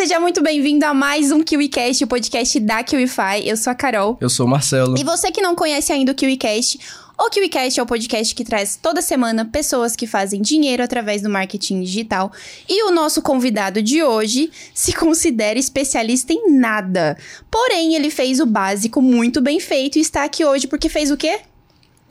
seja 0.00 0.18
muito 0.18 0.42
bem-vindo 0.42 0.86
a 0.86 0.94
mais 0.94 1.30
um 1.30 1.42
KiwiCast, 1.42 2.04
o 2.04 2.06
podcast 2.06 2.58
da 2.58 2.82
KiwiFi. 2.82 3.42
Eu 3.44 3.54
sou 3.54 3.70
a 3.70 3.74
Carol. 3.74 4.16
Eu 4.18 4.30
sou 4.30 4.46
o 4.46 4.48
Marcelo. 4.48 4.98
E 4.98 5.04
você 5.04 5.30
que 5.30 5.42
não 5.42 5.54
conhece 5.54 5.92
ainda 5.92 6.12
o 6.12 6.14
KiwiCast, 6.14 6.80
o 7.18 7.28
KiwiCast 7.28 7.78
é 7.78 7.82
o 7.82 7.86
podcast 7.86 8.34
que 8.34 8.42
traz 8.42 8.78
toda 8.80 9.02
semana 9.02 9.44
pessoas 9.44 9.94
que 9.94 10.06
fazem 10.06 10.40
dinheiro 10.40 10.82
através 10.82 11.20
do 11.20 11.28
marketing 11.28 11.82
digital. 11.82 12.32
E 12.66 12.82
o 12.84 12.90
nosso 12.90 13.20
convidado 13.20 13.82
de 13.82 14.02
hoje 14.02 14.50
se 14.72 14.94
considera 14.94 15.58
especialista 15.58 16.32
em 16.32 16.50
nada. 16.50 17.18
Porém, 17.50 17.94
ele 17.94 18.08
fez 18.08 18.40
o 18.40 18.46
básico 18.46 19.02
muito 19.02 19.42
bem 19.42 19.60
feito 19.60 19.98
e 19.98 20.00
está 20.00 20.24
aqui 20.24 20.42
hoje 20.42 20.66
porque 20.66 20.88
fez 20.88 21.10
o 21.10 21.16
quê? 21.18 21.40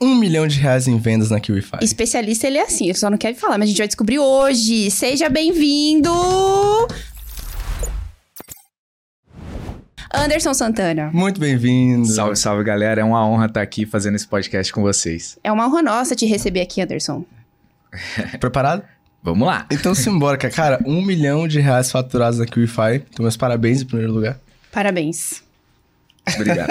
Um 0.00 0.14
milhão 0.14 0.46
de 0.46 0.60
reais 0.60 0.86
em 0.86 0.96
vendas 0.96 1.30
na 1.30 1.40
KiwiFi. 1.40 1.78
Especialista 1.82 2.46
ele 2.46 2.58
é 2.58 2.62
assim, 2.62 2.84
ele 2.84 2.94
só 2.94 3.10
não 3.10 3.18
quer 3.18 3.34
falar, 3.34 3.58
mas 3.58 3.66
a 3.66 3.70
gente 3.70 3.78
vai 3.78 3.88
descobrir 3.88 4.20
hoje. 4.20 4.92
Seja 4.92 5.28
bem-vindo! 5.28 6.08
Anderson 10.12 10.52
Santana. 10.52 11.08
Muito 11.12 11.38
bem-vindo. 11.38 12.04
Salve, 12.06 12.34
salve, 12.34 12.64
galera. 12.64 13.00
É 13.00 13.04
uma 13.04 13.24
honra 13.24 13.46
estar 13.46 13.62
aqui 13.62 13.86
fazendo 13.86 14.16
esse 14.16 14.26
podcast 14.26 14.72
com 14.72 14.82
vocês. 14.82 15.38
É 15.44 15.52
uma 15.52 15.66
honra 15.66 15.82
nossa 15.82 16.16
te 16.16 16.26
receber 16.26 16.60
aqui, 16.60 16.82
Anderson. 16.82 17.24
Preparado? 18.40 18.82
Vamos 19.22 19.46
lá. 19.46 19.66
Então 19.70 19.94
simbora, 19.94 20.36
cara. 20.36 20.80
Um 20.84 21.00
milhão 21.00 21.46
de 21.46 21.60
reais 21.60 21.92
faturados 21.92 22.40
na 22.40 22.46
KiwiFi. 22.46 23.04
Então, 23.10 23.22
meus 23.22 23.36
parabéns 23.36 23.82
em 23.82 23.84
primeiro 23.84 24.12
lugar. 24.12 24.38
Parabéns. 24.72 25.44
Obrigado. 26.34 26.70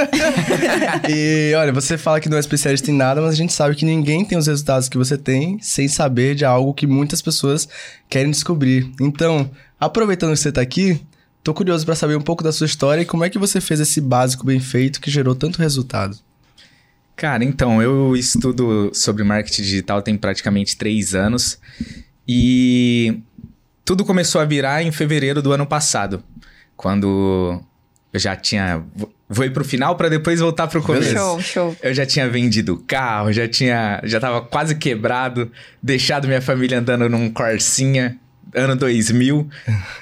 e 1.09 1.53
olha, 1.55 1.71
você 1.71 1.97
fala 1.97 2.19
que 2.19 2.27
não 2.27 2.37
é 2.37 2.39
especialista 2.39 2.91
em 2.91 2.93
nada, 2.93 3.21
mas 3.21 3.31
a 3.33 3.37
gente 3.37 3.53
sabe 3.53 3.75
que 3.75 3.85
ninguém 3.85 4.25
tem 4.25 4.37
os 4.37 4.47
resultados 4.47 4.89
que 4.89 4.97
você 4.97 5.17
tem 5.17 5.59
sem 5.61 5.87
saber 5.87 6.35
de 6.35 6.43
algo 6.43 6.73
que 6.73 6.85
muitas 6.85 7.21
pessoas 7.21 7.67
querem 8.09 8.31
descobrir. 8.31 8.91
Então, 8.99 9.49
aproveitando 9.79 10.31
que 10.31 10.37
você 10.37 10.51
tá 10.51 10.61
aqui, 10.61 11.01
tô 11.49 11.53
curioso 11.53 11.83
para 11.83 11.95
saber 11.95 12.15
um 12.15 12.21
pouco 12.21 12.43
da 12.43 12.51
sua 12.51 12.65
história 12.65 13.01
e 13.01 13.05
como 13.05 13.23
é 13.23 13.29
que 13.29 13.39
você 13.39 13.59
fez 13.59 13.79
esse 13.79 13.99
básico 13.99 14.45
bem 14.45 14.59
feito 14.59 15.01
que 15.01 15.09
gerou 15.09 15.33
tanto 15.33 15.57
resultado. 15.57 16.15
Cara, 17.15 17.43
então, 17.43 17.81
eu 17.81 18.15
estudo 18.15 18.91
sobre 18.93 19.23
marketing 19.23 19.63
digital 19.63 20.01
tem 20.03 20.15
praticamente 20.15 20.77
três 20.77 21.15
anos 21.15 21.59
e 22.27 23.19
tudo 23.83 24.05
começou 24.05 24.39
a 24.39 24.45
virar 24.45 24.83
em 24.83 24.91
fevereiro 24.91 25.41
do 25.41 25.51
ano 25.51 25.65
passado, 25.65 26.23
quando 26.77 27.59
eu 28.13 28.19
já 28.19 28.35
tinha 28.35 28.85
Vou 29.31 29.45
ir 29.45 29.51
pro 29.51 29.63
final 29.63 29.95
para 29.95 30.09
depois 30.09 30.39
voltar 30.39 30.67
pro 30.67 30.81
começo. 30.81 31.11
Show, 31.11 31.39
show. 31.39 31.75
Eu 31.83 31.93
já 31.93 32.03
tinha 32.03 32.27
vendido 32.27 32.83
carro, 32.87 33.31
já 33.31 33.47
tinha. 33.47 34.01
Já 34.03 34.19
tava 34.19 34.41
quase 34.41 34.73
quebrado, 34.73 35.51
deixado 35.83 36.27
minha 36.27 36.41
família 36.41 36.79
andando 36.79 37.07
num 37.07 37.29
Corsinha, 37.29 38.17
ano 38.53 38.75
2000. 38.75 39.49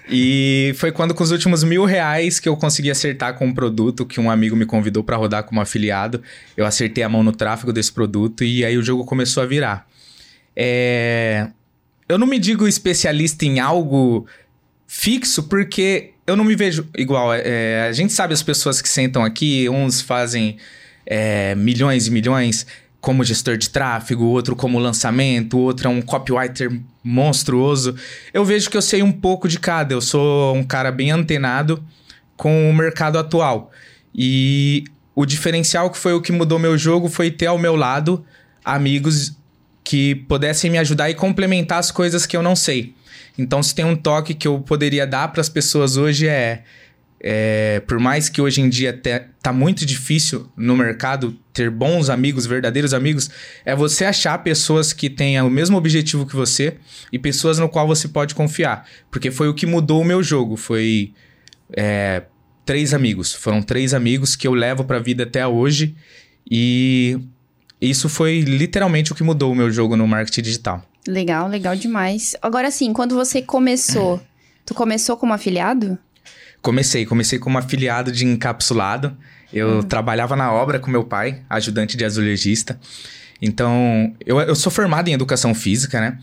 e 0.10 0.74
foi 0.78 0.92
quando, 0.92 1.14
com 1.14 1.24
os 1.24 1.32
últimos 1.32 1.64
mil 1.64 1.86
reais, 1.86 2.40
que 2.40 2.48
eu 2.48 2.56
consegui 2.56 2.92
acertar 2.92 3.36
com 3.36 3.48
um 3.48 3.54
produto 3.54 4.06
que 4.06 4.20
um 4.20 4.30
amigo 4.30 4.56
me 4.56 4.66
convidou 4.66 5.04
para 5.04 5.18
rodar 5.18 5.44
como 5.44 5.62
afiliado. 5.62 6.22
Eu 6.56 6.66
acertei 6.66 7.04
a 7.04 7.10
mão 7.10 7.24
no 7.24 7.32
tráfego 7.32 7.74
desse 7.74 7.92
produto 7.92 8.44
e 8.44 8.64
aí 8.64 8.78
o 8.78 8.84
jogo 8.84 9.06
começou 9.06 9.44
a 9.44 9.46
virar. 9.46 9.88
É... 10.56 11.48
Eu 12.10 12.18
não 12.18 12.26
me 12.26 12.40
digo 12.40 12.68
especialista 12.68 13.46
em 13.46 13.60
algo 13.60 14.26
fixo, 14.88 15.44
porque 15.44 16.12
eu 16.26 16.36
não 16.36 16.44
me 16.44 16.56
vejo 16.56 16.88
igual. 16.98 17.34
É, 17.34 17.88
a 17.88 17.92
gente 17.92 18.14
sabe 18.14 18.34
as 18.34 18.42
pessoas 18.42 18.82
que 18.82 18.88
sentam 18.88 19.24
aqui, 19.24 19.68
uns 19.70 20.02
fazem 20.02 20.58
é, 21.06 21.54
milhões 21.56 22.08
e 22.08 22.12
milhões 22.12 22.66
como 23.00 23.24
gestor 23.24 23.58
de 23.58 23.70
tráfego, 23.70 24.26
outro 24.26 24.56
como 24.56 24.80
lançamento, 24.80 25.58
outro 25.58 25.88
é 25.88 25.90
um 25.90 26.02
copywriter 26.02 26.72
monstruoso. 27.08 27.96
Eu 28.34 28.44
vejo 28.44 28.70
que 28.70 28.76
eu 28.76 28.82
sei 28.82 29.02
um 29.02 29.12
pouco 29.12 29.48
de 29.48 29.60
cada. 29.60 29.94
Eu 29.94 30.02
sou 30.02 30.54
um 30.56 30.64
cara 30.64 30.92
bem 30.92 31.12
antenado 31.12 31.82
com 32.36 32.70
o 32.70 32.74
mercado 32.74 33.18
atual. 33.18 33.72
E 34.14 34.84
o 35.16 35.26
diferencial 35.26 35.90
que 35.90 35.98
foi 35.98 36.14
o 36.14 36.22
que 36.22 36.32
mudou 36.32 36.60
meu 36.60 36.78
jogo 36.78 37.08
foi 37.08 37.32
ter 37.32 37.46
ao 37.46 37.58
meu 37.58 37.76
lado 37.76 38.26
amigos 38.64 39.36
que 39.84 40.16
pudessem 40.16 40.70
me 40.70 40.78
ajudar 40.78 41.10
e 41.10 41.16
complementar 41.16 41.80
as 41.80 41.92
coisas 41.92 42.26
que 42.26 42.36
eu 42.36 42.44
não 42.44 42.56
sei. 42.56 42.94
Então, 43.38 43.64
se 43.64 43.74
tem 43.74 43.86
um 43.86 43.96
toque 43.96 44.34
que 44.34 44.48
eu 44.48 44.60
poderia 44.60 45.08
dar 45.08 45.30
para 45.30 45.40
as 45.40 45.48
pessoas 45.48 45.96
hoje 45.96 46.28
é, 46.28 46.64
é, 47.20 47.82
por 47.88 48.00
mais 48.00 48.30
que 48.30 48.42
hoje 48.42 48.62
em 48.62 48.70
dia 48.70 48.94
te, 48.94 49.20
tá 49.42 49.52
muito 49.52 49.86
difícil 49.86 50.52
no 50.56 50.78
mercado 50.78 51.36
ter 51.52 51.70
bons 51.72 52.10
amigos, 52.10 52.46
verdadeiros 52.46 52.94
amigos, 52.94 53.30
é 53.66 53.76
você 53.76 54.06
achar 54.06 54.38
pessoas 54.44 54.94
que 54.94 55.10
tenham 55.10 55.48
o 55.48 55.50
mesmo 55.50 55.78
objetivo 55.78 56.26
que 56.26 56.36
você 56.36 56.78
e 57.12 57.18
pessoas 57.18 57.58
no 57.58 57.68
qual 57.68 57.88
você 57.88 58.08
pode 58.08 58.36
confiar. 58.36 58.88
Porque 59.10 59.32
foi 59.32 59.50
o 59.50 59.54
que 59.54 59.66
mudou 59.66 60.02
o 60.02 60.06
meu 60.06 60.22
jogo. 60.22 60.56
Foi 60.56 61.12
é, 61.76 62.24
três 62.66 62.94
amigos. 62.94 63.34
Foram 63.34 63.62
três 63.64 63.94
amigos 63.94 64.36
que 64.36 64.48
eu 64.48 64.54
levo 64.54 64.84
para 64.84 64.98
a 64.98 65.02
vida 65.02 65.24
até 65.24 65.46
hoje 65.48 65.96
e 66.50 67.20
isso 67.82 68.08
foi 68.08 68.42
literalmente 68.42 69.12
o 69.12 69.16
que 69.16 69.24
mudou 69.24 69.52
o 69.52 69.56
meu 69.56 69.72
jogo 69.72 69.96
no 69.96 70.08
marketing 70.08 70.42
digital. 70.42 70.84
Legal, 71.08 71.48
legal 71.48 71.76
demais. 71.76 72.36
Agora 72.42 72.70
sim, 72.70 72.94
quando 72.94 73.16
você 73.16 73.42
começou, 73.42 74.22
tu 74.66 74.76
começou 74.76 75.18
como 75.18 75.34
afiliado? 75.34 75.98
Comecei, 76.62 77.06
comecei 77.06 77.40
como 77.40 77.58
afiliado 77.58 78.12
de 78.12 78.26
encapsulado. 78.26 79.16
Eu 79.52 79.80
hum. 79.80 79.84
trabalhava 79.84 80.36
na 80.36 80.52
obra 80.52 80.80
com 80.80 80.92
meu 80.92 81.04
pai, 81.04 81.42
ajudante 81.50 81.96
de 81.96 82.04
azulejista. 82.04 82.80
Então, 83.42 84.14
eu, 84.26 84.40
eu 84.40 84.56
sou 84.56 84.72
formado 84.72 85.08
em 85.08 85.14
educação 85.14 85.54
física, 85.54 86.02
né? 86.02 86.18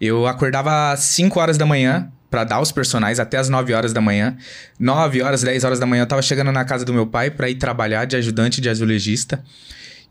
Eu 0.00 0.26
acordava 0.26 0.92
às 0.92 1.00
5 1.00 1.38
horas 1.40 1.56
da 1.56 1.64
manhã 1.64 2.10
para 2.30 2.44
dar 2.44 2.60
os 2.60 2.72
personagens 2.72 3.18
até 3.18 3.38
as 3.38 3.48
9 3.48 3.72
horas 3.72 3.92
da 3.92 4.00
manhã. 4.00 4.36
9 4.78 5.22
horas, 5.22 5.42
10 5.42 5.64
horas 5.64 5.78
da 5.78 5.86
manhã 5.86 6.02
eu 6.02 6.06
tava 6.06 6.22
chegando 6.22 6.52
na 6.52 6.64
casa 6.64 6.84
do 6.84 6.92
meu 6.92 7.06
pai 7.06 7.30
para 7.30 7.48
ir 7.48 7.54
trabalhar 7.54 8.04
de 8.04 8.16
ajudante 8.16 8.60
de 8.60 8.68
azulejista. 8.68 9.42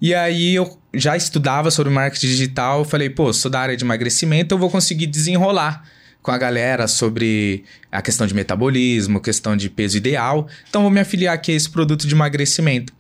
E 0.02 0.14
aí 0.14 0.56
eu 0.56 0.78
já 0.94 1.16
estudava 1.16 1.72
sobre 1.72 1.92
marketing 1.92 2.28
digital, 2.28 2.84
falei, 2.84 3.10
pô, 3.10 3.32
sou 3.32 3.50
da 3.50 3.60
área 3.60 3.78
de 3.78 3.84
emagrecimento, 3.84 4.54
eu 4.54 4.60
vou 4.60 4.70
conseguir 4.70 5.08
desenrolar 5.08 5.84
com 6.26 6.32
a 6.32 6.38
galera 6.40 6.88
sobre 6.88 7.64
a 7.92 8.02
questão 8.02 8.26
de 8.26 8.34
metabolismo, 8.34 9.22
questão 9.22 9.56
de 9.56 9.70
peso 9.70 9.96
ideal. 9.96 10.48
Então 10.68 10.82
vou 10.82 10.90
me 10.90 11.00
afiliar 11.00 11.36
aqui 11.36 11.52
a 11.52 11.56
esse 11.56 11.70
produto 11.70 12.08
de 12.08 12.16
emagrecimento. 12.16 12.92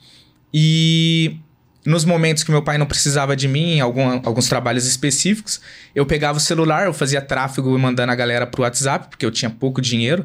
E 0.53 1.40
nos 1.84 2.06
momentos 2.06 2.44
que 2.44 2.52
meu 2.52 2.62
pai 2.62 2.78
não 2.78 2.86
precisava 2.86 3.36
de 3.36 3.47
mim, 3.47 3.78
em 3.78 3.80
algum, 3.81 4.22
alguns 4.24 4.47
trabalhos 4.47 4.86
específicos, 4.86 5.59
eu 5.96 6.06
pegava 6.06 6.38
o 6.38 6.40
celular, 6.40 6.86
eu 6.86 6.94
fazia 6.94 7.19
tráfego 7.19 7.75
mandando 7.80 8.12
a 8.12 8.16
galera 8.16 8.46
pro 8.46 8.62
WhatsApp, 8.62 9.08
porque 9.09 9.25
eu 9.25 9.31
tinha 9.31 9.50
pouco 9.50 9.81
dinheiro. 9.81 10.24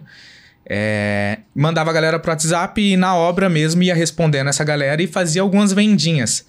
É, 0.69 1.39
mandava 1.55 1.89
a 1.89 1.95
galera 1.95 2.19
pro 2.19 2.31
WhatsApp 2.31 2.83
e 2.83 2.99
na 2.99 3.17
obra 3.17 3.49
mesmo 3.49 3.83
ia 3.83 3.95
respondendo 3.95 4.49
essa 4.49 4.63
galera 4.63 5.03
e 5.03 5.07
fazia 5.07 5.41
algumas 5.41 5.73
vendinhas 5.73 6.45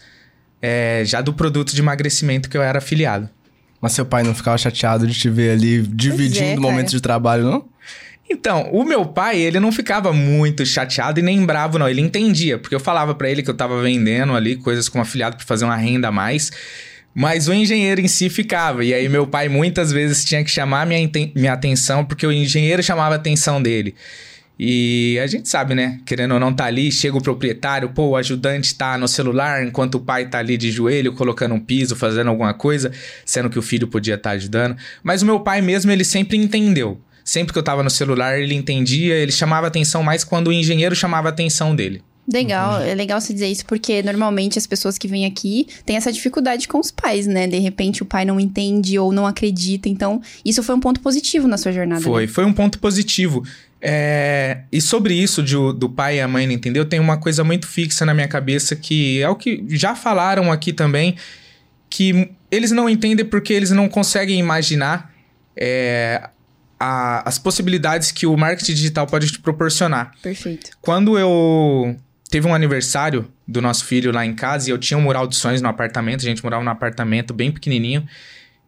é, 0.62 1.04
já 1.06 1.22
do 1.22 1.34
produto 1.34 1.74
de 1.74 1.80
emagrecimento 1.80 2.50
que 2.50 2.58
eu 2.58 2.62
era 2.62 2.80
afiliado. 2.80 3.30
Mas 3.82 3.94
seu 3.94 4.06
pai 4.06 4.24
não 4.24 4.36
ficava 4.36 4.58
chateado 4.58 5.08
de 5.08 5.14
te 5.18 5.30
ver 5.30 5.52
ali 5.52 5.82
dividindo 5.82 6.46
é, 6.46 6.56
momentos 6.56 6.92
de 6.92 7.02
trabalho, 7.02 7.44
não? 7.44 7.66
Então, 8.30 8.70
o 8.72 8.86
meu 8.86 9.06
pai, 9.06 9.40
ele 9.40 9.60
não 9.60 9.72
ficava 9.72 10.14
muito 10.14 10.66
chateado 10.66 11.20
e 11.20 11.24
nem 11.24 11.46
bravo, 11.46 11.78
não. 11.78 11.90
Ele 11.90 12.00
entendia, 12.00 12.58
porque 12.58 12.74
eu 12.74 12.80
falava 12.80 13.14
para 13.14 13.30
ele 13.30 13.44
que 13.44 13.50
eu 13.50 13.54
tava 13.54 13.82
vendendo 13.82 14.34
ali 14.34 14.56
coisas 14.56 14.88
como 14.88 15.02
afiliado 15.02 15.36
para 15.36 15.46
fazer 15.46 15.66
uma 15.66 15.76
renda 15.76 16.08
a 16.08 16.12
mais. 16.12 16.52
Mas 17.14 17.50
o 17.50 17.54
engenheiro 17.54 18.00
em 18.00 18.08
si 18.08 18.30
ficava. 18.30 18.86
E 18.86 18.94
aí, 18.94 19.10
meu 19.10 19.28
pai 19.28 19.50
muitas 19.50 19.92
vezes 19.92 20.24
tinha 20.24 20.44
que 20.44 20.50
chamar 20.50 20.86
minha, 20.88 21.10
minha 21.36 21.52
atenção, 21.52 22.06
porque 22.06 22.26
o 22.26 22.32
engenheiro 22.32 22.82
chamava 22.82 23.16
a 23.16 23.18
atenção 23.18 23.62
dele. 23.62 23.96
E 24.64 25.18
a 25.18 25.26
gente 25.26 25.50
sabe, 25.50 25.74
né? 25.74 26.00
Querendo 26.06 26.36
ou 26.36 26.40
não 26.40 26.54
tá 26.54 26.66
ali, 26.66 26.92
chega 26.92 27.18
o 27.18 27.22
proprietário, 27.22 27.90
pô, 27.90 28.10
o 28.10 28.16
ajudante 28.16 28.76
tá 28.76 28.96
no 28.96 29.08
celular, 29.08 29.66
enquanto 29.66 29.96
o 29.96 30.00
pai 30.00 30.30
tá 30.30 30.38
ali 30.38 30.56
de 30.56 30.70
joelho, 30.70 31.14
colocando 31.14 31.56
um 31.56 31.60
piso, 31.60 31.96
fazendo 31.96 32.28
alguma 32.28 32.54
coisa, 32.54 32.92
sendo 33.26 33.50
que 33.50 33.58
o 33.58 33.62
filho 33.64 33.88
podia 33.88 34.14
estar 34.14 34.30
tá 34.30 34.36
ajudando. 34.36 34.78
Mas 35.02 35.24
o 35.24 35.26
meu 35.26 35.40
pai 35.40 35.64
mesmo, 35.64 35.92
ele 35.92 36.04
sempre 36.04 36.38
entendeu. 36.38 37.02
Sempre 37.24 37.54
que 37.54 37.58
eu 37.58 37.64
tava 37.64 37.82
no 37.82 37.90
celular, 37.90 38.40
ele 38.40 38.54
entendia, 38.54 39.16
ele 39.16 39.32
chamava 39.32 39.66
atenção 39.66 40.04
mais 40.04 40.24
quando 40.24 40.50
o 40.50 40.54
engenheiro 40.54 40.96
chamava 40.96 41.30
atenção 41.30 41.76
dele. 41.76 42.04
Legal, 42.32 42.76
uhum. 42.76 42.86
é 42.86 42.94
legal 42.94 43.20
você 43.20 43.34
dizer 43.34 43.48
isso, 43.48 43.66
porque 43.66 44.04
normalmente 44.04 44.60
as 44.60 44.68
pessoas 44.68 44.96
que 44.96 45.08
vêm 45.08 45.26
aqui 45.26 45.68
têm 45.86 45.98
essa 45.98 46.12
dificuldade 46.12 46.68
com 46.68 46.80
os 46.80 46.92
pais, 46.92 47.26
né? 47.26 47.48
De 47.48 47.58
repente 47.58 48.04
o 48.04 48.06
pai 48.06 48.26
não 48.26 48.40
entende 48.40 48.98
ou 49.00 49.12
não 49.12 49.26
acredita. 49.26 49.90
Então, 49.90 50.22
isso 50.46 50.62
foi 50.62 50.76
um 50.76 50.80
ponto 50.80 51.00
positivo 51.00 51.48
na 51.48 51.58
sua 51.58 51.72
jornada. 51.72 52.02
Foi, 52.02 52.28
né? 52.28 52.28
foi 52.28 52.46
um 52.46 52.54
ponto 52.54 52.78
positivo. 52.78 53.44
É, 53.82 54.62
e 54.72 54.80
sobre 54.80 55.16
isso 55.16 55.42
de, 55.42 55.56
do 55.56 55.90
pai 55.90 56.18
e 56.18 56.22
a 56.22 56.28
mãe 56.28 56.46
não 56.46 56.54
entender, 56.54 56.86
tem 56.86 57.00
uma 57.00 57.18
coisa 57.18 57.44
muito 57.44 57.68
fixa 57.68 58.06
na 58.06 58.14
minha 58.14 58.28
cabeça 58.28 58.76
que 58.76 59.20
é 59.20 59.28
o 59.28 59.36
que 59.36 59.66
já 59.70 59.96
falaram 59.96 60.52
aqui 60.52 60.72
também, 60.72 61.16
que 61.90 62.30
eles 62.52 62.72
não 62.72 62.88
entendem 62.88 63.26
porque 63.26 63.52
eles 63.52 63.72
não 63.72 63.90
conseguem 63.90 64.40
imaginar 64.40 65.12
é, 65.58 66.30
a, 66.80 67.28
as 67.28 67.40
possibilidades 67.40 68.12
que 68.12 68.28
o 68.28 68.38
marketing 68.38 68.74
digital 68.74 69.08
pode 69.08 69.32
te 69.32 69.40
proporcionar. 69.40 70.12
Perfeito. 70.22 70.72
Quando 70.80 71.18
eu 71.18 71.96
teve 72.30 72.48
um 72.48 72.54
aniversário 72.54 73.28
do 73.48 73.62
nosso 73.62 73.86
filho 73.86 74.12
lá 74.12 74.26
em 74.26 74.34
casa 74.34 74.70
e 74.70 74.72
eu 74.72 74.78
tinha 74.78 74.98
um 74.98 75.02
mural 75.02 75.28
de 75.28 75.36
sonhos 75.36 75.62
no 75.62 75.68
apartamento, 75.68 76.22
a 76.22 76.24
gente 76.24 76.44
morava 76.44 76.64
num 76.64 76.72
apartamento 76.72 77.34
bem 77.34 77.52
pequenininho, 77.52 78.08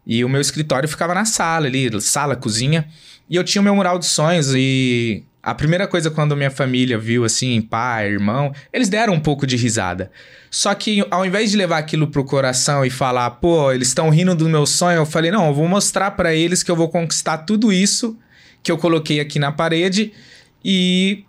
e 0.05 0.23
o 0.23 0.29
meu 0.29 0.41
escritório 0.41 0.87
ficava 0.89 1.13
na 1.13 1.25
sala 1.25 1.67
ali, 1.67 1.89
sala, 2.01 2.35
cozinha. 2.35 2.87
E 3.29 3.35
eu 3.35 3.43
tinha 3.43 3.61
o 3.61 3.63
meu 3.63 3.75
mural 3.75 3.97
de 3.97 4.05
sonhos 4.05 4.53
e 4.55 5.23
A 5.45 5.53
primeira 5.53 5.85
coisa 5.85 6.09
quando 6.09 6.37
minha 6.37 6.49
família 6.49 6.97
viu 6.97 7.25
assim, 7.25 7.61
pai, 7.61 8.07
irmão, 8.07 8.53
eles 8.71 8.87
deram 8.87 9.13
um 9.13 9.19
pouco 9.19 9.45
de 9.45 9.57
risada. 9.57 10.09
Só 10.49 10.73
que 10.73 11.05
ao 11.11 11.25
invés 11.25 11.51
de 11.51 11.57
levar 11.57 11.79
aquilo 11.79 12.07
pro 12.07 12.23
coração 12.23 12.85
e 12.85 12.89
falar, 12.89 13.29
pô, 13.31 13.69
eles 13.73 13.89
estão 13.89 14.09
rindo 14.09 14.33
do 14.33 14.47
meu 14.47 14.65
sonho, 14.65 14.99
eu 14.99 15.05
falei, 15.05 15.31
não, 15.31 15.47
eu 15.47 15.53
vou 15.53 15.67
mostrar 15.67 16.11
para 16.11 16.33
eles 16.33 16.63
que 16.63 16.71
eu 16.71 16.75
vou 16.77 16.87
conquistar 16.87 17.39
tudo 17.39 17.73
isso 17.73 18.17
que 18.63 18.71
eu 18.71 18.77
coloquei 18.77 19.19
aqui 19.19 19.37
na 19.37 19.51
parede 19.51 20.13
e 20.63 21.25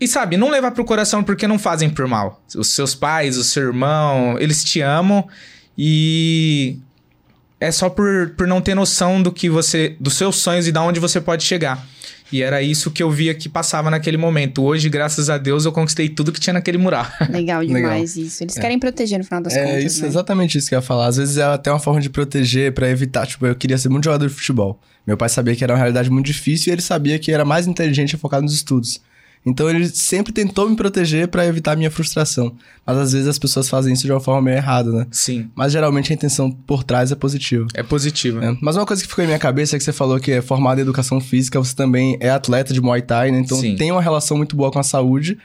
e 0.00 0.06
sabe, 0.06 0.36
não 0.36 0.48
levar 0.48 0.70
pro 0.70 0.84
coração 0.84 1.24
porque 1.24 1.48
não 1.48 1.58
fazem 1.58 1.90
por 1.90 2.06
mal. 2.06 2.40
Os 2.56 2.68
seus 2.68 2.94
pais, 2.94 3.36
o 3.36 3.42
seu 3.42 3.64
irmão, 3.64 4.38
eles 4.38 4.62
te 4.62 4.80
amam 4.80 5.26
e 5.76 6.78
é 7.60 7.70
só 7.70 7.88
por, 7.88 8.30
por 8.36 8.46
não 8.46 8.60
ter 8.60 8.74
noção 8.74 9.22
do 9.22 9.32
que 9.32 9.48
você, 9.48 9.96
dos 9.98 10.14
seus 10.14 10.36
sonhos 10.36 10.66
e 10.66 10.72
da 10.72 10.82
onde 10.82 11.00
você 11.00 11.20
pode 11.20 11.44
chegar. 11.44 11.86
E 12.30 12.42
era 12.42 12.62
isso 12.62 12.90
que 12.90 13.02
eu 13.02 13.10
via 13.10 13.34
que 13.34 13.48
passava 13.48 13.90
naquele 13.90 14.18
momento. 14.18 14.62
Hoje, 14.62 14.88
graças 14.90 15.30
a 15.30 15.38
Deus, 15.38 15.64
eu 15.64 15.72
conquistei 15.72 16.10
tudo 16.10 16.30
que 16.30 16.38
tinha 16.38 16.52
naquele 16.52 16.76
mural. 16.76 17.06
Legal 17.30 17.64
demais 17.64 18.14
Legal. 18.14 18.26
isso. 18.26 18.44
Eles 18.44 18.56
é. 18.56 18.60
querem 18.60 18.78
proteger 18.78 19.18
no 19.18 19.24
final 19.24 19.42
das 19.42 19.54
é, 19.54 19.62
contas. 19.62 19.76
É 19.76 19.86
isso, 19.86 20.02
né? 20.02 20.08
exatamente 20.08 20.58
isso 20.58 20.68
que 20.68 20.74
eu 20.74 20.78
ia 20.78 20.82
falar. 20.82 21.06
Às 21.06 21.16
vezes 21.16 21.38
é 21.38 21.44
até 21.44 21.70
uma 21.70 21.78
forma 21.78 22.00
de 22.00 22.10
proteger 22.10 22.72
para 22.72 22.88
evitar. 22.90 23.26
Tipo, 23.26 23.46
eu 23.46 23.54
queria 23.56 23.78
ser 23.78 23.88
muito 23.88 24.04
jogador 24.04 24.28
de 24.28 24.34
futebol. 24.34 24.78
Meu 25.06 25.16
pai 25.16 25.30
sabia 25.30 25.56
que 25.56 25.64
era 25.64 25.72
uma 25.72 25.78
realidade 25.78 26.10
muito 26.10 26.26
difícil 26.26 26.70
e 26.70 26.74
ele 26.74 26.82
sabia 26.82 27.18
que 27.18 27.32
era 27.32 27.46
mais 27.46 27.66
inteligente 27.66 28.12
e 28.12 28.18
focado 28.18 28.42
nos 28.42 28.52
estudos. 28.52 29.00
Então 29.44 29.68
ele 29.68 29.88
sempre 29.88 30.32
tentou 30.32 30.68
me 30.68 30.76
proteger 30.76 31.28
para 31.28 31.46
evitar 31.46 31.76
minha 31.76 31.90
frustração. 31.90 32.54
Mas 32.86 32.98
às 32.98 33.12
vezes 33.12 33.28
as 33.28 33.38
pessoas 33.38 33.68
fazem 33.68 33.92
isso 33.92 34.04
de 34.04 34.12
uma 34.12 34.20
forma 34.20 34.42
meio 34.42 34.56
errada, 34.56 34.90
né? 34.90 35.06
Sim. 35.10 35.48
Mas 35.54 35.72
geralmente 35.72 36.12
a 36.12 36.14
intenção 36.14 36.50
por 36.50 36.84
trás 36.84 37.12
é 37.12 37.14
positiva. 37.14 37.66
É 37.74 37.82
positiva. 37.82 38.44
É. 38.44 38.56
Mas 38.60 38.76
uma 38.76 38.86
coisa 38.86 39.02
que 39.02 39.08
ficou 39.08 39.24
em 39.24 39.26
minha 39.26 39.38
cabeça 39.38 39.76
é 39.76 39.78
que 39.78 39.84
você 39.84 39.92
falou 39.92 40.18
que 40.18 40.32
é 40.32 40.42
formado 40.42 40.78
em 40.78 40.82
educação 40.82 41.20
física, 41.20 41.58
você 41.58 41.74
também 41.74 42.16
é 42.20 42.30
atleta 42.30 42.74
de 42.74 42.80
Muay 42.80 43.02
Thai, 43.02 43.30
né? 43.30 43.40
Então 43.40 43.58
Sim. 43.58 43.76
tem 43.76 43.90
uma 43.90 44.02
relação 44.02 44.36
muito 44.36 44.56
boa 44.56 44.70
com 44.70 44.78
a 44.78 44.82
saúde. 44.82 45.38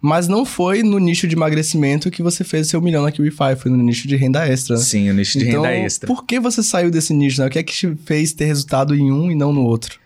Mas 0.00 0.28
não 0.28 0.44
foi 0.44 0.82
no 0.82 0.98
nicho 0.98 1.26
de 1.26 1.34
emagrecimento 1.34 2.10
que 2.10 2.22
você 2.22 2.44
fez 2.44 2.68
seu 2.68 2.80
milhão 2.80 3.02
na 3.02 3.10
Kiwify, 3.10 3.56
foi 3.58 3.70
no 3.70 3.78
nicho 3.78 4.06
de 4.06 4.14
renda 4.14 4.46
extra. 4.46 4.76
Né? 4.76 4.82
Sim, 4.82 5.10
o 5.10 5.14
nicho 5.14 5.38
de 5.38 5.48
então, 5.48 5.62
renda 5.62 5.74
extra. 5.74 6.06
Por 6.06 6.24
que 6.24 6.38
você 6.38 6.62
saiu 6.62 6.90
desse 6.90 7.12
nicho, 7.12 7.40
né? 7.40 7.48
O 7.48 7.50
que 7.50 7.58
é 7.58 7.62
que 7.64 7.72
te 7.72 7.96
fez 8.04 8.32
ter 8.32 8.44
resultado 8.44 8.94
em 8.94 9.10
um 9.10 9.30
e 9.30 9.34
não 9.34 9.52
no 9.52 9.62
outro? 9.64 9.98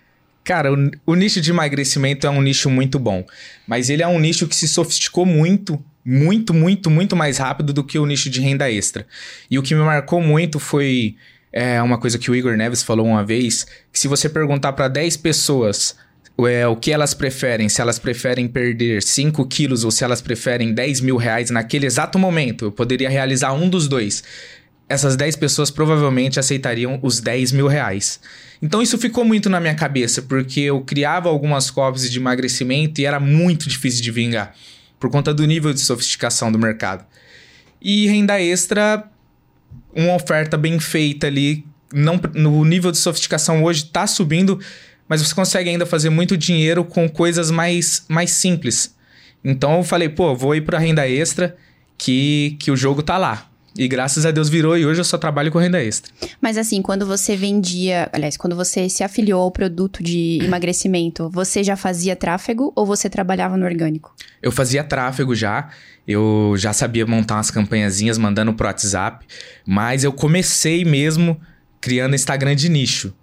Cara, 0.44 0.72
o, 0.72 0.90
o, 1.06 1.14
nicho 1.14 1.40
de 1.40 1.50
emagrecimento 1.50 2.26
é 2.26 2.30
um 2.30 2.42
nicho 2.42 2.68
muito 2.68 2.98
bom, 2.98 3.24
mas 3.66 3.88
ele 3.88 4.02
é 4.02 4.08
um 4.08 4.18
nicho 4.18 4.48
que 4.48 4.56
se 4.56 4.66
sofisticou 4.66 5.24
muito, 5.24 5.82
muito, 6.04 6.52
muito, 6.52 6.90
muito 6.90 7.14
mais 7.14 7.38
rápido 7.38 7.72
do 7.72 7.84
que 7.84 7.98
o 7.98 8.06
nicho 8.06 8.28
de 8.28 8.40
renda 8.40 8.70
extra. 8.70 9.06
E 9.50 9.58
o 9.58 9.62
que 9.62 9.74
me 9.74 9.82
marcou 9.82 10.20
muito 10.20 10.58
foi 10.58 11.14
é, 11.52 11.80
uma 11.80 11.96
coisa 11.96 12.18
que 12.18 12.30
o 12.30 12.34
Igor 12.34 12.56
Neves 12.56 12.82
falou 12.82 13.06
uma 13.06 13.24
vez, 13.24 13.66
que 13.92 13.98
se 13.98 14.08
você 14.08 14.28
perguntar 14.28 14.72
para 14.72 14.88
10 14.88 15.16
pessoas 15.18 15.96
é, 16.48 16.66
o 16.66 16.74
que 16.74 16.90
elas 16.90 17.14
preferem, 17.14 17.68
se 17.68 17.80
elas 17.80 18.00
preferem 18.00 18.48
perder 18.48 19.00
5 19.00 19.46
quilos 19.46 19.84
ou 19.84 19.92
se 19.92 20.02
elas 20.02 20.20
preferem 20.20 20.74
10 20.74 21.02
mil 21.02 21.16
reais 21.16 21.50
naquele 21.50 21.86
exato 21.86 22.18
momento, 22.18 22.64
eu 22.64 22.72
poderia 22.72 23.08
realizar 23.08 23.52
um 23.52 23.68
dos 23.68 23.86
dois 23.86 24.24
essas 24.92 25.16
10 25.16 25.36
pessoas 25.36 25.70
provavelmente 25.70 26.38
aceitariam 26.38 26.98
os 27.02 27.18
10 27.18 27.52
mil 27.52 27.66
reais. 27.66 28.20
Então 28.62 28.80
isso 28.80 28.96
ficou 28.96 29.24
muito 29.24 29.50
na 29.50 29.58
minha 29.58 29.74
cabeça, 29.74 30.22
porque 30.22 30.60
eu 30.60 30.80
criava 30.82 31.28
algumas 31.28 31.68
cópias 31.68 32.08
de 32.08 32.18
emagrecimento 32.18 33.00
e 33.00 33.04
era 33.04 33.18
muito 33.18 33.68
difícil 33.68 34.00
de 34.00 34.10
vingar, 34.12 34.54
por 35.00 35.10
conta 35.10 35.34
do 35.34 35.44
nível 35.44 35.74
de 35.74 35.80
sofisticação 35.80 36.52
do 36.52 36.58
mercado. 36.58 37.04
E 37.80 38.06
renda 38.06 38.40
extra, 38.40 39.04
uma 39.92 40.14
oferta 40.14 40.56
bem 40.56 40.78
feita 40.78 41.26
ali, 41.26 41.66
não, 41.92 42.20
no 42.34 42.64
nível 42.64 42.92
de 42.92 42.98
sofisticação 42.98 43.64
hoje 43.64 43.82
está 43.84 44.06
subindo, 44.06 44.60
mas 45.08 45.20
você 45.20 45.34
consegue 45.34 45.68
ainda 45.68 45.84
fazer 45.84 46.08
muito 46.08 46.36
dinheiro 46.36 46.84
com 46.84 47.08
coisas 47.08 47.50
mais, 47.50 48.04
mais 48.08 48.30
simples. 48.30 48.94
Então 49.44 49.78
eu 49.78 49.82
falei, 49.82 50.08
pô, 50.08 50.36
vou 50.36 50.54
ir 50.54 50.60
para 50.60 50.78
renda 50.78 51.08
extra, 51.08 51.56
que, 51.98 52.56
que 52.60 52.70
o 52.70 52.76
jogo 52.76 53.02
tá 53.02 53.18
lá. 53.18 53.50
E 53.76 53.88
graças 53.88 54.26
a 54.26 54.30
Deus 54.30 54.48
virou 54.48 54.76
e 54.76 54.84
hoje 54.84 55.00
eu 55.00 55.04
só 55.04 55.16
trabalho 55.16 55.50
com 55.50 55.58
renda 55.58 55.82
extra. 55.82 56.12
Mas 56.40 56.58
assim, 56.58 56.82
quando 56.82 57.06
você 57.06 57.36
vendia, 57.36 58.08
aliás, 58.12 58.36
quando 58.36 58.54
você 58.54 58.88
se 58.88 59.02
afiliou 59.02 59.40
ao 59.40 59.50
produto 59.50 60.02
de 60.02 60.38
emagrecimento, 60.42 61.30
você 61.30 61.64
já 61.64 61.76
fazia 61.76 62.14
tráfego 62.14 62.72
ou 62.76 62.84
você 62.84 63.08
trabalhava 63.08 63.56
no 63.56 63.64
orgânico? 63.64 64.14
Eu 64.42 64.52
fazia 64.52 64.84
tráfego 64.84 65.34
já. 65.34 65.70
Eu 66.06 66.54
já 66.56 66.72
sabia 66.72 67.06
montar 67.06 67.36
umas 67.36 67.50
campanhazinhas 67.50 68.19
mandando 68.19 68.52
pro 68.54 68.66
WhatsApp, 68.66 69.24
mas 69.64 70.02
eu 70.02 70.12
comecei 70.12 70.84
mesmo 70.84 71.40
criando 71.80 72.14
Instagram 72.14 72.56
de 72.56 72.69
nicho, 72.69 73.14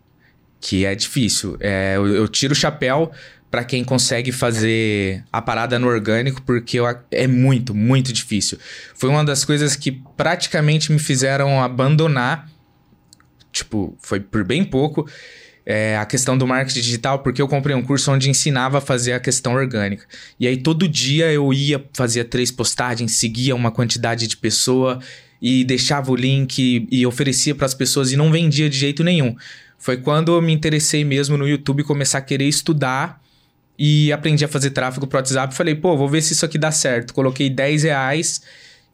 que 0.62 0.86
é 0.86 0.96
difícil. 0.96 1.57
É, 1.60 1.96
eu, 1.98 2.07
eu 2.07 2.28
tiro 2.28 2.54
o 2.54 2.56
chapéu 2.56 3.12
para 3.50 3.63
quem 3.63 3.84
consegue 3.84 4.31
fazer 4.31 5.24
a 5.31 5.42
parada 5.42 5.80
no 5.80 5.88
orgânico, 5.88 6.42
porque 6.44 6.80
eu, 6.80 6.86
é 7.10 7.28
muito, 7.28 7.74
muito 7.74 8.13
difícil. 8.13 8.60
Foi 8.94 9.10
uma 9.10 9.24
das 9.24 9.44
coisas 9.44 9.75
que 9.75 9.92
praticamente 10.16 10.92
me 10.92 11.00
fizeram 11.00 11.62
abandonar, 11.62 12.48
tipo, 13.51 13.98
foi 14.00 14.19
por 14.19 14.44
bem 14.44 14.63
pouco, 14.63 15.10
é, 15.66 15.98
a 15.98 16.06
questão 16.06 16.38
do 16.38 16.46
marketing 16.46 16.81
digital, 16.81 17.19
porque 17.19 17.42
eu 17.42 17.48
comprei 17.48 17.75
um 17.75 17.81
curso 17.81 18.12
onde 18.12 18.30
ensinava 18.30 18.78
a 18.78 18.81
fazer 18.81 19.13
a 19.13 19.19
questão 19.19 19.54
orgânica. 19.54 20.06
E 20.40 20.48
aí 20.48 20.57
todo 20.57 20.88
dia 20.88 21.31
eu 21.31 21.51
ia, 21.51 21.84
fazia 21.94 22.24
três 22.24 22.51
postagens, 22.51 23.13
seguia 23.13 23.56
uma 23.56 23.72
quantidade 23.72 24.28
de 24.28 24.38
pessoa 24.38 25.00
e 25.42 25.63
deixava 25.63 26.12
o 26.12 26.16
link 26.16 26.88
e 26.92 27.06
oferecia 27.06 27.56
para 27.56 27.66
as 27.66 27.74
pessoas 27.74 28.12
e 28.12 28.18
não 28.18 28.31
vendia 28.31 28.69
de 28.69 28.78
jeito 28.78 29.04
nenhum. 29.04 29.36
Foi 29.78 29.98
quando 29.98 30.34
eu 30.34 30.42
me 30.42 30.51
interessei 30.51 31.06
mesmo 31.06 31.38
no 31.38 31.48
YouTube 31.48 31.84
começar 31.84 32.18
a 32.18 32.22
querer 32.22 32.48
estudar 32.48 33.22
e 33.80 34.12
aprendi 34.12 34.44
a 34.44 34.48
fazer 34.50 34.72
tráfego 34.72 35.08
pro 35.08 35.18
WhatsApp. 35.18 35.56
Falei, 35.56 35.74
pô, 35.74 35.96
vou 35.96 36.10
ver 36.10 36.22
se 36.22 36.34
isso 36.34 36.44
aqui 36.44 36.58
dá 36.58 36.70
certo. 36.70 37.14
Coloquei 37.14 37.50
10 37.50 37.84
reais. 37.84 38.42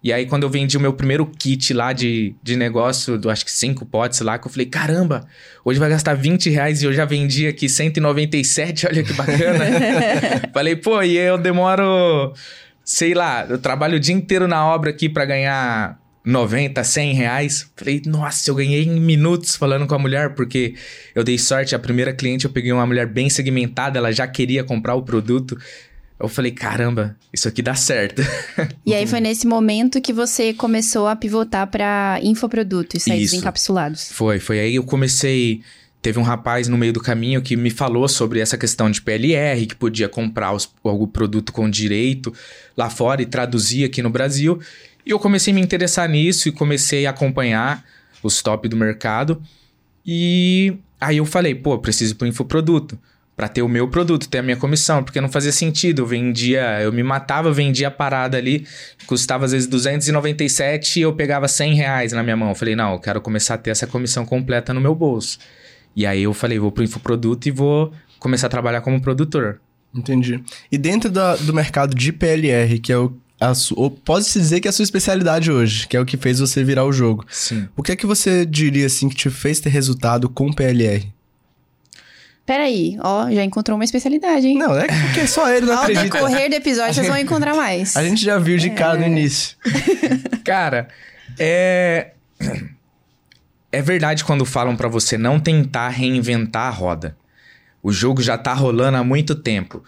E 0.04 0.14
aí, 0.14 0.28
quando 0.28 0.44
eu 0.44 0.50
vendi 0.50 0.78
o 0.78 0.80
meu 0.80 0.94
primeiro 0.94 1.26
kit 1.26 1.74
lá 1.74 1.92
de, 1.92 2.36
de 2.44 2.56
negócio, 2.56 3.18
do 3.18 3.28
acho 3.28 3.44
que 3.44 3.52
cinco 3.52 3.84
potes 3.84 4.20
lá, 4.20 4.38
que 4.38 4.46
eu 4.46 4.52
falei, 4.52 4.68
caramba, 4.68 5.28
hoje 5.64 5.80
vai 5.80 5.90
gastar 5.90 6.14
20 6.14 6.52
reais 6.52 6.84
e 6.84 6.86
eu 6.86 6.94
já 6.94 7.06
vendi 7.06 7.48
aqui 7.48 7.68
197, 7.68 8.86
olha 8.86 9.04
que 9.04 9.14
bacana. 9.14 9.66
falei, 10.54 10.76
pô, 10.76 11.02
e 11.02 11.18
eu 11.18 11.40
demoro, 11.40 12.32
sei 12.84 13.16
lá, 13.16 13.48
eu 13.50 13.58
trabalho 13.58 13.98
o 13.98 14.00
dia 14.00 14.14
inteiro 14.14 14.48
na 14.48 14.64
obra 14.68 14.92
aqui 14.92 15.10
para 15.10 15.26
ganhar 15.26 16.00
90, 16.26 16.84
100 16.84 17.14
reais. 17.14 17.70
Falei, 17.76 18.02
nossa, 18.06 18.50
eu 18.50 18.56
ganhei 18.56 18.84
em 18.84 19.00
minutos 19.00 19.56
falando 19.56 19.86
com 19.86 19.94
a 19.94 20.00
mulher, 20.00 20.34
porque 20.34 20.74
eu 21.14 21.24
dei 21.24 21.38
sorte. 21.38 21.76
A 21.76 21.80
primeira 21.80 22.14
cliente 22.14 22.46
eu 22.46 22.52
peguei 22.52 22.72
uma 22.72 22.86
mulher 22.86 23.06
bem 23.06 23.30
segmentada, 23.30 24.00
ela 24.00 24.12
já 24.12 24.28
queria 24.28 24.64
comprar 24.64 24.96
o 24.96 25.04
produto. 25.04 25.58
Eu 26.20 26.30
falei, 26.30 26.52
caramba, 26.52 27.16
isso 27.32 27.48
aqui 27.48 27.62
dá 27.62 27.76
certo. 27.76 28.22
E 28.86 28.94
aí 28.94 29.06
foi 29.06 29.20
nesse 29.20 29.46
momento 29.46 30.00
que 30.00 30.14
você 30.14 30.54
começou 30.54 31.08
a 31.08 31.16
pivotar 31.16 31.68
para 31.68 32.20
infoprodutos, 32.22 33.04
saídos 33.04 33.28
isso. 33.28 33.36
encapsulados. 33.36 34.12
Foi, 34.12 34.40
foi 34.40 34.60
aí 34.60 34.76
eu 34.76 34.84
comecei. 34.84 35.62
Teve 36.02 36.20
um 36.20 36.24
rapaz 36.24 36.68
no 36.68 36.78
meio 36.78 36.94
do 36.94 37.00
caminho 37.00 37.42
que 37.42 37.58
me 37.58 37.72
falou 37.72 38.08
sobre 38.08 38.40
essa 38.40 38.58
questão 38.58 38.92
de 38.92 39.02
PLR, 39.02 39.66
que 39.66 39.76
podia 39.76 40.08
comprar 40.08 40.54
os, 40.54 40.72
algum 40.84 41.08
produto 41.08 41.52
com 41.52 41.68
direito 41.68 42.32
lá 42.78 42.92
fora 42.92 43.24
e 43.24 43.26
traduzir 43.26 43.84
aqui 43.84 44.04
no 44.04 44.10
Brasil. 44.12 44.60
E 45.06 45.12
eu 45.12 45.20
comecei 45.20 45.54
a 45.54 45.56
me 45.56 45.62
interessar 45.62 46.10
nisso 46.10 46.50
e 46.50 46.52
comecei 46.52 47.06
a 47.06 47.12
acompanhar 47.12 47.84
os 48.24 48.42
top 48.42 48.68
do 48.68 48.76
mercado. 48.76 49.42
E 50.06 50.78
aí 51.00 51.18
eu 51.18 51.26
falei, 51.26 51.54
pô, 51.54 51.78
preciso 51.78 52.14
ir 52.14 52.16
pro 52.16 52.28
infoproduto 52.28 52.98
para 53.36 53.50
ter 53.50 53.62
o 53.62 53.68
meu 53.68 53.88
produto, 53.90 54.30
ter 54.30 54.38
a 54.38 54.44
minha 54.44 54.56
comissão, 54.56 55.04
porque 55.04 55.20
não 55.20 55.30
fazia 55.30 55.52
sentido. 55.52 56.02
Eu 56.02 56.08
vendia, 56.08 56.82
eu 56.82 56.92
me 56.92 57.04
matava, 57.04 57.52
vendia 57.52 57.90
a 57.90 57.92
parada 57.92 58.38
ali, 58.38 58.66
custava 59.06 59.46
às 59.46 59.52
vezes 59.52 59.68
297 59.68 61.00
e 61.00 61.02
eu 61.02 61.14
pegava 61.14 61.48
100 61.48 61.74
reais 61.76 62.14
na 62.14 62.24
minha 62.24 62.38
mão. 62.38 62.50
Eu 62.50 62.56
falei, 62.56 62.76
não, 62.76 62.94
eu 62.94 63.00
quero 63.00 63.20
começar 63.22 63.56
a 63.56 63.58
ter 63.58 63.72
essa 63.72 63.86
comissão 63.86 64.26
completa 64.26 64.74
no 64.74 64.80
meu 64.80 64.96
bolso. 64.96 65.38
E 65.96 66.06
aí 66.06 66.24
eu 66.24 66.34
falei, 66.34 66.58
vou 66.58 66.72
pro 66.72 66.84
infoproduto 66.84 67.48
e 67.48 67.52
vou 67.52 67.92
começar 68.20 68.48
a 68.48 68.50
trabalhar 68.50 68.82
como 68.82 69.02
produtor. 69.02 69.60
Entendi. 69.94 70.44
E 70.72 70.78
dentro 70.78 71.10
da, 71.10 71.36
do 71.36 71.54
mercado 71.54 71.96
de 71.96 72.12
PLR, 72.12 72.80
que 72.80 72.92
é 72.92 72.98
o 72.98 73.16
pode-se 74.04 74.40
dizer 74.40 74.60
que 74.62 74.68
é 74.68 74.70
a 74.70 74.72
sua 74.72 74.84
especialidade 74.84 75.52
hoje, 75.52 75.88
que 75.88 75.98
é 75.98 76.00
o 76.00 76.06
que 76.06 76.18
fez 76.18 76.40
você 76.40 76.64
virar 76.64 76.86
o 76.86 76.92
jogo. 76.92 77.26
Sim. 77.30 77.68
O 77.76 77.84
que 77.84 77.92
é 77.92 77.96
que 77.96 78.06
você 78.06 78.46
diria, 78.46 78.86
assim, 78.86 79.10
que 79.10 79.16
te 79.16 79.30
fez 79.30 79.60
ter 79.60 79.70
resultado 79.70 80.30
com 80.30 80.54
PLR? 80.54 81.14
Peraí, 82.46 82.96
ó, 83.02 83.30
já 83.32 83.44
encontrou 83.44 83.76
uma 83.76 83.84
especialidade, 83.84 84.48
hein? 84.48 84.58
Não, 84.58 84.78
é 84.78 84.86
porque 84.86 85.26
só 85.26 85.50
ele 85.50 85.66
não 85.66 85.74
acredita. 85.74 86.20
Ao 86.20 86.28
decorrer 86.28 86.50
do 86.50 86.56
episódio, 86.56 86.94
vocês 86.94 87.08
vão 87.08 87.18
encontrar 87.18 87.56
mais. 87.56 87.98
A 87.98 88.04
gente 88.04 88.24
já 88.24 88.38
viu 88.38 88.58
de 88.58 88.70
cara 88.70 89.00
no 89.00 89.04
é. 89.04 89.08
início. 89.08 89.58
Cara, 90.46 90.88
é... 91.40 92.12
É 93.72 93.82
verdade 93.82 94.24
quando 94.24 94.46
falam 94.46 94.76
para 94.76 94.88
você 94.88 95.18
não 95.18 95.40
tentar 95.40 95.90
reinventar 95.90 96.68
a 96.68 96.70
roda. 96.70 97.18
O 97.82 97.92
jogo 97.92 98.22
já 98.22 98.38
tá 98.38 98.54
rolando 98.54 98.98
há 98.98 99.04
muito 99.04 99.36
tempo. 99.36 99.84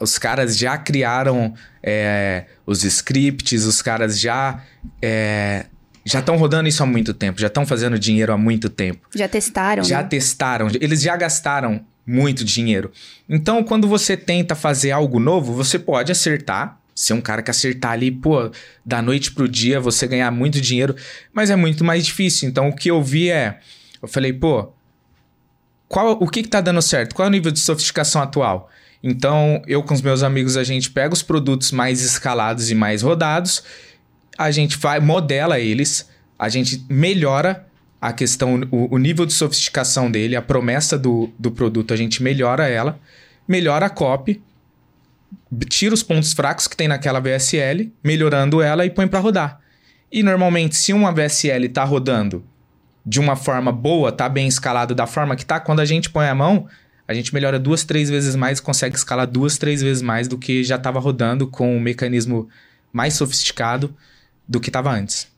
Os 0.00 0.18
caras 0.18 0.56
já 0.56 0.76
criaram 0.76 1.54
é, 1.82 2.44
os 2.66 2.84
scripts, 2.84 3.64
os 3.64 3.80
caras 3.80 4.20
já 4.20 4.62
é, 5.00 5.66
já 6.06 6.20
estão 6.20 6.36
rodando 6.36 6.68
isso 6.68 6.82
há 6.82 6.86
muito 6.86 7.12
tempo, 7.12 7.40
já 7.40 7.48
estão 7.48 7.66
fazendo 7.66 7.98
dinheiro 7.98 8.32
há 8.32 8.38
muito 8.38 8.70
tempo. 8.70 9.08
Já 9.14 9.26
testaram. 9.26 9.82
Já 9.82 10.02
né? 10.02 10.08
testaram. 10.08 10.68
Eles 10.80 11.02
já 11.02 11.16
gastaram 11.16 11.84
muito 12.06 12.44
dinheiro. 12.44 12.92
Então, 13.28 13.64
quando 13.64 13.88
você 13.88 14.16
tenta 14.16 14.54
fazer 14.54 14.92
algo 14.92 15.18
novo, 15.18 15.52
você 15.52 15.78
pode 15.78 16.12
acertar, 16.12 16.78
ser 16.94 17.14
um 17.14 17.20
cara 17.20 17.42
que 17.42 17.50
acertar 17.50 17.90
ali, 17.90 18.12
pô, 18.12 18.50
da 18.84 19.02
noite 19.02 19.32
pro 19.32 19.48
dia 19.48 19.80
você 19.80 20.06
ganhar 20.06 20.30
muito 20.30 20.60
dinheiro, 20.60 20.94
mas 21.32 21.50
é 21.50 21.56
muito 21.56 21.82
mais 21.82 22.06
difícil. 22.06 22.48
Então, 22.48 22.68
o 22.68 22.76
que 22.76 22.88
eu 22.88 23.02
vi 23.02 23.28
é, 23.28 23.58
eu 24.00 24.06
falei, 24.06 24.32
pô, 24.32 24.72
qual, 25.88 26.12
o 26.12 26.28
que 26.28 26.44
que 26.44 26.48
tá 26.48 26.60
dando 26.60 26.80
certo? 26.80 27.14
Qual 27.16 27.26
é 27.26 27.28
o 27.28 27.32
nível 27.32 27.50
de 27.50 27.58
sofisticação 27.58 28.22
atual? 28.22 28.70
Então, 29.08 29.62
eu 29.68 29.84
com 29.84 29.94
os 29.94 30.02
meus 30.02 30.24
amigos, 30.24 30.56
a 30.56 30.64
gente 30.64 30.90
pega 30.90 31.14
os 31.14 31.22
produtos 31.22 31.70
mais 31.70 32.02
escalados 32.02 32.72
e 32.72 32.74
mais 32.74 33.02
rodados, 33.02 33.62
a 34.36 34.50
gente 34.50 34.76
vai, 34.76 34.98
modela 34.98 35.60
eles, 35.60 36.10
a 36.36 36.48
gente 36.48 36.84
melhora 36.90 37.64
a 38.00 38.12
questão, 38.12 38.62
o, 38.68 38.96
o 38.96 38.98
nível 38.98 39.24
de 39.24 39.32
sofisticação 39.32 40.10
dele, 40.10 40.34
a 40.34 40.42
promessa 40.42 40.98
do, 40.98 41.30
do 41.38 41.52
produto, 41.52 41.94
a 41.94 41.96
gente 41.96 42.20
melhora 42.20 42.68
ela, 42.68 42.98
melhora 43.46 43.86
a 43.86 43.90
copy, 43.90 44.42
tira 45.68 45.94
os 45.94 46.02
pontos 46.02 46.32
fracos 46.32 46.66
que 46.66 46.76
tem 46.76 46.88
naquela 46.88 47.20
VSL, 47.20 47.92
melhorando 48.02 48.60
ela 48.60 48.84
e 48.84 48.90
põe 48.90 49.06
para 49.06 49.20
rodar. 49.20 49.60
E 50.10 50.20
normalmente, 50.20 50.74
se 50.74 50.92
uma 50.92 51.12
VSL 51.12 51.68
tá 51.68 51.84
rodando 51.84 52.44
de 53.04 53.20
uma 53.20 53.36
forma 53.36 53.70
boa, 53.70 54.10
tá 54.10 54.28
bem 54.28 54.48
escalado 54.48 54.96
da 54.96 55.06
forma 55.06 55.36
que 55.36 55.46
tá, 55.46 55.60
quando 55.60 55.78
a 55.78 55.84
gente 55.84 56.10
põe 56.10 56.26
a 56.26 56.34
mão, 56.34 56.66
a 57.08 57.14
gente 57.14 57.32
melhora 57.32 57.58
duas, 57.58 57.84
três 57.84 58.10
vezes 58.10 58.34
mais, 58.34 58.60
consegue 58.60 58.96
escalar 58.96 59.26
duas, 59.26 59.58
três 59.58 59.80
vezes 59.80 60.02
mais 60.02 60.26
do 60.28 60.36
que 60.36 60.64
já 60.64 60.76
estava 60.76 60.98
rodando 60.98 61.46
com 61.46 61.76
um 61.76 61.80
mecanismo 61.80 62.48
mais 62.92 63.14
sofisticado 63.14 63.94
do 64.48 64.60
que 64.60 64.68
estava 64.68 64.90
antes. 64.90 65.28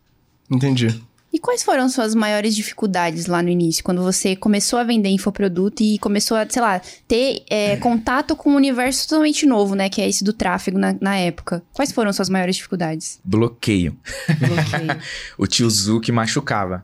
Entendi. 0.51 1.03
E 1.39 1.41
quais 1.41 1.63
foram 1.63 1.89
suas 1.89 2.17
maiores 2.17 2.53
dificuldades 2.57 3.27
lá 3.27 3.41
no 3.41 3.49
início, 3.49 3.85
quando 3.85 4.03
você 4.03 4.35
começou 4.35 4.77
a 4.77 4.83
vender 4.83 5.09
infoproduto 5.11 5.85
e 5.85 5.97
começou 6.01 6.37
a, 6.37 6.45
sei 6.51 6.61
lá, 6.61 6.81
ter 7.07 7.45
é, 7.49 7.77
contato 7.79 8.35
com 8.35 8.51
um 8.51 8.57
universo 8.57 9.07
totalmente 9.07 9.47
novo, 9.47 9.77
né? 9.77 9.89
Que 9.89 10.03
é 10.03 10.09
esse 10.09 10.25
do 10.25 10.33
tráfego 10.33 10.77
na, 10.77 10.97
na 11.01 11.17
época. 11.17 11.63
Quais 11.73 11.93
foram 11.93 12.13
suas 12.13 12.29
maiores 12.29 12.57
dificuldades? 12.57 13.21
Bloqueio. 13.23 13.97
Bloqueio. 14.37 15.01
o 15.39 15.47
tio 15.47 15.71
Zuki 15.71 16.11
machucava. 16.11 16.83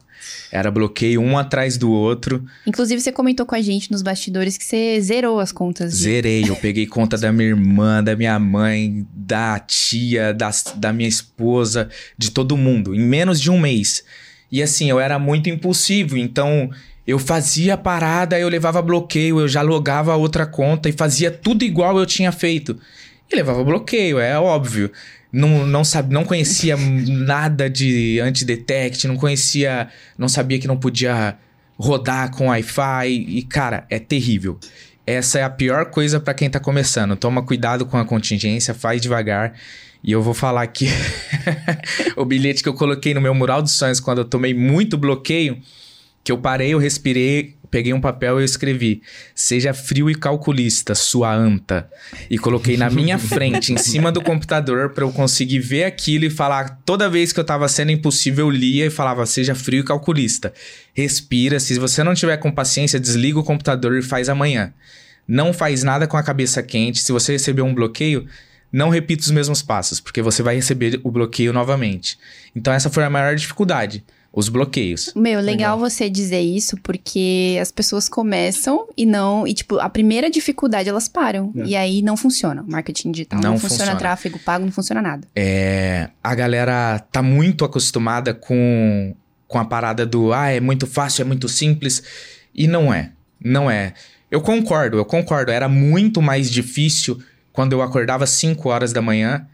Era 0.53 0.71
bloqueio 0.71 1.21
um 1.21 1.37
atrás 1.37 1.77
do 1.77 1.91
outro. 1.91 2.45
Inclusive, 2.65 3.01
você 3.01 3.11
comentou 3.11 3.45
com 3.45 3.57
a 3.57 3.61
gente 3.61 3.91
nos 3.91 4.03
bastidores 4.03 4.57
que 4.57 4.63
você 4.63 5.01
zerou 5.01 5.41
as 5.41 5.51
contas. 5.51 5.99
De... 5.99 6.05
Zerei. 6.05 6.49
Eu 6.49 6.55
peguei 6.55 6.87
conta 6.87 7.19
da 7.19 7.33
minha 7.33 7.49
irmã, 7.49 8.05
da 8.05 8.15
minha 8.15 8.39
mãe, 8.39 9.05
da 9.13 9.59
tia, 9.59 10.33
da, 10.33 10.49
da 10.77 10.93
minha 10.93 11.09
esposa, 11.09 11.89
de 12.17 12.31
todo 12.31 12.57
mundo, 12.57 12.95
em 12.95 13.01
menos 13.01 13.41
de 13.41 13.51
um 13.51 13.59
mês. 13.59 14.05
E 14.55 14.63
assim, 14.63 14.89
eu 14.89 15.01
era 15.01 15.19
muito 15.19 15.51
impulsivo, 15.51 16.17
então 16.17 16.71
eu 17.05 17.19
fazia 17.19 17.77
parada, 17.77 18.39
eu 18.39 18.49
levava 18.49 18.81
bloqueio, 18.81 19.41
eu 19.41 19.49
já 19.49 19.63
logava 19.63 20.15
outra 20.15 20.47
conta 20.47 20.89
e 20.89 20.93
fazia 20.93 21.29
tudo 21.29 21.65
igual 21.65 21.99
eu 21.99 22.07
tinha 22.07 22.31
feito. 22.31 22.79
E 23.29 23.35
levava 23.35 23.65
bloqueio, 23.65 24.21
é 24.21 24.39
óbvio. 24.39 24.93
Não, 25.33 25.67
não, 25.67 25.83
sabe, 25.83 26.15
não 26.15 26.23
conhecia 26.23 26.77
nada 26.79 27.69
de 27.69 28.21
antidetect, 28.21 29.09
não 29.09 29.17
conhecia, 29.17 29.89
não 30.17 30.29
sabia 30.29 30.61
que 30.61 30.69
não 30.69 30.77
podia 30.77 31.37
rodar 31.77 32.31
com 32.31 32.47
Wi-Fi 32.47 33.09
e 33.09 33.43
cara, 33.43 33.85
é 33.91 33.99
terrível. 33.99 34.57
Essa 35.05 35.41
é 35.41 35.43
a 35.43 35.51
pior 35.51 35.87
coisa 35.87 36.21
para 36.21 36.33
quem 36.33 36.49
tá 36.49 36.61
começando. 36.61 37.17
Toma 37.17 37.43
cuidado 37.43 37.85
com 37.85 37.97
a 37.97 38.05
contingência, 38.05 38.73
faz 38.73 39.03
devagar. 39.03 39.55
E 40.05 40.13
eu 40.13 40.21
vou 40.21 40.35
falar 40.35 40.61
aqui 40.61 40.87
o 42.15 42.27
bilhete 42.27 42.63
que 42.63 42.69
eu 42.69 42.75
coloquei 42.75 43.15
no 43.15 43.23
meu 43.23 43.35
mural 43.35 43.63
dos 43.63 43.73
sonhos 43.73 44.01
quando 44.01 44.19
eu 44.19 44.25
tomei 44.27 44.53
muito 44.53 44.99
bloqueio, 44.99 45.59
que 46.23 46.31
eu 46.31 46.37
parei, 46.37 46.75
eu 46.75 46.79
respirei, 46.79 47.57
peguei 47.71 47.95
um 47.95 48.03
papel 48.03 48.39
e 48.39 48.43
eu 48.43 48.45
escrevi: 48.45 49.01
"Seja 49.35 49.73
frio 49.73 50.11
e 50.11 50.15
calculista, 50.15 50.95
sua 50.95 51.35
anta". 51.35 51.89
E 52.29 52.37
coloquei 52.37 52.77
na 52.77 52.91
minha 52.91 53.17
frente, 53.19 53.73
em 53.73 53.79
cima 53.79 54.13
do 54.13 54.21
computador 54.21 54.91
para 54.91 55.05
eu 55.05 55.11
conseguir 55.11 55.61
ver 55.61 55.85
aquilo 55.85 56.27
e 56.27 56.31
falar 56.31 56.83
toda 56.85 57.09
vez 57.09 57.33
que 57.33 57.41
eu 57.41 57.45
tava 57.45 57.67
sendo 57.67 57.91
impossível, 57.91 58.45
eu 58.45 58.51
lia 58.51 58.85
e 58.85 58.91
falava: 58.91 59.25
"Seja 59.25 59.55
frio 59.55 59.81
e 59.81 59.85
calculista". 59.85 60.53
Respira, 60.93 61.59
se 61.59 61.79
você 61.79 62.05
não 62.05 62.13
tiver 62.13 62.37
com 62.37 62.53
paciência, 62.53 63.01
desliga 63.01 63.39
o 63.39 63.45
computador 63.45 63.97
e 63.97 64.03
faz 64.03 64.29
amanhã. 64.29 64.71
Não 65.27 65.55
faz 65.55 65.83
nada 65.83 66.07
com 66.07 66.19
a 66.19 66.23
cabeça 66.23 66.63
quente. 66.63 67.01
Se 67.01 67.11
você 67.11 67.33
receber 67.33 67.63
um 67.63 67.75
bloqueio, 67.75 68.29
não 68.75 68.89
repita 68.89 69.23
os 69.23 69.31
mesmos 69.31 69.63
passos, 69.63 70.01
porque 70.01 70.21
você 70.21 70.43
vai 70.43 70.57
receber 70.57 71.01
o 71.05 71.11
bloqueio 71.11 71.53
novamente. 71.53 72.19
Então, 72.57 72.73
essa 72.73 72.91
foi 72.91 73.05
a 73.05 73.09
maior 73.09 73.37
dificuldade. 73.37 74.05
Os 74.33 74.49
bloqueios. 74.49 75.13
Meu, 75.15 75.39
legal, 75.39 75.45
legal, 75.77 75.79
você 75.79 76.11
dizer 76.11 76.41
isso, 76.41 76.77
porque 76.83 77.57
as 77.63 77.71
pessoas 77.71 78.09
começam 78.09 78.89
e 78.97 79.07
não. 79.07 79.47
E, 79.47 79.55
tipo, 79.55 79.79
a 79.79 79.89
primeira 79.89 80.29
dificuldade 80.29 80.89
elas 80.89 81.07
param. 81.07 81.53
É. 81.57 81.67
E 81.67 81.77
aí 81.77 82.03
não 82.03 82.17
funciona. 82.17 82.65
Marketing 82.67 83.13
digital 83.13 83.41
não, 83.41 83.53
não 83.53 83.59
funciona, 83.61 83.93
funciona, 83.93 83.97
tráfego 83.97 84.41
pago, 84.41 84.65
não 84.65 84.73
funciona 84.73 85.01
nada. 85.01 85.29
É. 85.37 86.11
A 86.21 86.35
galera 86.35 86.99
tá 86.99 87.23
muito 87.23 87.65
acostumada 87.65 88.35
com, 88.35 89.15
com 89.47 89.59
a 89.61 89.65
parada 89.65 90.05
do 90.05 90.33
ah, 90.33 90.51
é 90.51 90.59
muito 90.59 90.85
fácil, 90.85 91.23
é 91.23 91.25
muito 91.25 91.49
simples. 91.49 92.03
E 92.53 92.67
não 92.67 92.93
é. 92.93 93.13
Não 93.41 93.71
é. 93.71 93.95
Eu 94.33 94.41
concordo, 94.41 94.97
eu 94.97 95.05
concordo. 95.05 95.53
Era 95.53 95.69
muito 95.69 96.21
mais 96.21 96.51
difícil 96.51 97.23
quando 97.55 97.73
eu 97.73 97.81
acordava 97.81 98.27
5 98.27 98.69
horas 98.69 98.93
da 98.93 99.01
manhã 99.01 99.47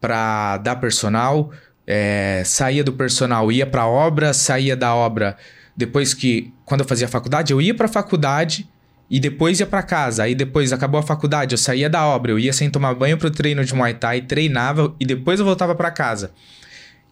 para 0.00 0.58
dar 0.58 0.76
personal, 0.76 1.50
é, 1.84 2.42
saía 2.46 2.84
do 2.84 2.92
personal, 2.92 3.50
ia 3.50 3.66
para 3.66 3.84
obra, 3.84 4.32
saía 4.32 4.76
da 4.76 4.94
obra. 4.94 5.36
Depois 5.76 6.14
que, 6.14 6.54
quando 6.64 6.82
eu 6.82 6.86
fazia 6.86 7.08
faculdade, 7.08 7.52
eu 7.52 7.60
ia 7.60 7.74
para 7.74 7.88
faculdade 7.88 8.68
e 9.10 9.18
depois 9.18 9.58
ia 9.58 9.66
para 9.66 9.82
casa. 9.82 10.22
Aí 10.22 10.36
depois 10.36 10.72
acabou 10.72 11.00
a 11.00 11.02
faculdade, 11.02 11.52
eu 11.52 11.58
saía 11.58 11.90
da 11.90 12.06
obra, 12.06 12.30
eu 12.30 12.38
ia 12.38 12.52
sem 12.52 12.70
tomar 12.70 12.94
banho 12.94 13.18
pro 13.18 13.28
treino 13.28 13.64
de 13.64 13.74
Muay 13.74 13.94
Thai, 13.94 14.20
treinava 14.20 14.94
e 15.00 15.04
depois 15.04 15.40
eu 15.40 15.44
voltava 15.44 15.74
para 15.74 15.90
casa. 15.90 16.30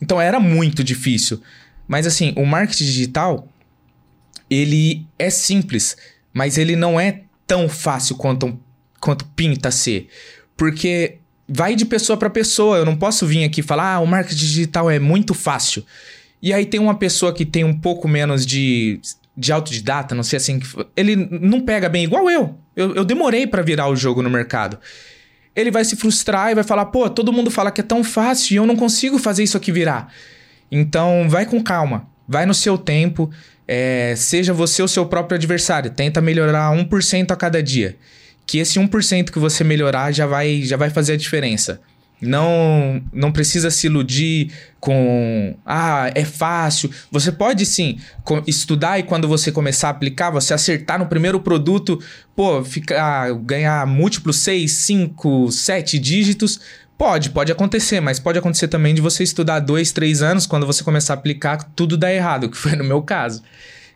Então 0.00 0.20
era 0.20 0.38
muito 0.38 0.84
difícil. 0.84 1.42
Mas 1.88 2.06
assim, 2.06 2.32
o 2.36 2.46
marketing 2.46 2.84
digital, 2.84 3.48
ele 4.48 5.08
é 5.18 5.28
simples, 5.28 5.96
mas 6.32 6.56
ele 6.56 6.76
não 6.76 7.00
é 7.00 7.22
tão 7.48 7.68
fácil 7.68 8.14
quanto, 8.14 8.56
quanto 9.06 9.25
pinta 9.25 9.70
ser. 9.70 10.08
Porque 10.56 11.18
vai 11.48 11.76
de 11.76 11.84
pessoa 11.84 12.16
para 12.16 12.28
pessoa. 12.28 12.76
Eu 12.76 12.84
não 12.84 12.96
posso 12.96 13.25
vir 13.25 13.44
aqui 13.44 13.62
falar, 13.62 13.94
ah, 13.94 14.00
o 14.00 14.06
marketing 14.06 14.40
digital 14.40 14.90
é 14.90 14.98
muito 14.98 15.32
fácil. 15.32 15.84
E 16.42 16.52
aí 16.52 16.66
tem 16.66 16.80
uma 16.80 16.96
pessoa 16.96 17.32
que 17.32 17.44
tem 17.44 17.62
um 17.62 17.78
pouco 17.78 18.08
menos 18.08 18.44
de, 18.44 19.00
de 19.36 19.52
autodidata, 19.52 20.12
não 20.12 20.25
sei 20.25 20.38
assim, 20.38 20.60
ele 20.96 21.14
não 21.14 21.60
pega 21.60 21.88
bem 21.88 22.02
igual 22.02 22.28
eu. 22.28 22.58
Eu, 22.75 22.96
eu 22.96 23.04
demorei 23.04 23.46
para 23.46 23.62
virar 23.62 23.88
o 23.88 23.94
jogo 23.94 24.22
no 24.22 24.28
mercado. 24.28 24.76
Ele 25.54 25.70
vai 25.70 25.84
se 25.84 25.94
frustrar 25.94 26.50
e 26.50 26.56
vai 26.56 26.64
falar, 26.64 26.86
pô, 26.86 27.08
todo 27.08 27.32
mundo 27.32 27.50
fala 27.50 27.70
que 27.70 27.80
é 27.80 27.84
tão 27.84 28.02
fácil 28.02 28.54
e 28.54 28.56
eu 28.56 28.66
não 28.66 28.75
consigo 28.75 29.18
fazer 29.18 29.44
isso 29.44 29.56
aqui 29.56 29.70
virar. 29.70 30.12
Então, 30.70 31.28
vai 31.28 31.46
com 31.46 31.62
calma, 31.62 32.08
vai 32.28 32.44
no 32.44 32.52
seu 32.52 32.76
tempo, 32.76 33.30
é, 33.68 34.14
seja 34.16 34.52
você 34.52 34.82
o 34.82 34.88
seu 34.88 35.06
próprio 35.06 35.36
adversário, 35.36 35.90
tenta 35.92 36.20
melhorar 36.20 36.72
1% 36.76 37.30
a 37.30 37.36
cada 37.36 37.62
dia 37.62 37.96
que 38.46 38.58
esse 38.58 38.78
1% 38.78 39.30
que 39.30 39.38
você 39.38 39.64
melhorar 39.64 40.12
já 40.12 40.26
vai, 40.26 40.62
já 40.62 40.76
vai 40.76 40.88
fazer 40.88 41.14
a 41.14 41.16
diferença. 41.16 41.80
Não, 42.18 43.02
não 43.12 43.30
precisa 43.30 43.70
se 43.70 43.88
iludir 43.88 44.50
com 44.80 45.54
ah, 45.66 46.10
é 46.14 46.24
fácil. 46.24 46.90
Você 47.10 47.30
pode 47.30 47.66
sim 47.66 47.98
estudar 48.46 48.98
e 48.98 49.02
quando 49.02 49.28
você 49.28 49.52
começar 49.52 49.88
a 49.88 49.90
aplicar, 49.90 50.30
você 50.30 50.54
acertar 50.54 50.98
no 50.98 51.06
primeiro 51.06 51.40
produto, 51.40 52.00
pô, 52.34 52.64
ficar 52.64 53.34
ganhar 53.34 53.86
múltiplos 53.86 54.38
6, 54.38 54.72
5, 54.72 55.52
7 55.52 55.98
dígitos. 55.98 56.60
Pode, 56.96 57.28
pode 57.28 57.52
acontecer, 57.52 58.00
mas 58.00 58.18
pode 58.18 58.38
acontecer 58.38 58.68
também 58.68 58.94
de 58.94 59.02
você 59.02 59.22
estudar 59.22 59.60
dois, 59.60 59.92
três 59.92 60.22
anos, 60.22 60.46
quando 60.46 60.64
você 60.64 60.82
começar 60.82 61.12
a 61.12 61.16
aplicar, 61.16 61.58
tudo 61.76 61.94
dá 61.94 62.10
errado, 62.10 62.48
que 62.48 62.56
foi 62.56 62.74
no 62.74 62.84
meu 62.84 63.02
caso. 63.02 63.42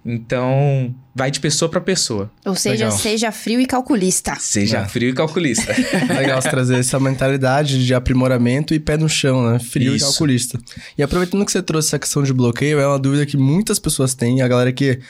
Então, 0.05 0.95
vai 1.15 1.31
de 1.31 1.39
pessoa 1.41 1.71
para 1.71 1.81
pessoa. 1.81 2.31
Ou 2.47 2.55
seja, 2.55 2.87
Legal. 2.87 2.99
seja 2.99 3.33
frio 3.33 3.61
e 3.61 3.67
calculista. 3.67 4.35
Seja 4.39 4.79
é. 4.79 4.89
frio 4.89 5.11
e 5.11 5.13
calculista. 5.13 5.75
Legal 6.09 6.41
você 6.41 6.49
trazer 6.49 6.79
essa 6.79 6.99
mentalidade 6.99 7.85
de 7.85 7.95
aprimoramento 7.95 8.73
e 8.73 8.81
pé 8.81 8.97
no 8.97 9.09
chão, 9.09 9.51
né? 9.51 9.59
Frio 9.59 9.95
Isso. 9.95 10.07
e 10.07 10.09
calculista. 10.09 10.59
E 10.97 11.03
aproveitando 11.03 11.45
que 11.45 11.53
você 11.53 11.63
trouxe 11.63 11.89
essa 11.89 11.99
questão 11.99 12.23
de 12.23 12.33
bloqueio, 12.33 12.81
é 12.81 12.87
uma 12.87 12.99
dúvida 12.99 13.27
que 13.27 13.37
muitas 13.37 13.79
pessoas 13.79 14.15
têm, 14.15 14.41
a 14.41 14.49
galera 14.49 14.73
que 14.73 15.01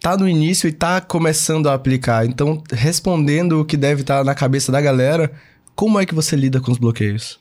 tá 0.00 0.16
no 0.16 0.28
início 0.28 0.68
e 0.68 0.72
tá 0.72 1.00
começando 1.00 1.68
a 1.68 1.74
aplicar. 1.74 2.26
Então, 2.26 2.62
respondendo 2.72 3.60
o 3.60 3.64
que 3.64 3.76
deve 3.76 4.02
estar 4.02 4.18
tá 4.18 4.24
na 4.24 4.34
cabeça 4.34 4.70
da 4.70 4.80
galera, 4.80 5.32
como 5.74 5.98
é 5.98 6.04
que 6.04 6.14
você 6.14 6.36
lida 6.36 6.60
com 6.60 6.70
os 6.70 6.78
bloqueios? 6.78 7.40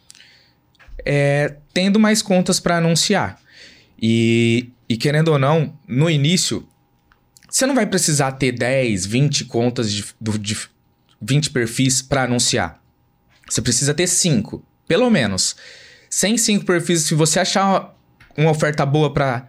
É, 1.06 1.56
tendo 1.74 2.00
mais 2.00 2.22
contas 2.22 2.60
para 2.60 2.78
anunciar. 2.78 3.38
E, 4.02 4.70
e 4.88 4.96
querendo 4.96 5.30
ou 5.30 5.40
não, 5.40 5.74
no 5.88 6.10
início, 6.10 6.66
você 7.50 7.66
não 7.66 7.76
vai 7.76 7.86
precisar 7.86 8.34
ter 8.34 8.52
10, 8.52 9.06
20 9.06 9.46
contas 9.46 9.92
de, 9.92 10.06
de 10.40 10.58
20 11.22 11.50
perfis 11.50 12.02
para 12.02 12.24
anunciar. 12.24 12.82
Você 13.50 13.62
precisa 13.62 13.94
ter 13.94 14.08
5, 14.08 14.64
pelo 14.88 15.10
menos. 15.10 15.56
Sem 16.10 16.38
5 16.38 16.66
perfis, 16.66 17.04
se 17.04 17.16
você 17.16 17.40
achar 17.40 17.96
uma 18.38 18.52
oferta 18.52 18.86
boa 18.86 19.14
para 19.14 19.48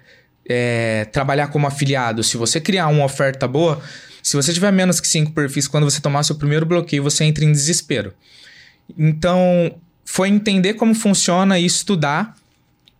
é, 0.48 1.04
trabalhar 1.06 1.46
como 1.46 1.66
afiliado, 1.66 2.24
se 2.24 2.36
você 2.36 2.60
criar 2.60 2.88
uma 2.88 3.04
oferta 3.04 3.46
boa, 3.46 3.80
Se 4.22 4.36
você 4.36 4.52
tiver 4.52 4.70
menos 4.70 5.00
que 5.00 5.08
cinco 5.08 5.32
perfis, 5.32 5.66
quando 5.66 5.84
você 5.84 5.98
tomar 5.98 6.22
seu 6.24 6.34
primeiro 6.34 6.66
bloqueio, 6.66 7.02
você 7.02 7.24
entra 7.24 7.42
em 7.42 7.52
desespero. 7.52 8.12
Então, 8.98 9.74
foi 10.04 10.28
entender 10.28 10.74
como 10.74 10.94
funciona 10.94 11.58
e 11.58 11.64
estudar, 11.64 12.36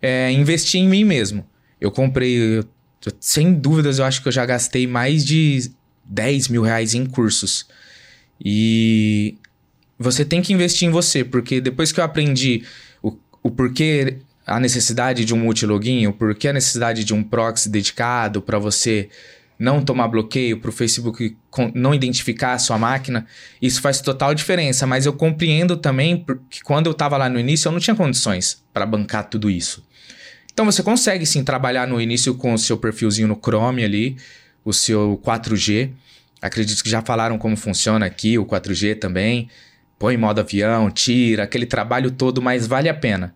é, 0.01 0.31
investir 0.33 0.81
em 0.81 0.89
mim 0.89 1.05
mesmo. 1.05 1.45
Eu 1.79 1.91
comprei, 1.91 2.59
eu, 2.59 2.65
sem 3.19 3.55
dúvidas, 3.55 3.99
eu 3.99 4.05
acho 4.05 4.23
que 4.23 4.29
eu 4.29 4.33
já 4.33 4.45
gastei 4.45 4.87
mais 4.87 5.25
de 5.25 5.71
10 6.05 6.49
mil 6.49 6.63
reais 6.63 6.95
em 6.95 7.07
cursos. 7.07 7.67
E 8.43 9.37
você 9.99 10.25
tem 10.25 10.43
que 10.43 10.53
investir 10.53 10.89
em 10.89 10.91
você, 10.91 11.25
porque 11.25 11.61
depois 11.61 11.93
que 11.93 12.01
eu 12.01 12.05
aprendi 12.05 12.65
o, 13.03 13.17
o 13.43 13.51
porquê 13.51 14.19
a 14.47 14.59
necessidade 14.59 15.25
de 15.25 15.35
um 15.35 15.39
multilogin, 15.39 16.07
o 16.07 16.13
porquê 16.13 16.49
a 16.49 16.53
necessidade 16.53 17.05
de 17.05 17.15
um 17.15 17.23
proxy 17.23 17.69
dedicado 17.69 18.43
para 18.43 18.59
você 18.59 19.09
não 19.59 19.83
tomar 19.83 20.09
bloqueio, 20.09 20.59
para 20.59 20.71
o 20.71 20.73
Facebook 20.73 21.37
não 21.75 21.95
identificar 21.95 22.55
a 22.55 22.59
sua 22.59 22.79
máquina, 22.79 23.27
isso 23.61 23.83
faz 23.83 24.01
total 24.01 24.35
diferença. 24.35 24.87
Mas 24.87 25.05
eu 25.05 25.13
compreendo 25.13 25.77
também 25.77 26.25
que 26.49 26.63
quando 26.63 26.87
eu 26.87 26.93
estava 26.93 27.19
lá 27.19 27.29
no 27.29 27.39
início, 27.39 27.69
eu 27.69 27.73
não 27.73 27.79
tinha 27.79 27.95
condições 27.95 28.65
para 28.73 28.87
bancar 28.87 29.29
tudo 29.29 29.51
isso. 29.51 29.85
Então 30.53 30.65
você 30.65 30.83
consegue 30.83 31.25
sim 31.25 31.43
trabalhar 31.45 31.87
no 31.87 32.01
início 32.01 32.35
com 32.35 32.55
o 32.55 32.59
seu 32.59 32.77
perfilzinho 32.77 33.29
no 33.29 33.37
Chrome 33.37 33.85
ali, 33.85 34.17
o 34.65 34.73
seu 34.73 35.21
4G. 35.25 35.91
Acredito 36.41 36.83
que 36.83 36.91
já 36.91 37.03
falaram 37.03 37.39
como 37.39 37.57
funciona 37.57 38.07
aqui 38.07 38.39
o 38.39 38.47
4G 38.47 38.99
também. 38.99 39.49
Põe 39.99 40.17
modo 40.17 40.41
avião, 40.41 40.91
tira, 40.91 41.43
aquele 41.43 41.67
trabalho 41.67 42.11
todo, 42.11 42.41
mas 42.41 42.67
vale 42.67 42.89
a 42.89 42.95
pena. 42.95 43.35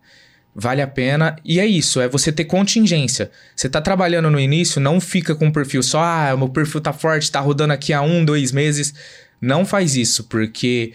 Vale 0.55 0.81
a 0.81 0.87
pena. 0.87 1.35
E 1.43 1.59
é 1.59 1.65
isso, 1.65 1.99
é 1.99 2.07
você 2.07 2.31
ter 2.31 2.45
contingência. 2.45 3.29
Você 3.55 3.69
tá 3.69 3.81
trabalhando 3.81 4.31
no 4.31 4.39
início, 4.39 4.81
não 4.81 4.99
fica 4.99 5.35
com 5.35 5.47
o 5.47 5.53
perfil 5.53 5.83
só, 5.83 6.01
ah, 6.01 6.35
meu 6.37 6.49
perfil 6.49 6.81
tá 6.81 6.93
forte, 6.93 7.31
tá 7.31 7.39
rodando 7.39 7.73
aqui 7.73 7.93
há 7.93 8.01
um, 8.01 8.23
dois 8.25 8.51
meses. 8.51 8.93
Não 9.39 9.65
faz 9.65 9.95
isso, 9.95 10.23
porque 10.23 10.93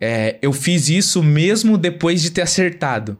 é, 0.00 0.38
eu 0.42 0.52
fiz 0.52 0.88
isso 0.88 1.22
mesmo 1.22 1.78
depois 1.78 2.20
de 2.20 2.30
ter 2.30 2.42
acertado. 2.42 3.16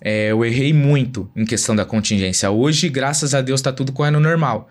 É, 0.00 0.30
eu 0.30 0.44
errei 0.44 0.72
muito 0.72 1.30
em 1.34 1.44
questão 1.44 1.74
da 1.74 1.84
contingência. 1.84 2.50
Hoje, 2.50 2.88
graças 2.88 3.34
a 3.34 3.40
Deus, 3.40 3.60
tá 3.60 3.72
tudo 3.72 3.92
correndo 3.92 4.20
normal. 4.20 4.68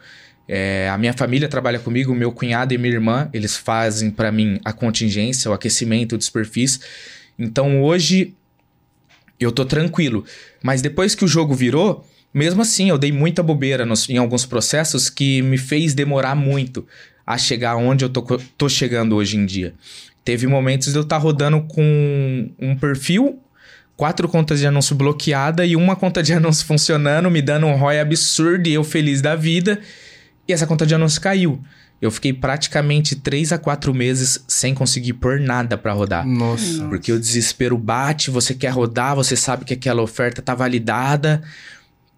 É, 0.47 0.89
a 0.89 0.97
minha 0.97 1.13
família 1.13 1.47
trabalha 1.47 1.79
comigo, 1.79 2.13
meu 2.13 2.31
cunhado 2.31 2.73
e 2.73 2.77
minha 2.77 2.93
irmã, 2.93 3.29
eles 3.33 3.57
fazem 3.57 4.11
para 4.11 4.31
mim 4.31 4.59
a 4.63 4.71
contingência, 4.71 5.49
o 5.49 5.53
aquecimento 5.53 6.17
dos 6.17 6.29
perfis. 6.29 6.79
Então 7.37 7.81
hoje 7.81 8.33
eu 9.39 9.51
tô 9.51 9.65
tranquilo. 9.65 10.23
Mas 10.61 10.81
depois 10.81 11.15
que 11.15 11.25
o 11.25 11.27
jogo 11.27 11.53
virou, 11.53 12.05
mesmo 12.33 12.61
assim 12.61 12.89
eu 12.89 12.97
dei 12.97 13.11
muita 13.11 13.41
bobeira 13.41 13.85
nos, 13.85 14.07
em 14.09 14.17
alguns 14.17 14.45
processos 14.45 15.09
que 15.09 15.41
me 15.41 15.57
fez 15.57 15.93
demorar 15.93 16.35
muito 16.35 16.85
a 17.25 17.37
chegar 17.37 17.75
onde 17.75 18.05
eu 18.05 18.09
tô, 18.09 18.21
tô 18.57 18.69
chegando 18.69 19.15
hoje 19.15 19.37
em 19.37 19.45
dia. 19.45 19.73
Teve 20.23 20.47
momentos 20.47 20.91
de 20.91 20.97
eu 20.97 21.01
estar 21.01 21.17
tá 21.17 21.21
rodando 21.21 21.61
com 21.61 22.49
um 22.59 22.75
perfil, 22.75 23.39
quatro 23.95 24.27
contas 24.27 24.59
de 24.59 24.67
anúncio 24.67 24.95
bloqueada 24.95 25.65
e 25.65 25.75
uma 25.75 25.95
conta 25.95 26.21
de 26.21 26.31
anúncio 26.33 26.65
funcionando, 26.65 27.29
me 27.31 27.41
dando 27.41 27.65
um 27.67 27.75
ROI 27.75 27.99
absurdo 27.99 28.67
e 28.67 28.73
eu 28.73 28.83
feliz 28.83 29.21
da 29.21 29.35
vida. 29.35 29.79
E 30.47 30.53
essa 30.53 30.67
conta 30.67 30.85
de 30.85 30.93
anúncio 30.93 31.19
caiu. 31.21 31.61
Eu 32.01 32.11
fiquei 32.11 32.33
praticamente 32.33 33.15
3 33.15 33.53
a 33.53 33.57
4 33.57 33.93
meses 33.93 34.43
sem 34.47 34.73
conseguir 34.75 35.13
pôr 35.13 35.39
nada 35.39 35.77
para 35.77 35.93
rodar. 35.93 36.27
Nossa. 36.27 36.85
Porque 36.87 37.11
o 37.11 37.19
desespero 37.19 37.77
bate, 37.77 38.29
você 38.29 38.53
quer 38.53 38.69
rodar, 38.69 39.15
você 39.15 39.35
sabe 39.35 39.65
que 39.65 39.73
aquela 39.73 40.01
oferta 40.01 40.41
tá 40.41 40.53
validada 40.53 41.41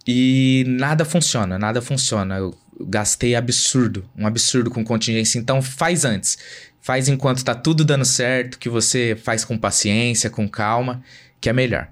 e 0.06 0.66
nada 0.68 1.06
funciona, 1.06 1.60
nada 1.60 1.82
funciona. 1.82 2.38
Eu 2.38 2.58
gastei 2.82 3.36
absurdo, 3.36 4.04
um 4.18 4.26
absurdo 4.26 4.72
com 4.72 4.84
contingência. 4.84 5.38
Então 5.38 5.62
faz 5.62 6.04
antes. 6.04 6.38
Faz 6.82 7.08
enquanto 7.08 7.44
tá 7.44 7.54
tudo 7.54 7.86
dando 7.86 8.06
certo, 8.06 8.58
que 8.58 8.70
você 8.70 9.18
faz 9.22 9.44
com 9.44 9.58
paciência, 9.58 10.30
com 10.30 10.48
calma, 10.48 11.04
que 11.40 11.50
é 11.50 11.54
melhor. 11.54 11.90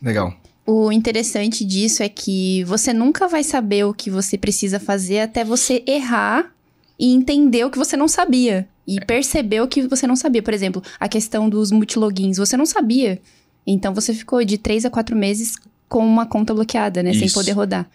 Legal. 0.00 0.34
O 0.66 0.90
interessante 0.90 1.64
disso 1.64 2.02
é 2.02 2.08
que 2.08 2.64
você 2.64 2.92
nunca 2.92 3.28
vai 3.28 3.44
saber 3.44 3.84
o 3.84 3.94
que 3.94 4.10
você 4.10 4.36
precisa 4.36 4.80
fazer 4.80 5.20
até 5.20 5.44
você 5.44 5.82
errar 5.86 6.52
e 6.98 7.14
entender 7.14 7.64
o 7.64 7.70
que 7.70 7.78
você 7.78 7.96
não 7.96 8.08
sabia. 8.08 8.68
E 8.86 8.98
é. 8.98 9.04
perceber 9.04 9.60
o 9.60 9.68
que 9.68 9.86
você 9.86 10.06
não 10.06 10.16
sabia. 10.16 10.42
Por 10.42 10.52
exemplo, 10.52 10.82
a 10.98 11.08
questão 11.08 11.48
dos 11.48 11.70
multilogins. 11.70 12.36
Você 12.36 12.56
não 12.56 12.66
sabia. 12.66 13.20
Então 13.66 13.94
você 13.94 14.12
ficou 14.12 14.44
de 14.44 14.58
três 14.58 14.84
a 14.84 14.90
quatro 14.90 15.16
meses 15.16 15.54
com 15.88 16.04
uma 16.04 16.26
conta 16.26 16.52
bloqueada, 16.52 17.02
né? 17.02 17.10
Isso. 17.10 17.20
Sem 17.20 17.30
poder 17.30 17.52
rodar. 17.52 17.88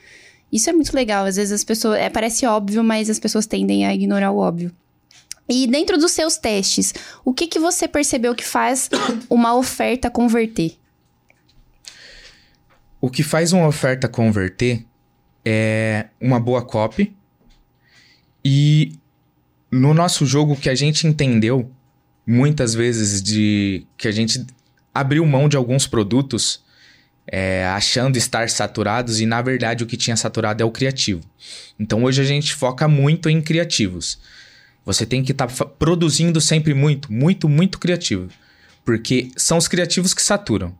Isso 0.51 0.69
é 0.69 0.73
muito 0.73 0.93
legal. 0.93 1.25
Às 1.25 1.35
vezes 1.35 1.51
as 1.51 1.63
pessoas. 1.63 1.99
É, 1.99 2.09
parece 2.09 2.45
óbvio, 2.45 2.83
mas 2.83 3.09
as 3.09 3.19
pessoas 3.19 3.45
tendem 3.45 3.85
a 3.85 3.93
ignorar 3.93 4.31
o 4.31 4.37
óbvio. 4.37 4.71
E 5.47 5.67
dentro 5.67 5.97
dos 5.97 6.13
seus 6.13 6.37
testes, 6.37 6.93
o 7.25 7.33
que, 7.33 7.47
que 7.47 7.59
você 7.59 7.85
percebeu 7.87 8.33
que 8.33 8.45
faz 8.45 8.89
uma 9.29 9.55
oferta 9.55 10.09
converter? 10.09 10.77
O 13.01 13.09
que 13.09 13.23
faz 13.23 13.51
uma 13.51 13.67
oferta 13.67 14.07
converter 14.07 14.85
é 15.43 16.05
uma 16.21 16.39
boa 16.39 16.61
copy. 16.61 17.15
E 18.45 18.93
no 19.71 19.93
nosso 19.93 20.23
jogo 20.25 20.55
que 20.55 20.69
a 20.69 20.75
gente 20.75 21.07
entendeu 21.07 21.71
muitas 22.25 22.75
vezes 22.75 23.21
de 23.21 23.85
que 23.97 24.07
a 24.07 24.11
gente 24.11 24.45
abriu 24.93 25.25
mão 25.25 25.49
de 25.49 25.57
alguns 25.57 25.87
produtos 25.87 26.63
é, 27.25 27.65
achando 27.65 28.17
estar 28.17 28.49
saturados 28.49 29.19
e 29.19 29.25
na 29.25 29.41
verdade 29.41 29.83
o 29.83 29.87
que 29.87 29.97
tinha 29.97 30.15
saturado 30.15 30.61
é 30.61 30.65
o 30.65 30.71
criativo. 30.71 31.21
Então 31.79 32.03
hoje 32.03 32.21
a 32.21 32.25
gente 32.25 32.53
foca 32.53 32.87
muito 32.87 33.29
em 33.29 33.41
criativos. 33.41 34.19
Você 34.85 35.05
tem 35.05 35.23
que 35.23 35.31
estar 35.31 35.47
tá 35.47 35.65
produzindo 35.65 36.39
sempre 36.39 36.73
muito, 36.73 37.11
muito, 37.11 37.49
muito 37.49 37.79
criativo. 37.79 38.29
Porque 38.83 39.29
são 39.37 39.57
os 39.57 39.67
criativos 39.67 40.13
que 40.13 40.21
saturam. 40.21 40.75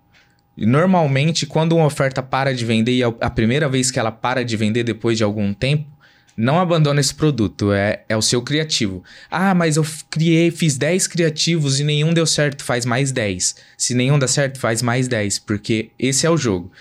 E 0.61 0.65
normalmente, 0.67 1.47
quando 1.47 1.75
uma 1.75 1.87
oferta 1.87 2.21
para 2.21 2.53
de 2.53 2.63
vender 2.63 2.91
e 2.91 3.01
é 3.01 3.11
a 3.19 3.31
primeira 3.31 3.67
vez 3.67 3.89
que 3.89 3.97
ela 3.97 4.11
para 4.11 4.45
de 4.45 4.55
vender 4.55 4.83
depois 4.83 5.17
de 5.17 5.23
algum 5.23 5.55
tempo, 5.55 5.89
não 6.37 6.59
abandona 6.59 7.01
esse 7.01 7.15
produto, 7.15 7.73
é, 7.73 8.03
é 8.07 8.15
o 8.15 8.21
seu 8.21 8.43
criativo. 8.43 9.03
Ah, 9.31 9.55
mas 9.55 9.75
eu 9.75 9.85
criei, 10.07 10.51
fiz 10.51 10.77
10 10.77 11.07
criativos 11.07 11.79
e 11.79 11.83
nenhum 11.83 12.13
deu 12.13 12.27
certo, 12.27 12.63
faz 12.63 12.85
mais 12.85 13.11
10. 13.11 13.55
Se 13.75 13.95
nenhum 13.95 14.19
dá 14.19 14.27
certo, 14.27 14.59
faz 14.59 14.83
mais 14.83 15.07
10, 15.07 15.39
porque 15.39 15.89
esse 15.97 16.27
é 16.27 16.29
o 16.29 16.37
jogo, 16.37 16.71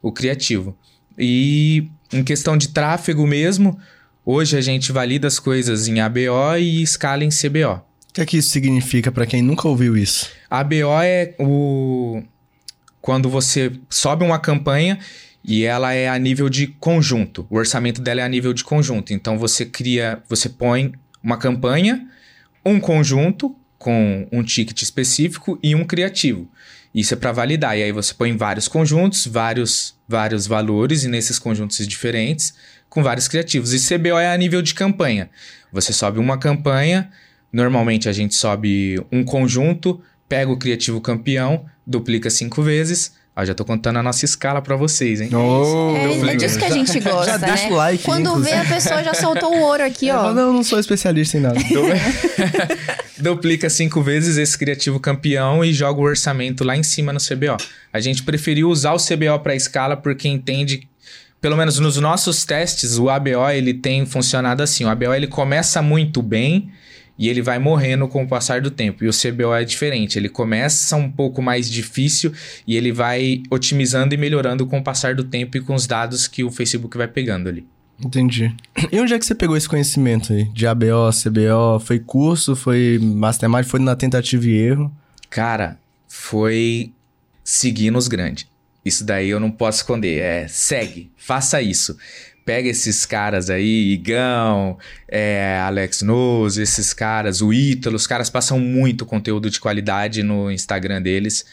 o 0.00 0.10
criativo. 0.10 0.74
E 1.18 1.90
em 2.10 2.24
questão 2.24 2.56
de 2.56 2.68
tráfego 2.68 3.26
mesmo, 3.26 3.78
hoje 4.24 4.56
a 4.56 4.62
gente 4.62 4.92
valida 4.92 5.28
as 5.28 5.38
coisas 5.38 5.86
em 5.86 6.00
ABO 6.00 6.56
e 6.58 6.80
escala 6.80 7.22
em 7.22 7.28
CBO. 7.28 7.82
O 8.08 8.14
que 8.14 8.22
é 8.22 8.24
que 8.24 8.38
isso 8.38 8.48
significa 8.48 9.12
para 9.12 9.26
quem 9.26 9.42
nunca 9.42 9.68
ouviu 9.68 9.94
isso? 9.94 10.30
ABO 10.48 11.02
é 11.02 11.34
o 11.38 12.22
quando 13.06 13.30
você 13.30 13.70
sobe 13.88 14.24
uma 14.24 14.36
campanha 14.36 14.98
e 15.44 15.62
ela 15.62 15.94
é 15.94 16.08
a 16.08 16.18
nível 16.18 16.48
de 16.48 16.66
conjunto. 16.66 17.46
O 17.48 17.56
orçamento 17.56 18.02
dela 18.02 18.20
é 18.20 18.24
a 18.24 18.28
nível 18.28 18.52
de 18.52 18.64
conjunto. 18.64 19.12
Então 19.12 19.38
você 19.38 19.64
cria, 19.64 20.20
você 20.28 20.48
põe 20.48 20.92
uma 21.22 21.36
campanha, 21.36 22.04
um 22.64 22.80
conjunto 22.80 23.54
com 23.78 24.26
um 24.32 24.42
ticket 24.42 24.82
específico 24.82 25.56
e 25.62 25.72
um 25.72 25.84
criativo. 25.84 26.50
Isso 26.92 27.14
é 27.14 27.16
para 27.16 27.30
validar. 27.30 27.78
E 27.78 27.84
aí 27.84 27.92
você 27.92 28.12
põe 28.12 28.36
vários 28.36 28.66
conjuntos, 28.66 29.24
vários 29.24 29.94
vários 30.08 30.48
valores 30.48 31.04
e 31.04 31.08
nesses 31.08 31.38
conjuntos 31.38 31.86
diferentes 31.86 32.54
com 32.88 33.04
vários 33.04 33.28
criativos. 33.28 33.72
E 33.72 33.78
CBO 33.78 34.18
é 34.18 34.34
a 34.34 34.36
nível 34.36 34.60
de 34.60 34.74
campanha. 34.74 35.30
Você 35.72 35.92
sobe 35.92 36.18
uma 36.18 36.38
campanha, 36.38 37.08
normalmente 37.52 38.08
a 38.08 38.12
gente 38.12 38.34
sobe 38.34 39.00
um 39.12 39.22
conjunto, 39.22 40.02
pega 40.28 40.50
o 40.50 40.56
criativo 40.56 41.00
campeão, 41.00 41.64
duplica 41.86 42.30
cinco 42.30 42.62
vezes. 42.62 43.12
Ah, 43.38 43.44
já 43.44 43.54
tô 43.54 43.66
contando 43.66 43.98
a 43.98 44.02
nossa 44.02 44.24
escala 44.24 44.62
para 44.62 44.76
vocês, 44.76 45.20
hein? 45.20 45.28
Oh, 45.34 45.94
é, 45.94 46.32
é 46.32 46.36
disso 46.36 46.58
que 46.58 46.64
a 46.64 46.70
gente 46.70 46.98
gosta, 47.00 47.32
já 47.32 47.38
né? 47.38 47.48
Deixa 47.48 47.68
o 47.68 47.74
like, 47.74 48.02
Quando 48.02 48.30
inclusive. 48.30 48.50
vê 48.50 48.56
a 48.56 48.64
pessoa 48.64 49.04
já 49.04 49.12
soltou 49.12 49.54
o 49.54 49.60
ouro 49.60 49.84
aqui, 49.84 50.08
ó. 50.10 50.32
Não, 50.32 50.54
não 50.54 50.62
sou 50.62 50.78
especialista 50.78 51.36
em 51.36 51.40
nada. 51.40 51.60
Duplica 53.18 53.68
cinco 53.68 54.00
vezes 54.00 54.38
esse 54.38 54.56
criativo 54.56 54.98
campeão 54.98 55.62
e 55.62 55.70
joga 55.70 56.00
o 56.00 56.04
orçamento 56.04 56.64
lá 56.64 56.78
em 56.78 56.82
cima 56.82 57.12
no 57.12 57.18
CBO. 57.20 57.58
A 57.92 58.00
gente 58.00 58.22
preferiu 58.22 58.70
usar 58.70 58.94
o 58.94 58.96
CBO 58.96 59.38
para 59.42 59.54
escala 59.54 59.98
porque 59.98 60.28
entende 60.28 60.88
pelo 61.38 61.58
menos 61.58 61.78
nos 61.78 61.98
nossos 61.98 62.44
testes, 62.44 62.98
o 62.98 63.10
ABO 63.10 63.50
ele 63.50 63.74
tem 63.74 64.06
funcionado 64.06 64.62
assim. 64.62 64.84
O 64.84 64.88
ABO 64.88 65.12
ele 65.12 65.26
começa 65.26 65.82
muito 65.82 66.22
bem 66.22 66.70
e 67.18 67.28
ele 67.28 67.42
vai 67.42 67.58
morrendo 67.58 68.06
com 68.08 68.22
o 68.22 68.28
passar 68.28 68.60
do 68.60 68.70
tempo. 68.70 69.04
E 69.04 69.08
o 69.08 69.12
CBO 69.12 69.54
é 69.54 69.64
diferente, 69.64 70.18
ele 70.18 70.28
começa 70.28 70.96
um 70.96 71.10
pouco 71.10 71.40
mais 71.42 71.70
difícil 71.70 72.32
e 72.66 72.76
ele 72.76 72.92
vai 72.92 73.42
otimizando 73.50 74.14
e 74.14 74.18
melhorando 74.18 74.66
com 74.66 74.78
o 74.78 74.84
passar 74.84 75.14
do 75.14 75.24
tempo 75.24 75.56
e 75.56 75.60
com 75.60 75.74
os 75.74 75.86
dados 75.86 76.26
que 76.26 76.44
o 76.44 76.50
Facebook 76.50 76.96
vai 76.96 77.08
pegando 77.08 77.48
ali. 77.48 77.66
Entendi. 78.04 78.54
E 78.92 79.00
onde 79.00 79.14
é 79.14 79.18
que 79.18 79.24
você 79.24 79.34
pegou 79.34 79.56
esse 79.56 79.68
conhecimento 79.68 80.32
aí? 80.32 80.44
De 80.52 80.66
ABO, 80.66 81.10
CBO? 81.10 81.80
Foi 81.80 81.98
curso? 81.98 82.54
Foi 82.54 82.98
mastermind? 83.00 83.64
Foi 83.64 83.80
na 83.80 83.96
tentativa 83.96 84.46
e 84.46 84.54
erro? 84.54 84.94
Cara, 85.30 85.78
foi 86.06 86.92
seguindo 87.42 87.96
os 87.96 88.06
grandes. 88.06 88.46
Isso 88.84 89.04
daí 89.04 89.30
eu 89.30 89.40
não 89.40 89.50
posso 89.50 89.78
esconder. 89.78 90.20
É, 90.20 90.46
segue, 90.46 91.10
faça 91.16 91.60
isso. 91.62 91.96
Pega 92.46 92.68
esses 92.68 93.04
caras 93.04 93.50
aí, 93.50 93.92
Igão, 93.92 94.78
é, 95.06 95.58
Alex 95.64 96.00
Nose, 96.00 96.62
esses 96.62 96.94
caras, 96.94 97.42
o 97.42 97.52
Ítalo, 97.52 97.96
os 97.96 98.06
caras 98.06 98.30
passam 98.30 98.58
muito 98.58 99.04
conteúdo 99.04 99.50
de 99.50 99.60
qualidade 99.60 100.22
no 100.22 100.50
Instagram 100.50 101.02
deles. 101.02 101.44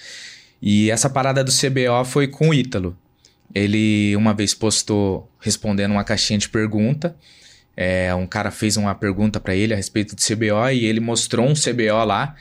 E 0.62 0.90
essa 0.90 1.10
parada 1.10 1.44
do 1.44 1.52
CBO 1.52 2.06
foi 2.06 2.28
com 2.28 2.50
o 2.50 2.54
Ítalo. 2.54 2.96
Ele 3.54 4.16
uma 4.16 4.34
vez 4.34 4.54
postou 4.54 5.30
respondendo 5.40 5.92
uma 5.92 6.04
caixinha 6.04 6.40
de 6.40 6.48
pergunta. 6.48 7.16
É, 7.76 8.14
um 8.14 8.28
cara 8.28 8.52
fez 8.52 8.78
uma 8.78 8.94
pergunta 8.94 9.40
para 9.40 9.56
ele 9.56 9.74
a 9.74 9.76
respeito 9.76 10.16
do 10.16 10.22
CBO 10.22 10.70
e 10.72 10.86
ele 10.86 11.00
mostrou 11.00 11.48
um 11.48 11.54
CBO 11.54 12.06
lá 12.06 12.36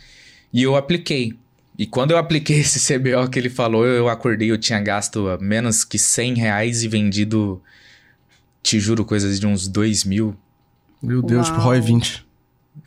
e 0.53 0.63
eu 0.63 0.77
apliquei. 0.77 1.35
E 1.79 1.87
quando 1.87 2.11
eu 2.11 2.19
apliquei 2.19 2.61
esse 2.61 2.79
CBO 2.79 3.29
que 3.31 3.39
ele 3.39 3.49
falou, 3.49 3.87
eu 3.87 4.09
acordei, 4.09 4.51
eu 4.51 4.59
tinha 4.59 4.81
gasto 4.81 5.39
menos 5.41 5.85
que 5.85 5.99
100 5.99 6.35
reais 6.35 6.83
e 6.83 6.89
vendido, 6.89 7.63
te 8.63 8.79
juro, 8.81 9.05
coisas 9.05 9.39
de 9.41 9.47
uns 9.47 9.67
2 9.69 10.05
mil. 10.05 10.37
Meu 11.03 11.21
Deus, 11.23 11.49
Uau. 11.49 11.57
tipo, 11.57 11.67
ROI 11.67 11.81
20. 11.81 12.25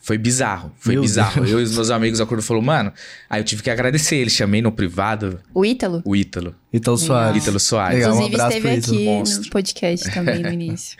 Foi 0.01 0.17
bizarro, 0.17 0.71
foi 0.77 0.93
Meu 0.93 1.01
bizarro. 1.03 1.41
Deus. 1.41 1.51
Eu 1.51 1.59
e 1.59 1.63
os 1.63 1.75
meus 1.75 1.89
amigos 1.91 2.19
acordou 2.21 2.43
falou, 2.43 2.61
mano. 2.63 2.91
Aí 3.29 3.39
eu 3.39 3.43
tive 3.45 3.61
que 3.61 3.69
agradecer 3.69 4.15
ele, 4.15 4.29
chamei 4.31 4.61
no 4.61 4.71
privado 4.71 5.39
O 5.53 5.63
Ítalo? 5.65 6.01
o 6.03 6.15
Ítalo. 6.15 6.55
Ítalo. 6.73 6.97
Soares. 6.97 7.43
Ítalo 7.43 7.59
Soares. 7.59 7.99
Legal, 7.99 8.11
um 8.11 8.15
Inclusive, 8.15 8.35
abraço 8.41 8.57
esteve 8.57 8.77
aqui 8.79 9.05
monstro. 9.05 9.43
no 9.43 9.49
podcast 9.51 10.11
também 10.11 10.39
no 10.41 10.49
início. 10.53 10.97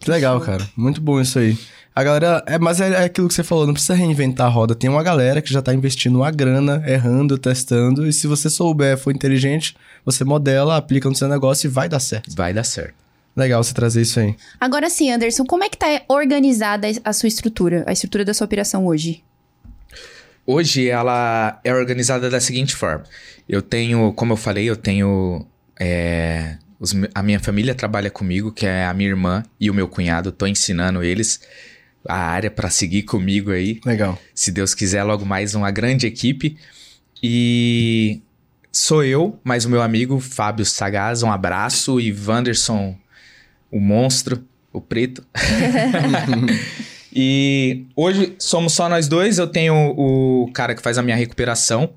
Que 0.00 0.10
legal, 0.10 0.40
cara. 0.40 0.68
Muito 0.76 1.00
bom 1.00 1.20
isso 1.20 1.38
aí. 1.38 1.56
A 1.94 2.02
galera. 2.02 2.42
É, 2.46 2.58
mas 2.58 2.80
é, 2.80 2.88
é 2.90 3.04
aquilo 3.04 3.28
que 3.28 3.34
você 3.34 3.44
falou, 3.44 3.66
não 3.66 3.72
precisa 3.72 3.94
reinventar 3.94 4.46
a 4.46 4.50
roda. 4.50 4.74
Tem 4.74 4.90
uma 4.90 5.02
galera 5.02 5.40
que 5.40 5.52
já 5.52 5.62
tá 5.62 5.72
investindo 5.72 6.16
uma 6.16 6.30
grana, 6.30 6.82
errando, 6.86 7.38
testando. 7.38 8.04
E 8.06 8.12
se 8.12 8.26
você 8.26 8.50
souber, 8.50 8.98
for 8.98 9.12
inteligente, 9.14 9.76
você 10.04 10.24
modela, 10.24 10.76
aplica 10.76 11.08
no 11.08 11.14
seu 11.14 11.28
negócio 11.28 11.68
e 11.68 11.70
vai 11.70 11.88
dar 11.88 12.00
certo. 12.00 12.34
Vai 12.34 12.52
dar 12.52 12.64
certo. 12.64 12.94
Legal 13.36 13.62
você 13.62 13.74
trazer 13.74 14.02
isso 14.02 14.20
aí. 14.20 14.36
Agora 14.60 14.88
sim, 14.88 15.10
Anderson, 15.10 15.44
como 15.44 15.64
é 15.64 15.68
que 15.68 15.76
tá 15.76 16.02
organizada 16.08 16.86
a 17.04 17.12
sua 17.12 17.26
estrutura, 17.26 17.84
a 17.86 17.92
estrutura 17.92 18.24
da 18.24 18.32
sua 18.32 18.44
operação 18.44 18.86
hoje? 18.86 19.24
Hoje 20.46 20.88
ela 20.88 21.58
é 21.64 21.72
organizada 21.72 22.28
da 22.28 22.38
seguinte 22.38 22.76
forma. 22.76 23.04
Eu 23.48 23.62
tenho, 23.62 24.12
como 24.12 24.34
eu 24.34 24.36
falei, 24.36 24.68
eu 24.68 24.76
tenho. 24.76 25.46
é, 25.80 26.58
os 26.78 26.94
a 27.14 27.22
minha 27.22 27.40
família 27.40 27.74
trabalha 27.74 28.10
comigo, 28.10 28.52
que 28.52 28.66
é 28.66 28.84
a 28.84 28.92
minha 28.92 29.08
irmã 29.08 29.42
e 29.58 29.70
o 29.70 29.74
meu 29.74 29.88
cunhado. 29.88 30.30
Tô 30.30 30.46
ensinando 30.46 31.02
eles 31.02 31.40
a 32.06 32.18
área 32.18 32.50
para 32.50 32.68
seguir 32.68 33.02
comigo 33.02 33.50
aí. 33.50 33.80
Legal. 33.84 34.18
Se 34.34 34.52
Deus 34.52 34.74
quiser, 34.74 35.02
logo 35.02 35.24
mais 35.24 35.54
uma 35.54 35.70
grande 35.70 36.06
equipe. 36.06 36.56
E 37.22 38.20
sou 38.70 39.02
eu, 39.02 39.40
mais 39.42 39.64
o 39.64 39.70
meu 39.70 39.80
amigo 39.80 40.20
Fábio 40.20 40.64
Sagaz, 40.64 41.22
um 41.22 41.32
abraço. 41.32 41.98
E 41.98 42.12
Wanderson, 42.12 42.96
o 43.74 43.80
monstro, 43.80 44.46
o 44.72 44.80
preto. 44.80 45.26
e 47.12 47.86
hoje 47.96 48.36
somos 48.38 48.72
só 48.72 48.88
nós 48.88 49.08
dois. 49.08 49.36
Eu 49.36 49.48
tenho 49.48 49.74
o 49.96 50.48
cara 50.54 50.76
que 50.76 50.80
faz 50.80 50.96
a 50.96 51.02
minha 51.02 51.16
recuperação, 51.16 51.92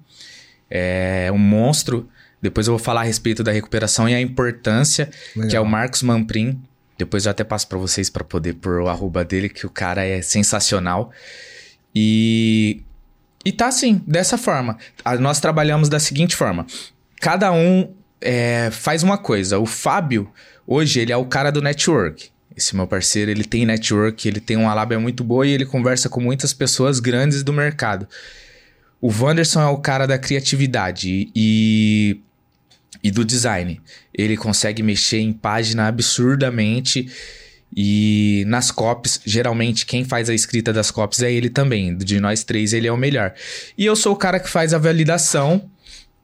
é 0.72 1.30
um 1.32 1.38
monstro. 1.38 2.10
Depois 2.42 2.66
eu 2.66 2.74
vou 2.74 2.84
falar 2.84 3.02
a 3.02 3.04
respeito 3.04 3.44
da 3.44 3.52
recuperação 3.52 4.10
e 4.10 4.16
a 4.16 4.20
importância, 4.20 5.10
Legal. 5.36 5.50
que 5.50 5.56
é 5.56 5.60
o 5.60 5.66
Marcos 5.66 6.02
Mamprim. 6.02 6.60
Depois 6.98 7.26
eu 7.26 7.32
até 7.32 7.44
passo 7.44 7.68
pra 7.68 7.78
vocês 7.78 8.10
pra 8.10 8.24
poder 8.24 8.56
pôr 8.56 8.82
o 8.82 8.88
arroba 8.88 9.24
dele, 9.24 9.48
que 9.48 9.68
o 9.68 9.70
cara 9.70 10.04
é 10.04 10.20
sensacional. 10.24 11.12
E 11.94 12.82
e 13.46 13.52
tá 13.52 13.68
assim, 13.68 14.02
dessa 14.08 14.36
forma. 14.36 14.78
Nós 15.20 15.40
trabalhamos 15.40 15.90
da 15.90 16.00
seguinte 16.00 16.36
forma: 16.36 16.66
cada 17.22 17.52
um 17.52 17.94
é, 18.20 18.70
faz 18.72 19.04
uma 19.04 19.18
coisa. 19.18 19.60
O 19.60 19.66
Fábio, 19.66 20.32
hoje, 20.68 21.00
ele 21.00 21.12
é 21.12 21.18
o 21.18 21.26
cara 21.26 21.50
do 21.50 21.62
network. 21.62 22.30
Esse 22.56 22.76
meu 22.76 22.88
parceiro, 22.88 23.32
ele 23.32 23.44
tem 23.44 23.66
network, 23.66 24.28
ele 24.28 24.40
tem 24.40 24.58
uma 24.58 24.74
lábia 24.74 25.00
muito 25.00 25.24
boa 25.24 25.46
e 25.46 25.52
ele 25.52 25.66
conversa 25.66 26.10
com 26.10 26.20
muitas 26.20 26.54
pessoas 26.54 27.00
grandes 27.00 27.44
do 27.44 27.54
mercado. 27.54 28.08
O 29.00 29.12
Wanderson 29.12 29.62
é 29.62 29.68
o 29.68 29.78
cara 29.78 30.08
da 30.08 30.18
criatividade 30.18 31.30
e, 31.36 32.20
e 33.04 33.12
do 33.12 33.24
design. 33.24 33.80
Ele 34.12 34.36
consegue 34.36 34.82
mexer 34.82 35.20
em 35.20 35.32
página 35.32 35.88
absurdamente. 35.88 37.08
E 37.76 38.44
nas 38.48 38.72
copies, 38.72 39.22
geralmente 39.24 39.86
quem 39.86 40.04
faz 40.04 40.30
a 40.30 40.34
escrita 40.34 40.74
das 40.74 40.90
copies 40.90 41.22
é 41.22 41.32
ele 41.32 41.50
também. 41.50 41.96
De 41.96 42.20
nós 42.20 42.44
três, 42.44 42.74
ele 42.74 42.88
é 42.88 42.92
o 42.92 42.98
melhor. 42.98 43.36
E 43.78 43.86
eu 43.86 43.96
sou 43.96 44.14
o 44.14 44.18
cara 44.18 44.40
que 44.40 44.50
faz 44.50 44.74
a 44.74 44.80
validação 44.80 45.70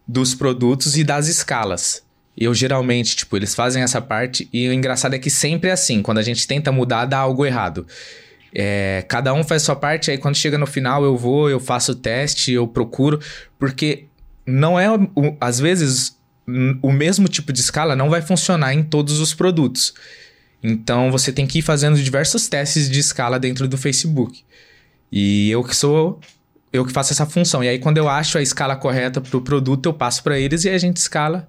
dos 0.07 0.33
produtos 0.33 0.97
e 0.97 1.03
das 1.03 1.27
escalas. 1.27 2.01
Eu 2.37 2.53
geralmente, 2.53 3.15
tipo, 3.15 3.37
eles 3.37 3.53
fazem 3.53 3.83
essa 3.83 4.01
parte 4.01 4.49
e 4.51 4.67
o 4.67 4.73
engraçado 4.73 5.13
é 5.13 5.19
que 5.19 5.29
sempre 5.29 5.69
é 5.69 5.73
assim. 5.73 6.01
Quando 6.01 6.17
a 6.17 6.23
gente 6.23 6.47
tenta 6.47 6.71
mudar, 6.71 7.05
dá 7.05 7.19
algo 7.19 7.45
errado. 7.45 7.85
É, 8.53 9.03
cada 9.07 9.33
um 9.33 9.43
faz 9.43 9.63
sua 9.63 9.75
parte, 9.75 10.11
aí 10.11 10.17
quando 10.17 10.35
chega 10.35 10.57
no 10.57 10.67
final 10.67 11.03
eu 11.03 11.17
vou, 11.17 11.49
eu 11.49 11.59
faço 11.59 11.93
o 11.93 11.95
teste, 11.95 12.51
eu 12.51 12.67
procuro, 12.67 13.19
porque 13.57 14.05
não 14.45 14.79
é, 14.79 14.91
o- 14.91 15.35
às 15.41 15.59
vezes, 15.59 16.17
o 16.81 16.91
mesmo 16.91 17.27
tipo 17.27 17.51
de 17.53 17.59
escala 17.61 17.95
não 17.95 18.09
vai 18.09 18.21
funcionar 18.21 18.73
em 18.73 18.83
todos 18.83 19.19
os 19.19 19.33
produtos. 19.33 19.93
Então 20.61 21.11
você 21.11 21.31
tem 21.31 21.45
que 21.47 21.59
ir 21.59 21.61
fazendo 21.61 21.97
diversos 22.01 22.47
testes 22.47 22.89
de 22.89 22.99
escala 22.99 23.39
dentro 23.39 23.67
do 23.67 23.77
Facebook. 23.77 24.43
E 25.11 25.49
eu 25.51 25.63
que 25.63 25.75
sou 25.75 26.19
eu 26.71 26.83
que 26.85 26.91
faço 26.91 27.13
essa 27.13 27.25
função. 27.25 27.63
E 27.63 27.67
aí 27.69 27.77
quando 27.79 27.97
eu 27.97 28.09
acho 28.09 28.37
a 28.37 28.41
escala 28.41 28.75
correta 28.75 29.21
pro 29.21 29.41
produto, 29.41 29.87
eu 29.87 29.93
passo 29.93 30.23
para 30.23 30.39
eles 30.39 30.63
e 30.65 30.69
a 30.69 30.77
gente 30.77 30.97
escala 30.97 31.47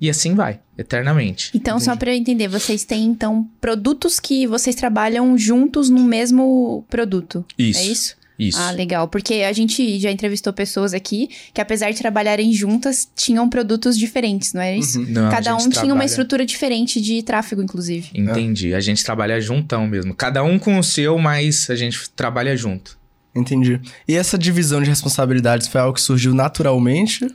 e 0.00 0.10
assim 0.10 0.34
vai, 0.34 0.60
eternamente. 0.76 1.50
Então, 1.54 1.78
só 1.80 1.96
pra 1.96 2.10
eu 2.10 2.14
entender, 2.16 2.48
vocês 2.48 2.84
têm, 2.84 3.04
então, 3.06 3.48
produtos 3.60 4.20
que 4.20 4.46
vocês 4.46 4.74
trabalham 4.76 5.36
juntos 5.38 5.88
no 5.90 6.02
mesmo 6.04 6.84
produto. 6.88 7.44
Isso. 7.58 7.80
É 7.80 7.84
isso? 7.86 8.16
Isso. 8.38 8.58
Ah, 8.60 8.70
legal. 8.70 9.08
Porque 9.08 9.36
a 9.36 9.52
gente 9.54 9.98
já 9.98 10.10
entrevistou 10.10 10.52
pessoas 10.52 10.92
aqui 10.92 11.30
que, 11.54 11.60
apesar 11.60 11.90
de 11.90 11.96
trabalharem 11.96 12.52
juntas, 12.52 13.08
tinham 13.16 13.48
produtos 13.48 13.96
diferentes, 13.96 14.52
não 14.52 14.60
é 14.60 14.76
isso? 14.76 15.00
Não, 15.08 15.28
a 15.28 15.30
Cada 15.30 15.56
um 15.56 15.60
gente 15.60 15.72
tinha 15.72 15.84
uma 15.84 15.88
trabalha- 15.92 16.04
estrutura 16.06 16.44
diferente 16.44 17.00
de 17.00 17.22
tráfego, 17.22 17.62
inclusive. 17.62 18.10
Entendi. 18.14 18.74
A 18.74 18.80
gente 18.80 19.02
trabalha 19.02 19.40
juntão 19.40 19.86
mesmo. 19.86 20.12
Cada 20.14 20.44
um 20.44 20.58
com 20.58 20.78
o 20.78 20.84
seu, 20.84 21.16
mas 21.18 21.70
a 21.70 21.74
gente 21.74 22.10
trabalha 22.10 22.54
junto. 22.54 22.98
Entendi. 23.34 23.80
E 24.06 24.14
essa 24.14 24.36
divisão 24.36 24.82
de 24.82 24.90
responsabilidades 24.90 25.66
foi 25.68 25.80
algo 25.80 25.94
que 25.94 26.02
surgiu 26.02 26.34
naturalmente? 26.34 27.26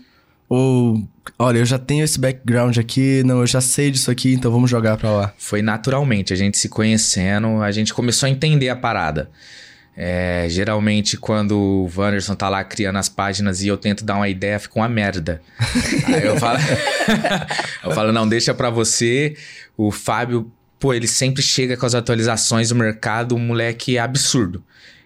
Ou, 0.54 1.02
olha, 1.40 1.60
eu 1.60 1.66
já 1.66 1.80
tenho 1.80 2.04
esse 2.04 2.20
background 2.20 2.78
aqui, 2.78 3.24
não, 3.24 3.40
eu 3.40 3.48
já 3.48 3.62
sei 3.62 3.90
disso 3.90 4.12
aqui, 4.12 4.34
então 4.34 4.52
vamos 4.52 4.70
jogar 4.70 4.98
pra 4.98 5.10
lá. 5.10 5.34
Foi 5.38 5.62
naturalmente, 5.62 6.34
a 6.34 6.36
gente 6.36 6.58
se 6.58 6.68
conhecendo, 6.68 7.62
a 7.62 7.72
gente 7.72 7.94
começou 7.94 8.28
a 8.28 8.30
entender 8.30 8.68
a 8.68 8.76
parada. 8.76 9.32
É, 9.96 10.48
geralmente, 10.50 11.16
quando 11.16 11.58
o 11.58 11.90
Wanderson 11.96 12.36
tá 12.36 12.50
lá 12.50 12.66
criando 12.66 12.98
as 12.98 13.08
páginas 13.08 13.62
e 13.62 13.70
eu 13.70 13.78
tento 13.78 14.04
dar 14.04 14.18
uma 14.18 14.28
ideia, 14.28 14.60
fica 14.60 14.78
uma 14.78 14.90
merda. 14.90 15.42
Aí 16.08 16.26
eu 16.26 16.36
falo, 16.36 16.60
eu 17.86 17.92
falo, 17.92 18.12
não, 18.12 18.28
deixa 18.28 18.54
pra 18.54 18.70
você. 18.70 19.38
O 19.78 19.90
Fábio, 19.90 20.52
pô, 20.78 20.94
ele 20.94 21.08
sempre 21.08 21.42
chega 21.42 21.78
com 21.78 21.86
as 21.86 21.96
atualizações 21.96 22.68
do 22.68 22.76
mercado, 22.76 23.36
um 23.36 23.40
moleque 23.40 23.98
absurdo. 23.98 24.62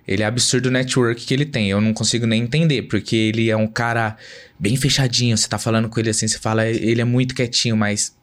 Ele 0.07 0.23
é 0.23 0.25
absurdo 0.25 0.67
o 0.67 0.71
network 0.71 1.25
que 1.25 1.33
ele 1.33 1.45
tem. 1.45 1.69
Eu 1.69 1.81
não 1.81 1.93
consigo 1.93 2.25
nem 2.25 2.43
entender, 2.43 2.83
porque 2.83 3.15
ele 3.15 3.49
é 3.49 3.57
um 3.57 3.67
cara 3.67 4.15
bem 4.59 4.75
fechadinho. 4.75 5.37
Você 5.37 5.47
tá 5.47 5.57
falando 5.57 5.89
com 5.89 5.99
ele 5.99 6.09
assim, 6.09 6.27
você 6.27 6.37
fala, 6.37 6.67
ele 6.67 7.01
é 7.01 7.05
muito 7.05 7.33
quietinho, 7.33 7.75
mas 7.75 8.15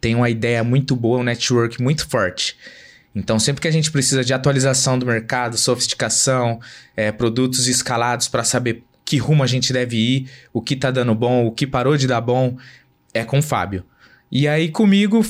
tem 0.00 0.14
uma 0.14 0.28
ideia 0.28 0.62
muito 0.62 0.94
boa, 0.94 1.20
um 1.20 1.22
network 1.22 1.82
muito 1.82 2.08
forte. 2.08 2.56
Então, 3.14 3.38
sempre 3.38 3.62
que 3.62 3.68
a 3.68 3.70
gente 3.70 3.90
precisa 3.90 4.22
de 4.22 4.34
atualização 4.34 4.98
do 4.98 5.06
mercado, 5.06 5.56
sofisticação, 5.56 6.60
é, 6.94 7.10
produtos 7.10 7.66
escalados 7.66 8.28
para 8.28 8.44
saber 8.44 8.84
que 9.06 9.16
rumo 9.16 9.42
a 9.42 9.46
gente 9.46 9.72
deve 9.72 9.96
ir, 9.96 10.30
o 10.52 10.60
que 10.60 10.76
tá 10.76 10.90
dando 10.90 11.14
bom, 11.14 11.46
o 11.46 11.52
que 11.52 11.66
parou 11.66 11.96
de 11.96 12.06
dar 12.06 12.20
bom, 12.20 12.58
é 13.14 13.24
com 13.24 13.38
o 13.38 13.42
Fábio. 13.42 13.84
E 14.30 14.46
aí, 14.46 14.68
comigo, 14.68 15.24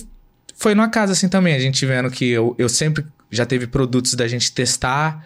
foi 0.56 0.74
numa 0.74 0.88
casa 0.88 1.12
assim 1.12 1.28
também. 1.28 1.54
A 1.54 1.60
gente 1.60 1.86
vendo 1.86 2.10
que 2.10 2.28
eu, 2.28 2.56
eu 2.58 2.68
sempre 2.68 3.04
já 3.30 3.46
teve 3.46 3.68
produtos 3.68 4.14
da 4.14 4.26
gente 4.26 4.50
testar 4.52 5.24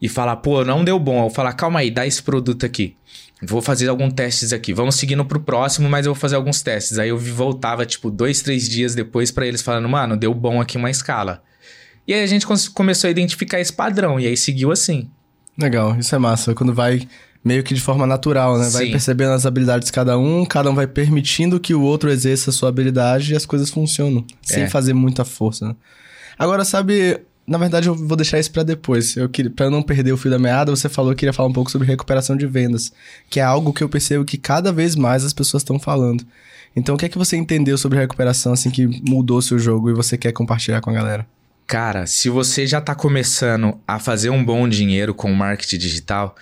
e 0.00 0.08
falar, 0.08 0.36
pô, 0.36 0.64
não 0.64 0.84
deu 0.84 0.98
bom. 0.98 1.26
Eu 1.26 1.30
falar, 1.30 1.52
calma 1.54 1.80
aí, 1.80 1.90
dá 1.90 2.06
esse 2.06 2.22
produto 2.22 2.64
aqui. 2.64 2.94
Vou 3.42 3.62
fazer 3.62 3.88
alguns 3.88 4.12
testes 4.14 4.52
aqui. 4.52 4.72
Vamos 4.72 4.96
seguindo 4.96 5.24
pro 5.24 5.40
próximo, 5.40 5.88
mas 5.88 6.06
eu 6.06 6.12
vou 6.14 6.20
fazer 6.20 6.36
alguns 6.36 6.60
testes. 6.62 6.98
Aí 6.98 7.08
eu 7.08 7.18
voltava, 7.18 7.86
tipo, 7.86 8.10
dois, 8.10 8.42
três 8.42 8.68
dias 8.68 8.94
depois 8.94 9.30
pra 9.30 9.46
eles 9.46 9.62
falando, 9.62 9.88
mano, 9.88 10.16
deu 10.16 10.34
bom 10.34 10.60
aqui 10.60 10.76
uma 10.76 10.90
escala. 10.90 11.42
E 12.06 12.14
aí 12.14 12.22
a 12.22 12.26
gente 12.26 12.46
começou 12.74 13.06
a 13.06 13.10
identificar 13.10 13.60
esse 13.60 13.72
padrão, 13.72 14.18
e 14.18 14.26
aí 14.26 14.36
seguiu 14.36 14.72
assim. 14.72 15.08
Legal, 15.56 15.96
isso 15.98 16.14
é 16.14 16.18
massa. 16.18 16.54
Quando 16.54 16.72
vai 16.72 17.06
meio 17.44 17.62
que 17.62 17.74
de 17.74 17.80
forma 17.80 18.06
natural, 18.06 18.58
né? 18.58 18.68
Vai 18.70 18.86
Sim. 18.86 18.90
percebendo 18.92 19.32
as 19.32 19.46
habilidades 19.46 19.86
de 19.86 19.92
cada 19.92 20.18
um, 20.18 20.44
cada 20.44 20.70
um 20.70 20.74
vai 20.74 20.86
permitindo 20.86 21.60
que 21.60 21.74
o 21.74 21.82
outro 21.82 22.10
exerça 22.10 22.50
a 22.50 22.52
sua 22.52 22.68
habilidade 22.68 23.32
e 23.32 23.36
as 23.36 23.46
coisas 23.46 23.70
funcionam, 23.70 24.24
sem 24.42 24.64
É. 24.64 24.68
fazer 24.68 24.92
muita 24.94 25.24
força, 25.24 25.68
né? 25.68 25.76
Agora, 26.38 26.64
sabe, 26.64 27.20
Na 27.48 27.56
verdade, 27.56 27.88
eu 27.88 27.94
vou 27.94 28.16
deixar 28.16 28.38
isso 28.38 28.52
pra 28.52 28.62
depois. 28.62 29.16
Eu 29.16 29.28
queria, 29.28 29.50
para 29.50 29.70
não 29.70 29.82
perder 29.82 30.12
o 30.12 30.16
fio 30.16 30.30
da 30.30 30.38
meada, 30.38 30.70
você 30.70 30.88
falou 30.88 31.12
que 31.12 31.20
queria 31.20 31.32
falar 31.32 31.48
um 31.48 31.52
pouco 31.52 31.70
sobre 31.70 31.88
recuperação 31.88 32.36
de 32.36 32.46
vendas, 32.46 32.92
que 33.30 33.40
é 33.40 33.42
algo 33.42 33.72
que 33.72 33.82
eu 33.82 33.88
percebo 33.88 34.24
que 34.24 34.36
cada 34.36 34.70
vez 34.70 34.94
mais 34.94 35.24
as 35.24 35.32
pessoas 35.32 35.62
estão 35.62 35.78
falando. 35.78 36.24
Então, 36.76 36.94
o 36.94 36.98
que 36.98 37.06
é 37.06 37.08
que 37.08 37.18
você 37.18 37.36
entendeu 37.36 37.78
sobre 37.78 37.98
recuperação 37.98 38.52
assim 38.52 38.70
que 38.70 38.86
mudou 39.08 39.40
seu 39.40 39.58
jogo 39.58 39.90
e 39.90 39.94
você 39.94 40.18
quer 40.18 40.32
compartilhar 40.32 40.80
com 40.80 40.90
a 40.90 40.92
galera? 40.92 41.26
Cara, 41.66 42.06
se 42.06 42.28
você 42.28 42.66
já 42.66 42.80
tá 42.80 42.94
começando 42.94 43.78
a 43.86 43.98
fazer 43.98 44.30
um 44.30 44.44
bom 44.44 44.68
dinheiro 44.68 45.14
com 45.14 45.32
marketing 45.32 45.78
digital, 45.78 46.36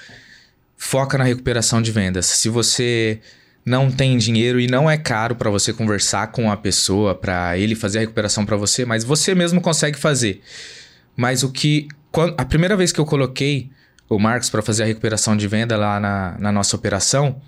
foca 0.76 1.16
na 1.18 1.24
recuperação 1.24 1.80
de 1.80 1.90
vendas. 1.90 2.26
Se 2.26 2.48
você 2.48 3.20
não 3.64 3.90
tem 3.90 4.16
dinheiro 4.16 4.60
e 4.60 4.68
não 4.68 4.88
é 4.88 4.96
caro 4.96 5.34
para 5.34 5.50
você 5.50 5.72
conversar 5.72 6.28
com 6.28 6.50
a 6.50 6.56
pessoa, 6.56 7.14
para 7.14 7.58
ele 7.58 7.74
fazer 7.74 7.98
a 7.98 8.00
recuperação 8.02 8.46
para 8.46 8.56
você, 8.56 8.84
mas 8.84 9.02
você 9.02 9.34
mesmo 9.34 9.60
consegue 9.60 9.98
fazer. 9.98 10.40
Mas 11.16 11.42
o 11.42 11.50
que. 11.50 11.88
Quando, 12.12 12.34
a 12.38 12.44
primeira 12.44 12.76
vez 12.76 12.92
que 12.92 13.00
eu 13.00 13.04
coloquei 13.04 13.70
o 14.08 14.18
Marcos 14.18 14.50
para 14.50 14.62
fazer 14.62 14.84
a 14.84 14.86
recuperação 14.86 15.36
de 15.36 15.48
venda 15.48 15.76
lá 15.76 15.98
na, 15.98 16.36
na 16.38 16.52
nossa 16.52 16.76
operação, 16.76 17.40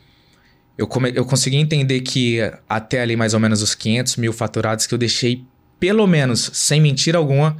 eu, 0.76 0.86
come, 0.86 1.12
eu 1.14 1.24
consegui 1.24 1.56
entender 1.56 2.00
que 2.00 2.38
até 2.68 3.00
ali 3.00 3.16
mais 3.16 3.34
ou 3.34 3.40
menos 3.40 3.62
os 3.62 3.74
500 3.74 4.16
mil 4.16 4.32
faturados 4.32 4.86
que 4.86 4.94
eu 4.94 4.98
deixei, 4.98 5.44
pelo 5.78 6.06
menos, 6.06 6.50
sem 6.54 6.80
mentira 6.80 7.18
alguma, 7.18 7.56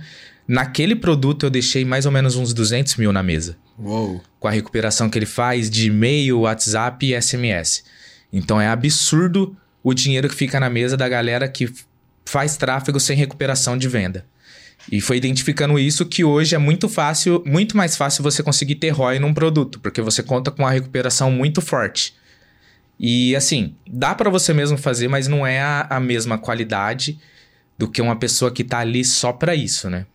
naquele 0.47 0.97
produto 0.97 1.47
eu 1.47 1.51
deixei 1.51 1.85
mais 1.85 2.07
ou 2.07 2.13
menos 2.13 2.37
uns 2.37 2.53
200 2.53 2.97
mil 2.97 3.13
na 3.13 3.23
mesa. 3.23 3.57
Uou. 3.79 4.23
Com 4.41 4.49
a 4.49 4.51
recuperação 4.51 5.09
que 5.09 5.19
ele 5.19 5.27
faz 5.27 5.71
de 5.71 5.89
e-mail, 5.89 6.41
WhatsApp 6.41 7.07
e 7.07 7.21
SMS. 7.21 7.85
Então 8.33 8.61
é 8.61 8.69
absurdo 8.69 9.57
o 9.83 9.95
dinheiro 9.95 10.29
que 10.29 10.35
fica 10.35 10.59
na 10.59 10.69
mesa 10.69 10.97
da 10.97 11.09
galera 11.09 11.49
que 11.49 11.73
faz 12.25 12.57
tráfego 12.57 13.01
sem 13.01 13.17
recuperação 13.17 13.77
de 13.77 13.89
venda. 13.89 14.27
E 14.91 15.01
foi 15.01 15.19
identificando 15.19 15.79
isso 15.79 16.07
que 16.07 16.25
hoje 16.25 16.55
é 16.55 16.59
muito 16.59 16.89
fácil, 16.89 17.43
muito 17.45 17.77
mais 17.77 17.97
fácil 17.97 18.23
você 18.23 18.43
conseguir 18.43 18.77
ter 18.77 18.91
ROI 18.91 19.19
num 19.19 19.35
produto, 19.35 19.79
porque 19.81 20.01
você 20.01 20.23
conta 20.23 20.51
com 20.51 20.63
uma 20.63 20.71
recuperação 20.71 21.31
muito 21.31 21.61
forte. 21.61 22.15
E 22.99 23.37
assim, 23.37 23.75
dá 23.87 24.15
para 24.15 24.31
você 24.31 24.53
mesmo 24.53 24.79
fazer, 24.79 25.07
mas 25.07 25.29
não 25.29 25.47
é 25.47 25.61
a, 25.61 25.87
a, 25.89 26.01
mesma 26.01 26.39
qualidade 26.39 27.19
do 27.77 27.89
que 27.89 28.03
uma 28.03 28.17
pessoa 28.17 28.51
que 28.51 28.65
tá 28.65 28.79
ali 28.79 29.05
só 29.05 29.33
para 29.33 29.55
isso, 29.55 29.89
né? 29.89 30.07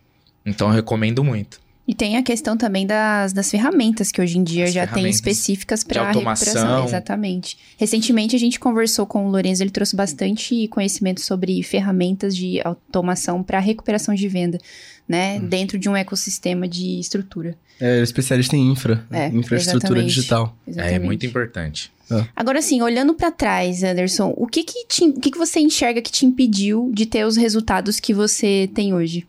Então 0.44 0.68
eu 0.68 0.74
recomendo 0.74 1.24
muito. 1.24 1.60
E 1.86 1.94
tem 1.94 2.16
a 2.16 2.22
questão 2.22 2.56
também 2.56 2.86
das, 2.86 3.32
das 3.34 3.50
ferramentas 3.50 4.10
que 4.10 4.20
hoje 4.20 4.38
em 4.38 4.42
dia 4.42 4.64
As 4.64 4.72
já 4.72 4.86
tem 4.86 5.06
específicas 5.08 5.84
para 5.84 6.10
recuperação. 6.10 6.84
Exatamente. 6.84 7.58
Recentemente 7.76 8.34
a 8.34 8.38
gente 8.38 8.58
conversou 8.58 9.06
com 9.06 9.26
o 9.26 9.30
Lourenço, 9.30 9.62
ele 9.62 9.70
trouxe 9.70 9.94
bastante 9.94 10.66
conhecimento 10.68 11.20
sobre 11.20 11.62
ferramentas 11.62 12.34
de 12.34 12.60
automação 12.64 13.42
para 13.42 13.58
recuperação 13.58 14.14
de 14.14 14.26
venda, 14.28 14.58
né? 15.06 15.38
Hum. 15.38 15.46
Dentro 15.46 15.78
de 15.78 15.88
um 15.88 15.94
ecossistema 15.94 16.66
de 16.66 16.98
estrutura. 16.98 17.54
É, 17.78 18.00
especialista 18.00 18.56
em 18.56 18.70
infra, 18.70 19.04
é, 19.10 19.28
infraestrutura 19.28 19.98
exatamente. 19.98 20.14
digital. 20.14 20.56
Exatamente. 20.66 20.94
É 20.94 20.98
muito 20.98 21.26
importante. 21.26 21.92
É. 22.10 22.24
Agora, 22.34 22.60
assim, 22.60 22.80
olhando 22.80 23.14
para 23.14 23.30
trás, 23.30 23.82
Anderson, 23.82 24.32
o 24.36 24.46
que 24.46 24.62
que, 24.62 24.86
te, 24.86 25.04
o 25.04 25.20
que 25.20 25.30
que 25.30 25.38
você 25.38 25.60
enxerga 25.60 26.00
que 26.00 26.12
te 26.12 26.24
impediu 26.24 26.90
de 26.94 27.04
ter 27.04 27.26
os 27.26 27.36
resultados 27.36 27.98
que 27.98 28.14
você 28.14 28.70
tem 28.74 28.94
hoje? 28.94 29.26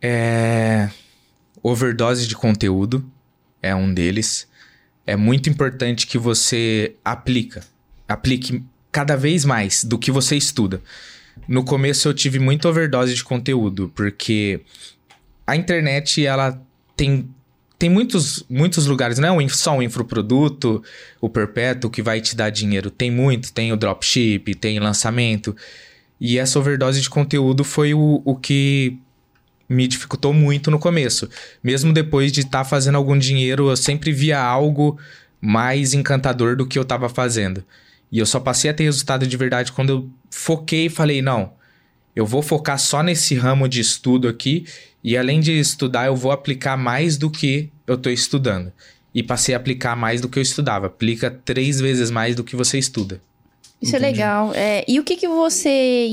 É... 0.00 0.88
Overdose 1.62 2.26
de 2.26 2.36
conteúdo 2.36 3.04
é 3.62 3.74
um 3.74 3.92
deles. 3.92 4.48
É 5.06 5.16
muito 5.16 5.48
importante 5.48 6.06
que 6.06 6.18
você 6.18 6.94
aplica, 7.04 7.64
aplique 8.06 8.62
cada 8.92 9.16
vez 9.16 9.44
mais 9.44 9.82
do 9.84 9.98
que 9.98 10.10
você 10.10 10.36
estuda. 10.36 10.80
No 11.46 11.64
começo 11.64 12.08
eu 12.08 12.14
tive 12.14 12.38
muita 12.38 12.68
overdose 12.68 13.14
de 13.14 13.24
conteúdo, 13.24 13.90
porque 13.94 14.60
a 15.46 15.56
internet 15.56 16.24
ela 16.24 16.60
tem 16.96 17.28
tem 17.78 17.88
muitos, 17.88 18.44
muitos 18.50 18.86
lugares, 18.86 19.20
não 19.20 19.40
é 19.40 19.48
só 19.48 19.78
o 19.78 19.82
infoproduto, 19.82 20.82
o 21.20 21.30
perpétuo 21.30 21.88
que 21.88 22.02
vai 22.02 22.20
te 22.20 22.34
dar 22.34 22.50
dinheiro. 22.50 22.90
Tem 22.90 23.08
muito, 23.08 23.52
tem 23.52 23.72
o 23.72 23.76
dropship, 23.76 24.52
tem 24.56 24.80
lançamento. 24.80 25.56
E 26.20 26.38
essa 26.38 26.58
overdose 26.58 27.00
de 27.00 27.08
conteúdo 27.08 27.62
foi 27.62 27.94
o, 27.94 28.20
o 28.24 28.34
que 28.34 28.98
me 29.68 29.86
dificultou 29.86 30.32
muito 30.32 30.70
no 30.70 30.78
começo. 30.78 31.28
Mesmo 31.62 31.92
depois 31.92 32.32
de 32.32 32.40
estar 32.40 32.58
tá 32.58 32.64
fazendo 32.64 32.96
algum 32.96 33.18
dinheiro, 33.18 33.68
eu 33.68 33.76
sempre 33.76 34.12
via 34.12 34.40
algo 34.40 34.98
mais 35.40 35.92
encantador 35.92 36.56
do 36.56 36.66
que 36.66 36.78
eu 36.78 36.82
estava 36.82 37.08
fazendo. 37.08 37.62
E 38.10 38.18
eu 38.18 38.26
só 38.26 38.40
passei 38.40 38.70
a 38.70 38.74
ter 38.74 38.84
resultado 38.84 39.26
de 39.26 39.36
verdade 39.36 39.72
quando 39.72 39.90
eu 39.90 40.10
foquei 40.30 40.86
e 40.86 40.90
falei: 40.90 41.20
não, 41.20 41.52
eu 42.16 42.24
vou 42.24 42.42
focar 42.42 42.78
só 42.78 43.02
nesse 43.02 43.34
ramo 43.34 43.68
de 43.68 43.80
estudo 43.80 44.26
aqui. 44.26 44.64
E 45.04 45.16
além 45.16 45.40
de 45.40 45.52
estudar, 45.52 46.06
eu 46.06 46.16
vou 46.16 46.32
aplicar 46.32 46.76
mais 46.76 47.16
do 47.16 47.30
que 47.30 47.70
eu 47.86 47.94
estou 47.94 48.10
estudando. 48.10 48.72
E 49.14 49.22
passei 49.22 49.54
a 49.54 49.58
aplicar 49.58 49.94
mais 49.94 50.20
do 50.20 50.28
que 50.28 50.38
eu 50.38 50.42
estudava. 50.42 50.86
Aplica 50.86 51.30
três 51.30 51.80
vezes 51.80 52.10
mais 52.10 52.34
do 52.34 52.42
que 52.42 52.56
você 52.56 52.78
estuda. 52.78 53.20
Isso 53.80 53.94
é 53.94 53.98
Entendi. 53.98 54.20
é 54.20 54.24
legal. 54.24 54.52
É, 54.54 54.84
e 54.88 54.98
o 54.98 55.04
que, 55.04 55.16
que 55.16 55.28
você 55.28 56.08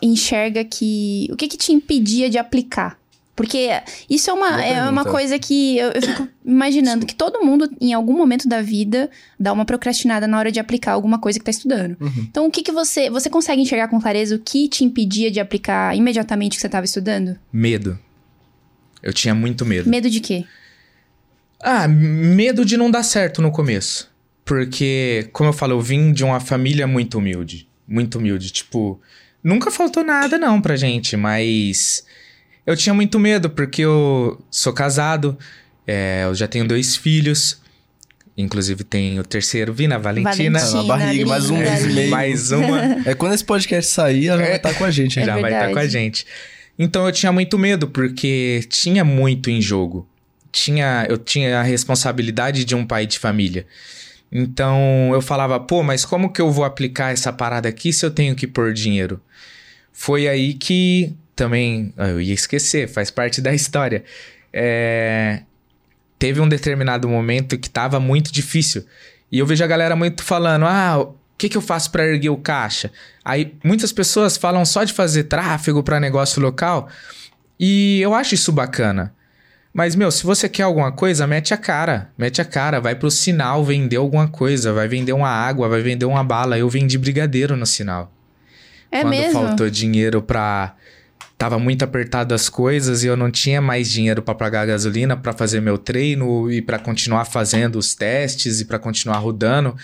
enxerga 0.00 0.64
que. 0.64 1.28
O 1.32 1.36
que, 1.36 1.48
que 1.48 1.56
te 1.56 1.72
impedia 1.72 2.30
de 2.30 2.38
aplicar? 2.38 2.98
Porque 3.36 3.68
isso 4.08 4.30
é 4.30 4.32
uma, 4.32 4.64
é 4.64 4.88
uma 4.88 5.04
coisa 5.04 5.38
que 5.40 5.76
eu, 5.76 5.90
eu 5.90 6.02
fico 6.02 6.28
imaginando 6.44 7.04
que 7.04 7.14
todo 7.14 7.44
mundo, 7.44 7.68
em 7.80 7.92
algum 7.92 8.16
momento 8.16 8.48
da 8.48 8.62
vida, 8.62 9.10
dá 9.38 9.52
uma 9.52 9.64
procrastinada 9.64 10.28
na 10.28 10.38
hora 10.38 10.52
de 10.52 10.60
aplicar 10.60 10.92
alguma 10.92 11.18
coisa 11.18 11.38
que 11.40 11.44
tá 11.44 11.50
estudando. 11.50 11.96
Uhum. 12.00 12.26
Então, 12.30 12.46
o 12.46 12.50
que 12.50 12.62
que 12.62 12.70
você... 12.70 13.10
Você 13.10 13.28
consegue 13.28 13.60
enxergar 13.60 13.88
com 13.88 14.00
clareza 14.00 14.36
o 14.36 14.38
que 14.38 14.68
te 14.68 14.84
impedia 14.84 15.32
de 15.32 15.40
aplicar 15.40 15.96
imediatamente 15.96 16.52
o 16.52 16.56
que 16.56 16.60
você 16.60 16.68
estava 16.68 16.84
estudando? 16.84 17.36
Medo. 17.52 17.98
Eu 19.02 19.12
tinha 19.12 19.34
muito 19.34 19.66
medo. 19.66 19.90
Medo 19.90 20.08
de 20.08 20.20
quê? 20.20 20.44
Ah, 21.60 21.88
medo 21.88 22.64
de 22.64 22.76
não 22.76 22.88
dar 22.88 23.02
certo 23.02 23.42
no 23.42 23.50
começo. 23.50 24.13
Porque, 24.44 25.28
como 25.32 25.48
eu 25.48 25.52
falo, 25.52 25.72
eu 25.72 25.80
vim 25.80 26.12
de 26.12 26.22
uma 26.22 26.38
família 26.38 26.86
muito 26.86 27.18
humilde. 27.18 27.66
Muito 27.88 28.18
humilde. 28.18 28.50
Tipo, 28.50 29.00
nunca 29.42 29.70
faltou 29.70 30.04
nada 30.04 30.38
não 30.38 30.60
pra 30.60 30.76
gente, 30.76 31.16
mas 31.16 32.04
eu 32.66 32.76
tinha 32.76 32.94
muito 32.94 33.18
medo 33.18 33.48
porque 33.50 33.82
eu 33.82 34.42
sou 34.50 34.72
casado, 34.72 35.38
é, 35.86 36.24
eu 36.24 36.34
já 36.34 36.46
tenho 36.46 36.66
dois 36.66 36.96
filhos. 36.96 37.62
Inclusive 38.36 38.82
tem 38.82 39.20
o 39.20 39.24
terceiro, 39.24 39.72
Vina, 39.72 39.96
Valentina. 39.96 40.58
Valentina 40.58 40.82
na 40.82 40.82
barriga, 40.82 41.26
mais 41.26 41.50
um 41.50 41.56
mês 41.56 41.84
e 41.84 41.88
meio. 41.88 42.10
Mais 42.10 42.50
uma. 42.50 42.82
É 43.06 43.14
quando 43.14 43.32
esse 43.32 43.44
podcast 43.44 43.92
sair, 43.92 44.26
ela 44.26 44.38
já 44.38 44.46
vai 44.48 44.56
estar 44.56 44.72
tá 44.72 44.74
com 44.74 44.84
a 44.84 44.90
gente. 44.90 45.20
É 45.20 45.24
já 45.24 45.34
vai 45.34 45.52
estar 45.52 45.66
tá 45.68 45.72
com 45.72 45.78
a 45.78 45.86
gente. 45.86 46.26
Então 46.76 47.06
eu 47.06 47.12
tinha 47.12 47.30
muito 47.30 47.56
medo, 47.56 47.86
porque 47.86 48.64
tinha 48.68 49.04
muito 49.04 49.50
em 49.50 49.62
jogo. 49.62 50.08
Tinha, 50.50 51.06
eu 51.08 51.16
tinha 51.16 51.60
a 51.60 51.62
responsabilidade 51.62 52.64
de 52.64 52.74
um 52.74 52.84
pai 52.84 53.06
de 53.06 53.20
família. 53.20 53.66
Então 54.34 55.10
eu 55.12 55.22
falava, 55.22 55.60
pô, 55.60 55.84
mas 55.84 56.04
como 56.04 56.32
que 56.32 56.42
eu 56.42 56.50
vou 56.50 56.64
aplicar 56.64 57.12
essa 57.12 57.32
parada 57.32 57.68
aqui 57.68 57.92
se 57.92 58.04
eu 58.04 58.10
tenho 58.10 58.34
que 58.34 58.48
pôr 58.48 58.72
dinheiro? 58.72 59.20
Foi 59.92 60.26
aí 60.26 60.54
que 60.54 61.14
também. 61.36 61.94
Ah, 61.96 62.08
eu 62.08 62.20
ia 62.20 62.34
esquecer, 62.34 62.88
faz 62.88 63.12
parte 63.12 63.40
da 63.42 63.54
história. 63.54 64.02
É, 64.52 65.42
teve 66.18 66.40
um 66.40 66.48
determinado 66.48 67.08
momento 67.08 67.56
que 67.56 67.70
tava 67.70 68.00
muito 68.00 68.32
difícil. 68.32 68.84
E 69.30 69.38
eu 69.38 69.46
vejo 69.46 69.62
a 69.62 69.68
galera 69.68 69.94
muito 69.94 70.24
falando: 70.24 70.64
ah, 70.66 70.98
o 70.98 71.14
que, 71.38 71.48
que 71.48 71.56
eu 71.56 71.62
faço 71.62 71.92
para 71.92 72.04
erguer 72.04 72.30
o 72.30 72.36
caixa? 72.36 72.90
Aí 73.24 73.54
muitas 73.62 73.92
pessoas 73.92 74.36
falam 74.36 74.64
só 74.64 74.82
de 74.82 74.92
fazer 74.92 75.24
tráfego 75.24 75.82
para 75.82 76.00
negócio 76.00 76.42
local. 76.42 76.88
E 77.58 78.00
eu 78.00 78.12
acho 78.14 78.34
isso 78.34 78.50
bacana. 78.50 79.14
Mas, 79.74 79.96
meu, 79.96 80.08
se 80.12 80.22
você 80.22 80.48
quer 80.48 80.62
alguma 80.62 80.92
coisa, 80.92 81.26
mete 81.26 81.52
a 81.52 81.56
cara. 81.56 82.08
Mete 82.16 82.40
a 82.40 82.44
cara, 82.44 82.80
vai 82.80 82.94
pro 82.94 83.10
sinal 83.10 83.64
vender 83.64 83.96
alguma 83.96 84.28
coisa. 84.28 84.72
Vai 84.72 84.86
vender 84.86 85.12
uma 85.12 85.28
água, 85.28 85.68
vai 85.68 85.82
vender 85.82 86.04
uma 86.04 86.22
bala. 86.22 86.56
Eu 86.56 86.70
vendi 86.70 86.96
brigadeiro 86.96 87.56
no 87.56 87.66
sinal. 87.66 88.12
É 88.88 89.00
Quando 89.00 89.10
mesmo? 89.10 89.32
faltou 89.32 89.68
dinheiro 89.68 90.22
pra. 90.22 90.76
Tava 91.36 91.58
muito 91.58 91.82
apertado 91.82 92.32
as 92.32 92.48
coisas 92.48 93.02
e 93.02 93.08
eu 93.08 93.16
não 93.16 93.28
tinha 93.28 93.60
mais 93.60 93.90
dinheiro 93.90 94.22
para 94.22 94.36
pagar 94.36 94.60
a 94.60 94.66
gasolina 94.66 95.16
para 95.16 95.32
fazer 95.32 95.60
meu 95.60 95.76
treino 95.76 96.48
e 96.48 96.62
para 96.62 96.78
continuar 96.78 97.24
fazendo 97.24 97.76
os 97.76 97.96
testes 97.96 98.60
e 98.60 98.64
para 98.64 98.78
continuar 98.78 99.18
rodando. 99.18 99.74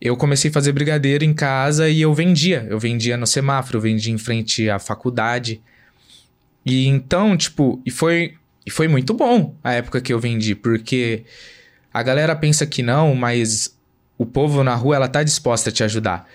Eu 0.00 0.16
comecei 0.16 0.50
a 0.50 0.54
fazer 0.54 0.72
brigadeiro 0.72 1.22
em 1.22 1.34
casa 1.34 1.90
e 1.90 2.00
eu 2.00 2.14
vendia. 2.14 2.66
Eu 2.70 2.78
vendia 2.78 3.18
no 3.18 3.26
semáforo, 3.26 3.76
eu 3.76 3.82
vendia 3.82 4.12
em 4.12 4.16
frente 4.16 4.70
à 4.70 4.78
faculdade. 4.78 5.60
E 6.64 6.86
então, 6.86 7.36
tipo, 7.36 7.78
e 7.84 7.90
foi 7.90 8.34
e 8.66 8.70
foi 8.70 8.88
muito 8.88 9.12
bom 9.14 9.56
a 9.62 9.72
época 9.72 10.00
que 10.00 10.12
eu 10.12 10.18
vendi, 10.18 10.54
porque 10.54 11.24
a 11.92 12.02
galera 12.02 12.34
pensa 12.34 12.66
que 12.66 12.82
não, 12.82 13.14
mas 13.14 13.76
o 14.16 14.24
povo 14.24 14.62
na 14.62 14.74
rua 14.74 14.96
ela 14.96 15.08
tá 15.08 15.22
disposta 15.22 15.70
a 15.70 15.72
te 15.72 15.82
ajudar. 15.82 16.28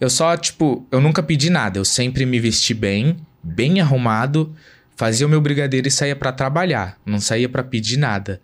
Eu 0.00 0.10
só, 0.10 0.36
tipo, 0.36 0.86
eu 0.90 1.00
nunca 1.00 1.22
pedi 1.22 1.50
nada, 1.50 1.78
eu 1.78 1.84
sempre 1.84 2.26
me 2.26 2.38
vesti 2.40 2.74
bem, 2.74 3.16
bem 3.42 3.80
arrumado, 3.80 4.54
fazia 4.96 5.26
o 5.26 5.30
meu 5.30 5.40
brigadeiro 5.40 5.88
e 5.88 5.90
saía 5.90 6.16
para 6.16 6.32
trabalhar, 6.32 6.98
não 7.04 7.20
saía 7.20 7.48
para 7.48 7.62
pedir 7.62 7.96
nada. 7.96 8.40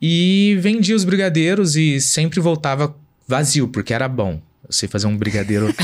E 0.00 0.56
vendia 0.60 0.94
os 0.94 1.04
brigadeiros 1.04 1.76
e 1.76 2.00
sempre 2.00 2.40
voltava 2.40 2.94
vazio, 3.26 3.68
porque 3.68 3.94
era 3.94 4.08
bom. 4.08 4.40
Eu 4.66 4.72
sei 4.72 4.88
fazer 4.88 5.06
um 5.06 5.16
brigadeiro. 5.16 5.66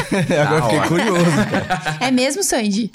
Agora 0.47 0.63
fiquei 0.63 0.89
curioso. 0.89 1.25
Cara. 1.51 1.99
É 2.01 2.11
mesmo, 2.11 2.43
Sandy? 2.43 2.91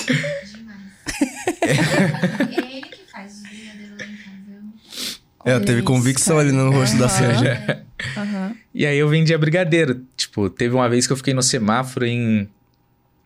É 1.62 1.70
ele 2.78 2.82
que 2.88 3.12
faz 3.12 3.34
os 3.34 3.42
brigadeiros 3.42 3.98
lá 4.00 4.06
em 4.06 4.18
casa. 4.18 4.64
É, 5.46 5.60
teve 5.60 5.78
isso, 5.78 5.86
convicção 5.86 6.38
cara. 6.38 6.50
ali 6.50 6.58
no 6.58 6.72
rosto 6.72 6.98
da. 6.98 7.08
Sérgio. 7.08 7.48
Aham. 8.18 8.56
E 8.74 8.86
aí 8.86 8.98
eu 8.98 9.08
vendia 9.08 9.38
brigadeiro. 9.38 10.04
Tipo, 10.18 10.50
teve 10.50 10.74
uma 10.74 10.90
vez 10.90 11.06
que 11.06 11.14
eu 11.14 11.18
fiquei 11.18 11.36
no 11.36 11.44
semáforo 11.44 12.06
em, 12.06 12.50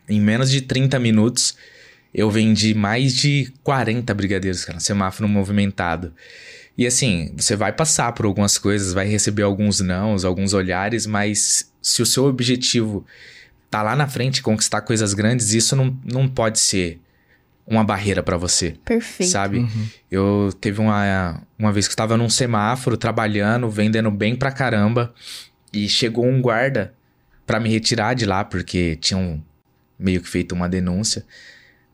em 0.07 0.19
menos 0.19 0.51
de 0.51 0.61
30 0.61 0.99
minutos. 0.99 1.55
Eu 2.13 2.29
vendi 2.29 2.73
mais 2.73 3.15
de 3.15 3.53
40 3.63 4.13
brigadeiros, 4.13 4.65
cara, 4.65 4.79
semáforo 4.79 5.29
movimentado. 5.29 6.13
E 6.77 6.85
assim, 6.85 7.33
você 7.37 7.55
vai 7.55 7.71
passar 7.71 8.11
por 8.13 8.25
algumas 8.25 8.57
coisas, 8.57 8.93
vai 8.93 9.07
receber 9.07 9.43
alguns 9.43 9.79
nãos, 9.79 10.25
alguns 10.25 10.53
olhares, 10.53 11.05
mas 11.05 11.71
se 11.81 12.01
o 12.01 12.05
seu 12.05 12.25
objetivo 12.25 13.05
tá 13.69 13.81
lá 13.81 13.95
na 13.95 14.07
frente, 14.07 14.41
conquistar 14.41 14.81
coisas 14.81 15.13
grandes, 15.13 15.53
isso 15.53 15.75
não, 15.75 15.97
não 16.03 16.27
pode 16.27 16.59
ser 16.59 16.99
uma 17.69 17.83
barreira 17.83 18.23
pra 18.23 18.35
você. 18.35 18.75
Perfeito. 18.83 19.29
Sabe? 19.29 19.59
Uhum. 19.59 19.87
Eu 20.09 20.49
teve 20.59 20.81
uma, 20.81 21.41
uma 21.57 21.71
vez 21.71 21.87
que 21.87 21.91
eu 21.91 21.93
estava 21.93 22.17
num 22.17 22.29
semáforo 22.29 22.97
trabalhando, 22.97 23.69
vendendo 23.69 24.09
bem 24.09 24.35
pra 24.35 24.51
caramba, 24.51 25.13
e 25.71 25.87
chegou 25.87 26.25
um 26.25 26.41
guarda 26.41 26.93
pra 27.45 27.59
me 27.59 27.69
retirar 27.69 28.15
de 28.15 28.25
lá, 28.25 28.43
porque 28.43 28.95
tinham 28.95 29.43
meio 29.97 30.21
que 30.21 30.27
feito 30.27 30.53
uma 30.53 30.67
denúncia. 30.67 31.23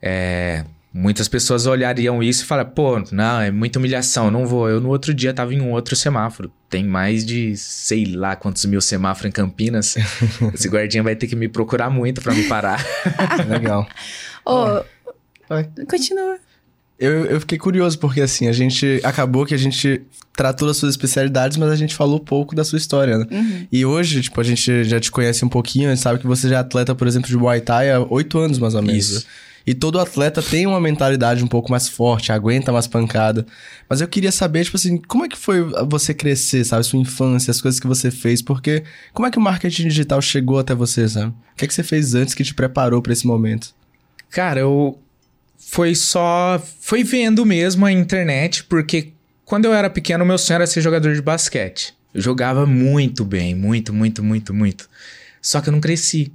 É, 0.02 0.64
muitas 0.94 1.28
pessoas 1.28 1.66
olhariam 1.66 2.24
isso 2.24 2.44
e 2.44 2.46
falaram, 2.46 2.70
pô, 2.70 3.04
não, 3.12 3.42
é 3.42 3.52
muita 3.52 3.80
humilhação, 3.80 4.32
não 4.32 4.48
vou. 4.48 4.70
Eu 4.70 4.80
no 4.80 4.90
outro 4.90 5.14
dia 5.14 5.34
tava 5.34 5.54
em 5.54 5.60
um 5.60 5.72
outro 5.72 5.96
semáforo. 5.96 6.52
Tem 6.70 6.86
mais 6.86 7.26
de 7.26 7.58
sei 7.58 8.06
lá 8.06 8.36
quantos 8.36 8.64
mil 8.66 8.80
semáforos 8.80 9.30
em 9.30 9.32
Campinas. 9.32 9.98
Esse 10.54 10.70
guardinha 10.70 11.04
vai 11.04 11.16
ter 11.16 11.28
que 11.28 11.36
me 11.36 11.50
procurar 11.50 11.90
muito 11.90 12.22
pra 12.22 12.34
me 12.34 12.44
parar. 12.44 12.82
Legal. 13.50 13.86
Ô, 14.46 14.84
Vai. 15.50 15.70
continua. 15.90 16.38
Eu, 16.98 17.26
eu 17.26 17.40
fiquei 17.42 17.58
curioso, 17.58 18.00
porque 18.00 18.22
assim, 18.22 18.48
a 18.48 18.54
gente. 18.54 19.02
Acabou 19.04 19.46
que 19.46 19.54
a 19.54 19.58
gente 19.58 20.02
tratou 20.36 20.68
das 20.68 20.78
suas 20.78 20.94
especialidades, 20.94 21.58
mas 21.58 21.70
a 21.70 21.76
gente 21.76 21.94
falou 21.94 22.20
pouco 22.20 22.56
da 22.56 22.64
sua 22.64 22.78
história, 22.78 23.18
né? 23.18 23.28
Uhum. 23.30 23.68
E 23.72 23.86
hoje, 23.86 24.22
tipo, 24.22 24.40
a 24.40 24.44
gente 24.44 24.84
já 24.86 25.00
te 25.00 25.12
conhece 25.12 25.44
um 25.44 25.50
pouquinho, 25.50 25.90
a 25.90 25.96
gente 25.96 26.02
sabe 26.02 26.20
que 26.20 26.28
você 26.28 26.48
já 26.48 26.58
é 26.58 26.60
atleta, 26.60 26.96
por 26.96 27.08
exemplo, 27.08 27.28
de 27.28 27.38
Muay 27.38 27.62
Thai 27.62 27.92
há 27.92 28.00
oito 28.00 28.38
anos, 28.40 28.60
mais 28.60 28.76
ou 28.76 28.82
menos. 28.82 29.10
Isso. 29.10 29.20
né? 29.20 29.26
E 29.68 29.74
todo 29.74 30.00
atleta 30.00 30.44
tem 30.44 30.68
uma 30.68 30.80
mentalidade 30.80 31.44
um 31.44 31.48
pouco 31.48 31.72
mais 31.72 31.90
forte, 31.90 32.32
aguenta 32.32 32.72
mais 32.72 32.86
pancada. 32.86 33.46
Mas 33.90 34.00
eu 34.00 34.08
queria 34.08 34.32
saber, 34.32 34.64
tipo 34.64 34.78
assim, 34.78 34.98
como 34.98 35.26
é 35.26 35.28
que 35.28 35.38
foi 35.38 35.64
você 35.90 36.14
crescer, 36.14 36.64
sabe? 36.64 36.86
Sua 36.86 37.00
infância, 37.00 37.50
as 37.50 37.60
coisas 37.60 37.80
que 37.80 37.88
você 37.88 38.12
fez, 38.12 38.44
porque 38.44 38.84
como 39.12 39.28
é 39.28 39.32
que 39.32 39.40
o 39.40 39.42
marketing 39.42 39.88
digital 39.88 40.22
chegou 40.22 40.60
até 40.60 40.76
você, 40.76 41.10
sabe? 41.10 41.30
O 41.30 41.56
que 41.58 41.66
é 41.66 41.68
que 41.68 41.74
você 41.74 41.84
fez 41.84 42.14
antes 42.14 42.36
que 42.36 42.44
te 42.44 42.54
preparou 42.54 43.02
pra 43.02 43.12
esse 43.12 43.26
momento? 43.26 43.74
Cara, 44.30 44.60
eu 44.60 45.00
foi 45.68 45.96
só 45.96 46.62
foi 46.80 47.04
vendo 47.04 47.46
mesmo 47.46 47.86
a 47.86 47.92
internet, 47.92 48.64
porque 48.66 49.10
quando 49.44 49.66
eu 49.66 49.74
era 49.74 49.90
pequeno, 49.90 50.26
meu 50.26 50.38
sonho 50.38 50.56
era 50.56 50.68
ser 50.68 50.82
jogador 50.82 51.14
de 51.16 51.22
basquete. 51.22 51.94
Eu 52.14 52.22
jogava 52.22 52.66
muito 52.66 53.26
bem, 53.26 53.54
muito, 53.54 53.94
muito, 53.94 54.24
muito, 54.24 54.54
muito. 54.54 54.90
Só 55.42 55.60
que 55.62 55.70
eu 55.70 55.74
não 55.74 55.82
cresci. 55.82 56.32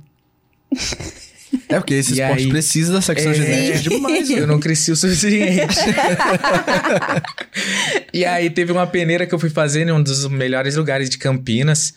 É 1.69 1.79
porque 1.81 1.95
esse 1.95 2.15
E 2.15 2.21
esporte 2.21 2.45
aí- 2.45 2.49
precisa 2.49 2.93
da 2.93 3.01
secção 3.01 3.33
É. 3.33 3.35
genética 3.35 3.79
demais, 3.91 4.31
Eu 4.31 4.41
né? 4.41 4.47
não 4.47 4.61
cresci 4.61 4.93
o 4.93 4.97
suficiente. 4.97 5.75
e 8.13 8.25
aí 8.25 8.51
teve 8.51 8.73
uma 8.73 8.87
peneira 8.87 9.27
que 9.27 9.35
eu 9.35 9.39
fui 9.39 9.51
fazer 9.51 9.87
em 9.89 9.93
um 9.93 10.03
dos 10.03 10.27
melhores 10.29 10.77
lugares 10.77 11.09
de 11.11 11.19
Campinas. 11.19 11.95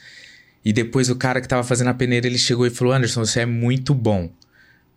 E 0.65 0.71
depois 0.71 1.09
o 1.09 1.15
cara 1.15 1.41
que 1.41 1.47
tava 1.47 1.63
fazendo 1.63 1.89
a 1.89 1.93
peneira, 1.93 2.25
ele 2.25 2.37
chegou 2.37 2.65
e 2.65 2.69
falou: 2.69 2.93
Anderson, 2.93 3.25
você 3.25 3.41
é 3.41 3.45
muito 3.45 3.93
bom. 3.93 4.29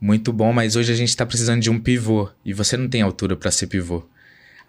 Muito 0.00 0.32
bom, 0.32 0.52
mas 0.52 0.76
hoje 0.76 0.92
a 0.92 0.96
gente 0.96 1.16
tá 1.16 1.24
precisando 1.24 1.60
de 1.60 1.70
um 1.70 1.78
pivô. 1.80 2.28
E 2.44 2.52
você 2.52 2.76
não 2.76 2.88
tem 2.88 3.02
altura 3.02 3.36
pra 3.36 3.50
ser 3.50 3.66
pivô. 3.66 4.04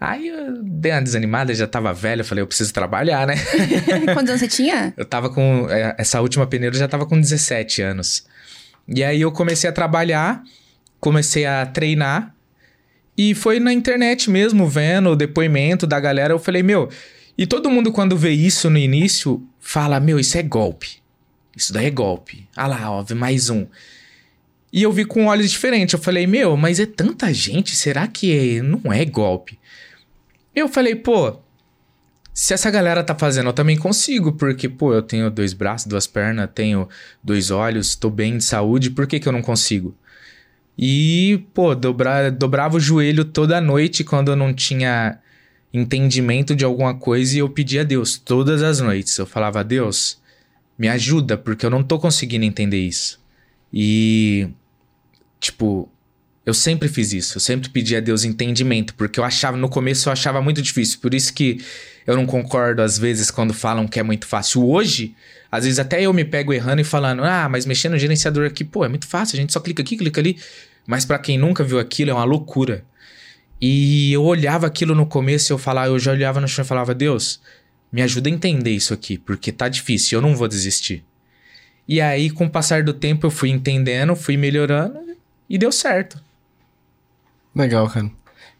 Aí 0.00 0.28
eu 0.28 0.62
dei 0.62 0.92
uma 0.92 1.02
desanimada, 1.02 1.52
já 1.54 1.66
tava 1.66 1.92
velho, 1.92 2.20
eu 2.20 2.24
falei, 2.24 2.42
eu 2.42 2.46
preciso 2.46 2.72
trabalhar, 2.72 3.26
né? 3.26 3.34
Quantos 4.14 4.30
anos 4.30 4.40
você 4.40 4.48
tinha? 4.48 4.94
Eu 4.96 5.04
tava 5.04 5.28
com. 5.28 5.66
é, 5.68 5.94
Essa 5.98 6.20
última 6.20 6.46
peneira 6.46 6.74
eu 6.74 6.78
já 6.78 6.86
tava 6.88 7.04
com 7.04 7.20
17 7.20 7.82
anos. 7.82 8.24
E 8.86 9.02
aí 9.02 9.20
eu 9.20 9.32
comecei 9.32 9.68
a 9.68 9.72
trabalhar, 9.72 10.42
comecei 11.00 11.44
a 11.46 11.66
treinar. 11.66 12.34
E 13.16 13.34
foi 13.34 13.58
na 13.58 13.72
internet 13.72 14.30
mesmo, 14.30 14.68
vendo 14.68 15.10
o 15.10 15.16
depoimento 15.16 15.86
da 15.86 15.98
galera. 15.98 16.32
Eu 16.32 16.38
falei, 16.38 16.62
meu. 16.62 16.88
E 17.36 17.46
todo 17.46 17.70
mundo, 17.70 17.90
quando 17.92 18.16
vê 18.16 18.30
isso 18.30 18.70
no 18.70 18.78
início, 18.78 19.44
fala: 19.60 19.98
meu, 19.98 20.18
isso 20.18 20.38
é 20.38 20.42
golpe. 20.42 21.02
Isso 21.56 21.72
daí 21.72 21.86
é 21.86 21.90
golpe. 21.90 22.48
Ah 22.56 22.68
lá, 22.68 22.90
ó, 22.90 23.04
mais 23.16 23.50
um. 23.50 23.66
E 24.72 24.82
eu 24.82 24.92
vi 24.92 25.04
com 25.04 25.26
olhos 25.26 25.50
diferentes. 25.50 25.92
Eu 25.92 25.98
falei, 25.98 26.26
meu, 26.26 26.56
mas 26.56 26.78
é 26.78 26.86
tanta 26.86 27.32
gente, 27.32 27.74
será 27.74 28.06
que 28.06 28.60
não 28.62 28.92
é 28.92 29.04
golpe? 29.04 29.58
Eu 30.54 30.68
falei, 30.68 30.94
pô, 30.94 31.38
se 32.34 32.54
essa 32.54 32.70
galera 32.70 33.02
tá 33.02 33.14
fazendo, 33.14 33.48
eu 33.48 33.52
também 33.52 33.76
consigo, 33.76 34.32
porque, 34.32 34.68
pô, 34.68 34.94
eu 34.94 35.02
tenho 35.02 35.30
dois 35.30 35.52
braços, 35.52 35.86
duas 35.86 36.06
pernas, 36.06 36.48
tenho 36.54 36.88
dois 37.22 37.50
olhos, 37.50 37.96
tô 37.96 38.10
bem 38.10 38.38
de 38.38 38.44
saúde, 38.44 38.90
por 38.90 39.06
que 39.06 39.18
que 39.18 39.28
eu 39.28 39.32
não 39.32 39.42
consigo? 39.42 39.94
E, 40.78 41.44
pô, 41.52 41.74
dobra, 41.74 42.30
dobrava 42.30 42.76
o 42.76 42.80
joelho 42.80 43.24
toda 43.24 43.60
noite 43.60 44.04
quando 44.04 44.30
eu 44.30 44.36
não 44.36 44.54
tinha 44.54 45.18
entendimento 45.74 46.54
de 46.54 46.64
alguma 46.64 46.94
coisa 46.94 47.34
e 47.34 47.38
eu 47.40 47.48
pedia 47.48 47.80
a 47.80 47.84
Deus 47.84 48.16
todas 48.16 48.62
as 48.62 48.80
noites. 48.80 49.18
Eu 49.18 49.26
falava, 49.26 49.64
Deus, 49.64 50.20
me 50.78 50.88
ajuda, 50.88 51.36
porque 51.36 51.66
eu 51.66 51.70
não 51.70 51.82
tô 51.82 51.98
conseguindo 51.98 52.44
entender 52.44 52.78
isso. 52.78 53.20
E, 53.72 54.48
tipo, 55.40 55.90
eu 56.48 56.54
sempre 56.54 56.88
fiz 56.88 57.12
isso. 57.12 57.36
Eu 57.36 57.40
sempre 57.40 57.68
pedi 57.68 57.94
a 57.94 58.00
Deus 58.00 58.24
entendimento, 58.24 58.94
porque 58.94 59.20
eu 59.20 59.24
achava, 59.24 59.54
no 59.54 59.68
começo 59.68 60.08
eu 60.08 60.12
achava 60.14 60.40
muito 60.40 60.62
difícil. 60.62 60.98
Por 60.98 61.12
isso 61.12 61.34
que 61.34 61.62
eu 62.06 62.16
não 62.16 62.24
concordo 62.24 62.80
às 62.80 62.98
vezes 62.98 63.30
quando 63.30 63.52
falam 63.52 63.86
que 63.86 64.00
é 64.00 64.02
muito 64.02 64.26
fácil. 64.26 64.66
Hoje, 64.66 65.14
às 65.52 65.64
vezes 65.64 65.78
até 65.78 66.00
eu 66.00 66.10
me 66.10 66.24
pego 66.24 66.54
errando 66.54 66.80
e 66.80 66.84
falando, 66.84 67.22
ah, 67.22 67.50
mas 67.50 67.66
mexendo 67.66 67.92
no 67.92 67.98
gerenciador 67.98 68.46
aqui, 68.46 68.64
pô, 68.64 68.82
é 68.82 68.88
muito 68.88 69.06
fácil, 69.06 69.36
a 69.36 69.40
gente 69.42 69.52
só 69.52 69.60
clica 69.60 69.82
aqui, 69.82 69.98
clica 69.98 70.22
ali. 70.22 70.38
Mas 70.86 71.04
pra 71.04 71.18
quem 71.18 71.36
nunca 71.36 71.62
viu 71.62 71.78
aquilo, 71.78 72.12
é 72.12 72.14
uma 72.14 72.24
loucura. 72.24 72.82
E 73.60 74.10
eu 74.10 74.24
olhava 74.24 74.66
aquilo 74.66 74.94
no 74.94 75.04
começo 75.04 75.52
e 75.52 75.54
eu 75.54 75.58
falava, 75.58 75.88
eu 75.88 75.98
já 75.98 76.12
olhava 76.12 76.40
no 76.40 76.48
chão 76.48 76.64
e 76.64 76.68
falava, 76.68 76.94
Deus, 76.94 77.42
me 77.92 78.00
ajuda 78.00 78.30
a 78.30 78.32
entender 78.32 78.70
isso 78.70 78.94
aqui, 78.94 79.18
porque 79.18 79.52
tá 79.52 79.68
difícil, 79.68 80.16
eu 80.16 80.22
não 80.22 80.34
vou 80.34 80.48
desistir. 80.48 81.04
E 81.86 82.00
aí, 82.00 82.30
com 82.30 82.46
o 82.46 82.50
passar 82.50 82.82
do 82.82 82.94
tempo, 82.94 83.26
eu 83.26 83.30
fui 83.30 83.50
entendendo, 83.50 84.16
fui 84.16 84.38
melhorando 84.38 85.07
e 85.48 85.58
deu 85.58 85.72
certo. 85.72 86.22
Legal, 87.54 87.88
cara. 87.88 88.10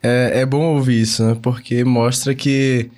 É, 0.03 0.41
é 0.41 0.47
bom 0.47 0.75
ouvir 0.75 1.03
isso, 1.03 1.25
né? 1.25 1.37
Porque 1.41 1.85
mostra 1.85 2.35
que 2.35 2.91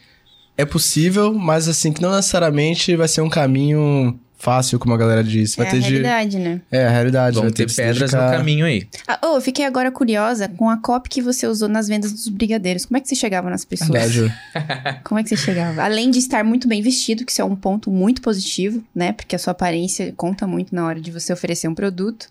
é 0.57 0.65
possível, 0.65 1.33
mas 1.33 1.69
assim, 1.69 1.93
que 1.93 2.03
não 2.03 2.15
necessariamente 2.15 2.95
vai 2.95 3.09
ser 3.09 3.23
um 3.23 3.31
caminho 3.31 4.19
fácil, 4.41 4.79
como 4.79 4.95
a 4.95 4.97
galera 4.97 5.23
diz. 5.23 5.55
Vai 5.55 5.67
é 5.67 5.71
ter 5.71 5.77
a 5.77 5.81
de. 5.81 5.89
realidade, 5.89 6.39
né? 6.39 6.61
É, 6.71 6.87
a 6.87 6.91
realidade. 6.91 7.35
Vão 7.35 7.45
vai 7.45 7.53
ter 7.53 7.67
que 7.67 7.73
se 7.73 7.77
pedras 7.77 8.11
dedicar- 8.11 8.31
no 8.31 8.39
caminho 8.39 8.67
aí. 8.67 8.89
Ah, 9.07 9.19
oh, 9.25 9.37
eu 9.37 9.41
fiquei 9.41 9.65
agora 9.65 9.91
curiosa 9.91 10.49
com 10.49 10.69
a 10.69 10.79
copy 10.79 11.09
que 11.09 11.23
você 11.23 11.47
usou 11.47 11.69
nas 11.69 11.87
vendas 11.87 12.13
dos 12.13 12.29
brigadeiros. 12.29 12.87
Como 12.87 12.97
é 12.97 13.01
que 13.01 13.09
você 13.09 13.15
chegava 13.15 13.49
nas 13.51 13.65
pessoas? 13.65 13.91
Verdade. 13.91 14.35
Como 15.05 15.21
é 15.21 15.23
que 15.23 15.29
você 15.29 15.37
chegava? 15.37 15.83
Além 15.83 16.11
de 16.11 16.19
estar 16.19 16.43
muito 16.43 16.67
bem 16.67 16.83
vestido, 16.83 17.25
que 17.25 17.33
isso 17.33 17.43
é 17.43 17.45
um 17.45 17.57
ponto 17.57 17.91
muito 17.91 18.23
positivo, 18.23 18.83
né? 18.95 19.13
Porque 19.13 19.37
a 19.37 19.39
sua 19.39 19.53
aparência 19.53 20.13
conta 20.17 20.47
muito 20.47 20.75
na 20.75 20.87
hora 20.87 21.01
de 21.01 21.11
você 21.11 21.33
oferecer 21.33 21.69
um 21.69 21.75
produto. 21.75 22.27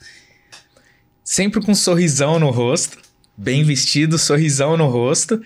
Sempre 1.29 1.61
com 1.61 1.73
um 1.73 1.75
sorrisão 1.75 2.39
no 2.39 2.49
rosto, 2.49 2.97
bem 3.37 3.63
vestido, 3.63 4.17
sorrisão 4.17 4.75
no 4.75 4.87
rosto. 4.87 5.39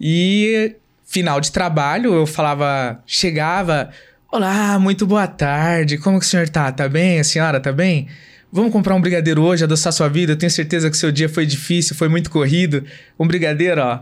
E 0.00 0.76
final 1.04 1.42
de 1.42 1.52
trabalho, 1.52 2.14
eu 2.14 2.26
falava, 2.26 3.02
chegava, 3.04 3.90
olá, 4.32 4.78
muito 4.78 5.06
boa 5.06 5.26
tarde, 5.26 5.98
como 5.98 6.18
que 6.18 6.24
o 6.24 6.28
senhor 6.28 6.48
tá? 6.48 6.72
Tá 6.72 6.88
bem? 6.88 7.20
A 7.20 7.24
senhora 7.24 7.60
tá 7.60 7.70
bem? 7.70 8.08
Vamos 8.50 8.72
comprar 8.72 8.94
um 8.94 9.00
brigadeiro 9.02 9.42
hoje, 9.42 9.62
adoçar 9.62 9.92
sua 9.92 10.08
vida. 10.08 10.32
Eu 10.32 10.38
tenho 10.38 10.50
certeza 10.50 10.88
que 10.88 10.96
seu 10.96 11.12
dia 11.12 11.28
foi 11.28 11.44
difícil, 11.44 11.94
foi 11.94 12.08
muito 12.08 12.30
corrido. 12.30 12.82
Um 13.18 13.26
brigadeiro, 13.26 13.82
ó, 13.82 14.00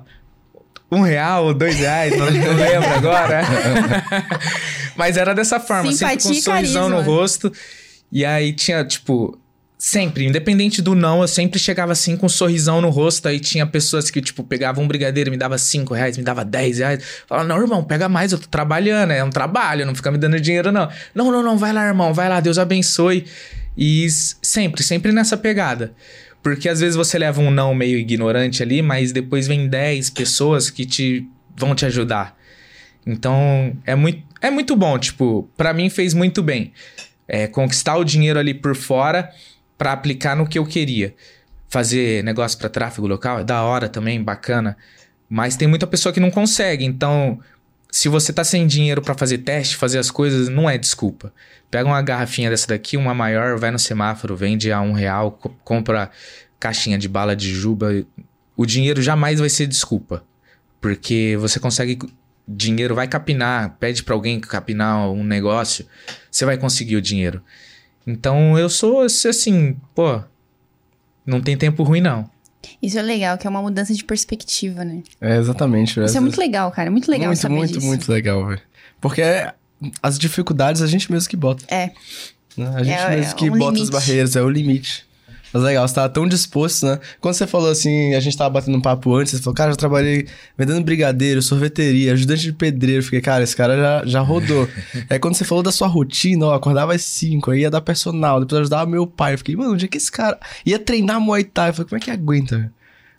um 0.88 1.00
real 1.00 1.46
ou 1.46 1.52
dois 1.52 1.74
reais, 1.74 2.16
não, 2.16 2.26
não 2.26 2.54
lembro 2.54 2.90
agora. 2.90 3.42
Mas 4.94 5.16
era 5.16 5.35
dessa 5.35 5.59
forma, 5.59 5.90
sempre 5.90 6.22
com 6.22 6.28
um 6.28 6.33
Simpatia 6.33 6.42
sorrisão 6.42 6.88
no 6.88 6.98
carisma. 6.98 7.12
rosto. 7.12 7.52
E 8.12 8.24
aí 8.24 8.52
tinha, 8.52 8.85
tipo, 8.85 9.37
sempre, 9.79 10.27
independente 10.27 10.83
do 10.83 10.97
não, 10.97 11.23
eu 11.23 11.29
sempre 11.29 11.57
chegava 11.61 11.93
assim 11.93 12.17
com 12.17 12.27
um 12.27 12.29
sorrisão 12.29 12.81
no 12.81 12.91
rosto. 12.91 13.29
Aí 13.29 13.38
tinha 13.38 13.64
pessoas 13.64 14.11
que, 14.11 14.21
tipo, 14.21 14.43
pegavam 14.43 14.83
um 14.83 14.88
brigadeiro 14.88 15.31
me 15.31 15.37
dava 15.37 15.57
cinco 15.57 15.95
reais, 15.95 16.19
me 16.19 16.25
dava 16.25 16.44
dez 16.44 16.79
reais. 16.79 17.02
Falava, 17.27 17.46
não, 17.46 17.61
irmão, 17.61 17.85
pega 17.85 18.09
mais, 18.09 18.33
eu 18.33 18.38
tô 18.38 18.48
trabalhando, 18.48 19.13
é 19.13 19.23
um 19.23 19.31
trabalho, 19.31 19.87
não 19.87 19.94
fica 19.94 20.11
me 20.11 20.19
dando 20.19 20.40
dinheiro, 20.40 20.73
não. 20.73 20.90
Não, 21.15 21.31
não, 21.31 21.42
não, 21.42 21.57
vai 21.57 21.73
lá, 21.73 21.87
irmão, 21.87 22.13
vai 22.13 22.29
lá, 22.29 22.40
Deus 22.40 22.59
abençoe. 22.59 23.25
E 23.77 24.09
sempre, 24.11 24.83
sempre 24.83 25.13
nessa 25.13 25.37
pegada. 25.37 25.94
Porque 26.42 26.69
às 26.69 26.81
vezes 26.81 26.96
você 26.96 27.17
leva 27.17 27.40
um 27.40 27.50
não 27.50 27.73
meio 27.75 27.98
ignorante 27.98 28.63
ali, 28.63 28.83
mas 28.83 29.13
depois 29.13 29.46
vem 29.46 29.69
10 29.69 30.11
pessoas 30.11 30.71
que 30.71 30.85
te 30.85 31.27
vão 31.57 31.75
te 31.75 31.87
ajudar. 31.87 32.37
Então, 33.07 33.77
é 33.87 33.94
muito, 33.94 34.23
é 34.40 34.50
muito 34.50 34.77
bom, 34.77 34.98
tipo, 34.98 35.48
pra 35.57 35.73
mim 35.73 35.88
fez 35.88 36.15
muito 36.15 36.42
bem. 36.42 36.73
É, 37.27 37.46
conquistar 37.46 37.96
o 37.96 38.05
dinheiro 38.05 38.38
ali 38.38 38.55
por 38.55 38.75
fora 38.75 39.31
pra 39.79 39.92
aplicar 39.92 40.37
no 40.37 40.46
que 40.46 40.58
eu 40.58 40.66
queria. 40.66 41.14
fazer 41.70 42.24
negócio 42.24 42.58
para 42.58 42.68
tráfego 42.70 43.06
local, 43.06 43.40
é 43.40 43.44
da 43.44 43.62
hora 43.62 43.88
também, 43.90 44.22
bacana. 44.22 44.74
Mas 45.29 45.54
tem 45.54 45.68
muita 45.68 45.87
pessoa 45.87 46.12
que 46.14 46.18
não 46.18 46.31
consegue. 46.31 46.83
Então, 46.83 47.38
se 47.90 48.08
você 48.08 48.33
tá 48.33 48.42
sem 48.42 48.66
dinheiro 48.66 49.02
para 49.02 49.14
fazer 49.14 49.37
teste, 49.38 49.76
fazer 49.76 49.98
as 49.98 50.10
coisas, 50.10 50.48
não 50.48 50.68
é 50.68 50.79
desculpa. 50.79 51.31
Pega 51.70 51.87
uma 51.87 52.00
garrafinha 52.00 52.48
dessa 52.48 52.66
daqui, 52.68 52.96
uma 52.96 53.12
maior, 53.12 53.58
vai 53.58 53.70
no 53.70 53.79
semáforo, 53.79 54.35
vende 54.35 54.72
a 54.72 54.81
um 54.81 54.92
real, 54.92 55.33
co- 55.33 55.54
compra 55.62 56.10
caixinha 56.58 56.96
de 56.96 57.06
bala 57.06 57.37
de 57.37 57.54
juba. 57.54 58.02
O 58.56 58.64
dinheiro 58.64 59.02
jamais 59.02 59.38
vai 59.38 59.50
ser 59.50 59.66
desculpa. 59.66 60.24
Porque 60.81 61.37
você 61.38 61.60
consegue. 61.60 61.98
Dinheiro 62.50 62.94
vai 62.94 63.06
capinar, 63.06 63.76
pede 63.79 64.02
pra 64.02 64.14
alguém 64.14 64.40
capinar 64.40 65.10
um 65.10 65.22
negócio, 65.22 65.85
você 66.31 66.46
vai 66.46 66.56
conseguir 66.56 66.96
o 66.96 67.02
dinheiro. 67.02 67.42
Então 68.11 68.59
eu 68.59 68.71
sou 68.71 69.02
assim, 69.02 69.77
pô, 69.94 70.21
não 71.27 71.42
tem 71.42 71.56
tempo 71.59 71.83
ruim 71.83 72.00
não. 72.00 72.29
Isso 72.83 72.98
é 72.98 73.02
legal, 73.02 73.37
que 73.37 73.46
é 73.46 73.50
uma 73.50 73.61
mudança 73.61 73.92
de 73.94 74.02
perspectiva, 74.02 74.83
né? 74.85 75.02
É, 75.21 75.37
exatamente. 75.37 76.00
Isso 76.02 76.17
é 76.17 76.21
muito 76.21 76.38
legal, 76.38 76.71
cara. 76.71 76.90
Muito 76.90 77.11
legal 77.11 77.29
muito, 77.29 77.38
saber 77.38 77.54
muito, 77.54 77.75
disso. 77.75 77.87
muito 77.87 78.11
legal, 78.11 78.46
velho. 78.46 78.61
Porque 79.00 79.21
é- 79.21 79.52
as 80.02 80.19
dificuldades 80.19 80.81
a 80.81 80.87
gente 80.87 81.11
mesmo 81.13 81.29
que 81.29 81.37
bota. 81.37 81.65
É. 81.69 81.92
né? 82.56 82.73
A 82.75 82.83
gente 82.83 82.98
É- 82.98 83.11
mesmo 83.17 83.33
é 83.33 83.35
que 83.35 83.44
um 83.50 83.59
bota 83.59 83.75
limite. 83.75 83.83
as 83.83 83.90
barreiras, 83.90 84.37
é 84.37 84.42
o 84.42 84.48
limite. 84.48 85.06
Mas 85.53 85.63
legal, 85.63 85.87
você 85.87 85.94
tava 85.94 86.09
tão 86.09 86.29
disposto, 86.29 86.87
né? 86.87 86.99
Quando 87.21 87.35
você 87.35 87.46
falou 87.46 87.71
assim, 87.71 88.15
a 88.15 88.21
gente 88.21 88.37
tava 88.37 88.51
batendo 88.51 88.77
um 88.77 88.81
papo 88.81 89.15
antes, 89.15 89.33
você 89.33 89.42
falou, 89.42 89.55
cara, 89.55 89.73
eu 89.73 89.77
trabalhei 89.77 90.27
vendendo 90.57 90.85
brigadeiro, 90.85 91.40
sorveteria, 91.40 92.13
ajudante 92.13 92.42
de 92.42 92.53
pedreiro. 92.53 93.01
Eu 93.01 93.05
Fiquei, 93.05 93.21
cara, 93.21 93.42
esse 93.42 93.57
cara 93.57 93.77
já, 93.77 94.07
já 94.07 94.21
rodou. 94.21 94.69
Aí 95.09 95.19
quando 95.19 95.35
você 95.35 95.44
falou 95.44 95.63
da 95.63 95.73
sua 95.73 95.88
rotina, 95.88 96.46
ó, 96.46 96.55
acordava 96.55 96.94
às 96.94 97.03
5, 97.03 97.51
aí 97.51 97.61
ia 97.61 97.71
dar 97.71 97.81
personal, 97.81 98.40
depois 98.40 98.61
ajudava 98.61 98.90
meu 98.90 99.07
pai. 99.07 99.35
Eu 99.35 99.38
fiquei, 99.38 99.57
mano, 99.57 99.73
onde 99.73 99.85
é 99.87 99.88
que 99.88 99.96
esse 99.96 100.11
cara 100.11 100.38
ia 100.65 100.79
treinar 100.79 101.21
Muay 101.21 101.44
Thai? 101.44 101.71
Eu 101.71 101.75
falei, 101.75 101.88
como 101.88 101.99
é 101.99 102.01
que 102.01 102.11
aguenta? 102.11 102.73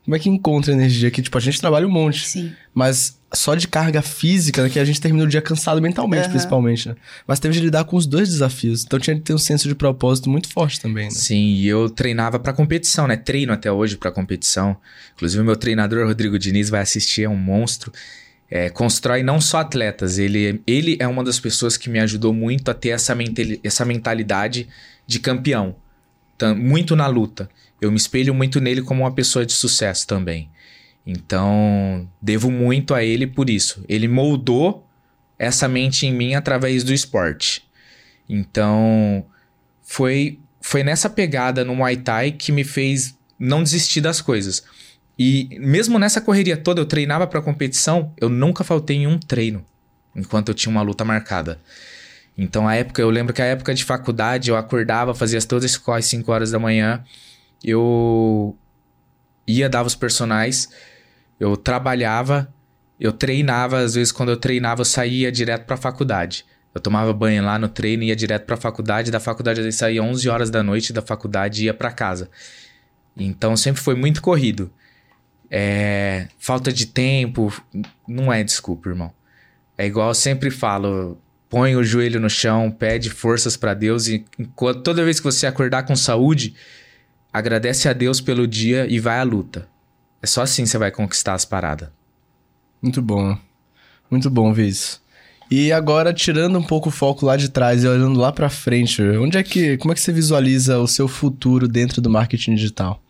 Como 0.10 0.16
é 0.16 0.20
que 0.20 0.28
encontra 0.28 0.74
energia? 0.74 1.12
Que, 1.12 1.22
tipo, 1.22 1.38
a 1.38 1.40
gente 1.40 1.62
trabalha 1.62 1.86
um 1.86 1.92
monte. 1.92 2.28
Sim. 2.28 2.52
Mas 2.74 3.20
só 3.32 3.54
de 3.54 3.68
carga 3.68 4.02
física, 4.02 4.64
né, 4.64 4.68
que 4.68 4.80
a 4.80 4.84
gente 4.84 5.00
termina 5.00 5.24
o 5.24 5.28
dia 5.28 5.40
cansado 5.40 5.80
mentalmente, 5.80 6.24
Aham. 6.24 6.32
principalmente, 6.32 6.90
né? 6.90 6.96
Mas 7.28 7.40
teve 7.40 7.54
de 7.54 7.60
lidar 7.60 7.84
com 7.84 7.96
os 7.96 8.08
dois 8.08 8.28
desafios. 8.28 8.84
Então 8.84 8.98
tinha 8.98 9.16
que 9.16 9.22
ter 9.22 9.36
um 9.36 9.38
senso 9.38 9.68
de 9.68 9.76
propósito 9.76 10.28
muito 10.28 10.50
forte 10.50 10.82
também, 10.82 11.06
né? 11.06 11.12
Sim, 11.12 11.54
e 11.54 11.68
eu 11.68 11.92
treinava 11.92 12.40
pra 12.40 12.52
competição, 12.54 13.06
né? 13.06 13.16
Treino 13.18 13.54
até 13.54 13.72
hoje 13.72 13.98
pra 13.98 14.10
competição. 14.10 14.76
Inclusive, 15.14 15.44
o 15.44 15.46
meu 15.46 15.56
treinador, 15.56 16.08
Rodrigo 16.08 16.40
Diniz, 16.40 16.72
vai 16.72 16.82
assistir, 16.82 17.26
é 17.26 17.30
um 17.30 17.38
monstro. 17.38 17.94
É, 18.50 18.68
constrói 18.68 19.22
não 19.22 19.40
só 19.40 19.60
atletas, 19.60 20.18
ele, 20.18 20.60
ele 20.66 20.98
é 21.00 21.08
uma 21.08 21.24
das 21.24 21.40
pessoas 21.40 21.78
que 21.78 21.88
me 21.88 22.00
ajudou 22.00 22.34
muito 22.34 22.72
a 22.72 22.74
ter 22.74 22.90
essa, 22.90 23.16
essa 23.64 23.86
mentalidade 23.86 24.68
de 25.06 25.20
campeão. 25.20 25.76
Muito 26.58 26.96
na 26.96 27.06
luta. 27.06 27.48
Eu 27.82 27.92
me 27.92 27.98
espelho 27.98 28.34
muito 28.34 28.60
nele 28.60 28.82
como 28.82 29.04
uma 29.04 29.12
pessoa 29.12 29.46
de 29.46 29.54
sucesso 29.54 30.06
também. 30.08 30.50
Então, 31.06 32.10
devo 32.22 32.52
muito 32.52 32.94
a 32.94 33.04
ele 33.04 33.26
por 33.26 33.50
isso. 33.50 33.84
Ele 33.88 34.08
moldou 34.08 34.88
essa 35.38 35.68
mente 35.68 36.06
em 36.06 36.14
mim 36.14 36.36
através 36.36 36.84
do 36.84 36.94
esporte. 36.94 37.66
Então, 38.28 39.26
foi 39.82 40.40
foi 40.62 40.84
nessa 40.84 41.10
pegada 41.10 41.64
no 41.64 41.76
Muay 41.76 41.98
Thai 41.98 42.32
que 42.32 42.52
me 42.52 42.64
fez 42.64 43.18
não 43.40 43.64
desistir 43.64 44.02
das 44.02 44.22
coisas. 44.22 44.64
E 45.18 45.58
mesmo 45.60 45.98
nessa 45.98 46.22
correria 46.22 46.58
toda, 46.58 46.82
eu 46.82 46.86
treinava 46.86 47.26
pra 47.26 47.42
competição, 47.42 48.14
eu 48.20 48.30
nunca 48.30 48.64
faltei 48.64 48.98
em 48.98 49.08
um 49.08 49.18
treino 49.18 49.66
enquanto 50.16 50.50
eu 50.50 50.56
tinha 50.56 50.72
uma 50.72 50.82
luta 50.82 51.06
marcada. 51.06 51.60
Então, 52.38 52.68
a 52.68 52.76
época, 52.76 53.02
eu 53.02 53.10
lembro 53.10 53.34
que 53.34 53.42
a 53.42 53.46
época 53.46 53.74
de 53.74 53.84
faculdade, 53.84 54.50
eu 54.50 54.56
acordava, 54.56 55.14
fazia 55.14 55.42
todas 55.42 55.66
as 55.66 55.72
escolas 55.72 56.06
às 56.06 56.10
5 56.10 56.32
horas 56.32 56.52
da 56.52 56.60
manhã, 56.60 57.04
eu 57.64 58.58
ia, 59.48 59.70
dava 59.70 59.88
os 59.88 59.96
personagens, 59.96 60.70
eu 61.40 61.56
trabalhava, 61.58 62.54
eu 63.00 63.12
treinava, 63.12 63.80
às 63.80 63.96
vezes 63.96 64.12
quando 64.12 64.30
eu 64.30 64.38
treinava, 64.38 64.82
eu 64.82 64.86
saía 64.86 65.32
direto 65.32 65.66
pra 65.66 65.78
faculdade. 65.78 66.46
Eu 66.74 66.80
tomava 66.82 67.12
banho 67.14 67.44
lá 67.44 67.58
no 67.58 67.68
treino, 67.68 68.04
ia 68.04 68.16
direto 68.16 68.46
pra 68.46 68.56
faculdade, 68.56 69.10
da 69.10 69.20
faculdade 69.20 69.62
eu 69.62 69.72
saía 69.72 70.04
11 70.04 70.30
horas 70.30 70.50
da 70.50 70.62
noite, 70.62 70.94
da 70.94 71.02
faculdade 71.02 71.66
ia 71.66 71.74
pra 71.74 71.92
casa. 71.92 72.30
Então 73.18 73.58
sempre 73.58 73.82
foi 73.82 73.96
muito 73.96 74.22
corrido. 74.22 74.72
É, 75.50 76.28
falta 76.38 76.72
de 76.72 76.86
tempo 76.86 77.52
não 78.08 78.32
é 78.32 78.44
desculpa, 78.44 78.90
irmão. 78.90 79.12
É 79.78 79.86
igual 79.88 80.10
eu 80.10 80.14
sempre 80.14 80.52
falo, 80.52 81.20
põe 81.50 81.76
o 81.76 81.84
joelho 81.84 82.20
no 82.20 82.30
chão, 82.30 82.70
pede 82.70 83.10
forças 83.10 83.58
pra 83.58 83.74
Deus 83.74 84.08
e 84.08 84.24
enquanto- 84.38 84.84
toda 84.84 85.04
vez 85.04 85.20
que 85.20 85.24
você 85.26 85.48
acordar 85.48 85.84
com 85.84 85.96
saúde, 85.96 86.54
agradece 87.32 87.88
a 87.88 87.94
Deus 87.94 88.22
pelo 88.22 88.48
dia 88.48 88.88
e 88.90 89.00
vai 89.00 89.20
à 89.20 89.24
luta. 89.24 89.68
É 90.22 90.28
só 90.28 90.42
assim 90.42 90.64
que 90.64 90.70
você 90.70 90.78
vai 90.78 90.92
conquistar 90.92 91.34
as 91.34 91.46
paradas. 91.46 91.90
Muito 92.82 93.02
bom. 93.02 93.38
Muito 94.10 94.30
bom 94.30 94.54
ver 94.54 94.68
isso. 94.68 95.02
E 95.52 95.72
agora, 95.72 96.14
tirando 96.14 96.60
um 96.60 96.64
pouco 96.64 96.90
o 96.90 96.92
foco 96.92 97.26
lá 97.26 97.36
de 97.36 97.50
trás 97.50 97.84
e 97.84 97.88
olhando 97.88 98.20
lá 98.20 98.32
pra 98.32 98.50
frente, 98.50 99.02
onde 99.02 99.38
é 99.38 99.44
que. 99.44 99.78
Como 99.78 99.92
é 99.92 99.96
que 99.96 100.02
você 100.02 100.12
visualiza 100.12 100.78
o 100.78 100.88
seu 100.88 101.08
futuro 101.08 101.68
dentro 101.68 102.02
do 102.02 102.10
marketing 102.10 102.56
digital? 102.56 103.02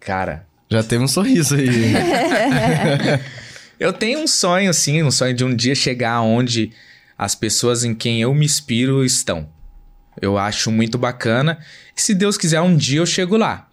Cara, 0.00 0.46
Já 0.70 0.82
teve 0.82 1.04
um 1.04 1.08
sorriso 1.08 1.54
aí. 1.54 1.68
Eu 3.78 3.92
tenho 3.92 4.20
um 4.20 4.26
sonho, 4.26 4.72
sim, 4.72 5.02
um 5.02 5.10
sonho 5.10 5.34
de 5.34 5.44
um 5.44 5.54
dia 5.54 5.74
chegar 5.74 6.20
onde 6.20 6.72
as 7.18 7.34
pessoas 7.34 7.84
em 7.84 7.94
quem 7.94 8.22
eu 8.22 8.32
me 8.34 8.44
inspiro 8.44 9.04
estão. 9.04 9.48
Eu 10.20 10.38
acho 10.38 10.70
muito 10.70 10.98
bacana. 10.98 11.58
E 11.96 12.00
se 12.00 12.14
Deus 12.14 12.36
quiser, 12.36 12.60
um 12.60 12.76
dia 12.76 13.00
eu 13.00 13.06
chego 13.06 13.36
lá. 13.36 13.68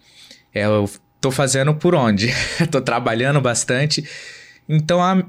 É, 0.54 0.64
eu 0.64 0.90
tô 1.20 1.30
fazendo 1.30 1.74
por 1.74 1.94
onde? 1.94 2.32
tô 2.70 2.80
trabalhando 2.80 3.40
bastante. 3.40 4.04
Então, 4.68 5.02
a, 5.02 5.24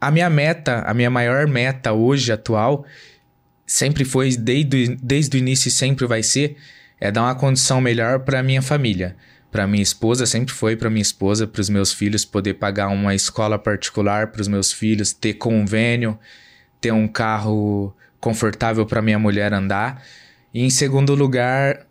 a 0.00 0.10
minha 0.10 0.30
meta, 0.30 0.82
a 0.86 0.94
minha 0.94 1.10
maior 1.10 1.46
meta 1.46 1.92
hoje, 1.92 2.32
atual, 2.32 2.84
sempre 3.66 4.04
foi, 4.04 4.36
desde, 4.36 4.96
desde 4.96 5.36
o 5.36 5.38
início 5.38 5.68
e 5.68 5.72
sempre 5.72 6.06
vai 6.06 6.22
ser, 6.22 6.56
é 7.00 7.10
dar 7.10 7.22
uma 7.22 7.34
condição 7.34 7.80
melhor 7.80 8.20
para 8.20 8.42
minha 8.42 8.60
família. 8.60 9.16
Para 9.50 9.66
minha 9.66 9.82
esposa, 9.82 10.26
sempre 10.26 10.54
foi 10.54 10.76
para 10.76 10.88
minha 10.88 11.02
esposa, 11.02 11.46
para 11.46 11.60
os 11.60 11.68
meus 11.68 11.92
filhos, 11.92 12.24
poder 12.24 12.54
pagar 12.54 12.88
uma 12.88 13.14
escola 13.14 13.58
particular 13.58 14.28
para 14.28 14.40
os 14.40 14.46
meus 14.46 14.72
filhos, 14.72 15.12
ter 15.12 15.34
convênio, 15.34 16.18
ter 16.80 16.92
um 16.92 17.08
carro 17.08 17.94
confortável 18.20 18.86
para 18.86 19.02
minha 19.02 19.18
mulher 19.18 19.52
andar. 19.52 20.04
E 20.52 20.64
em 20.64 20.70
segundo 20.70 21.14
lugar, 21.14 21.86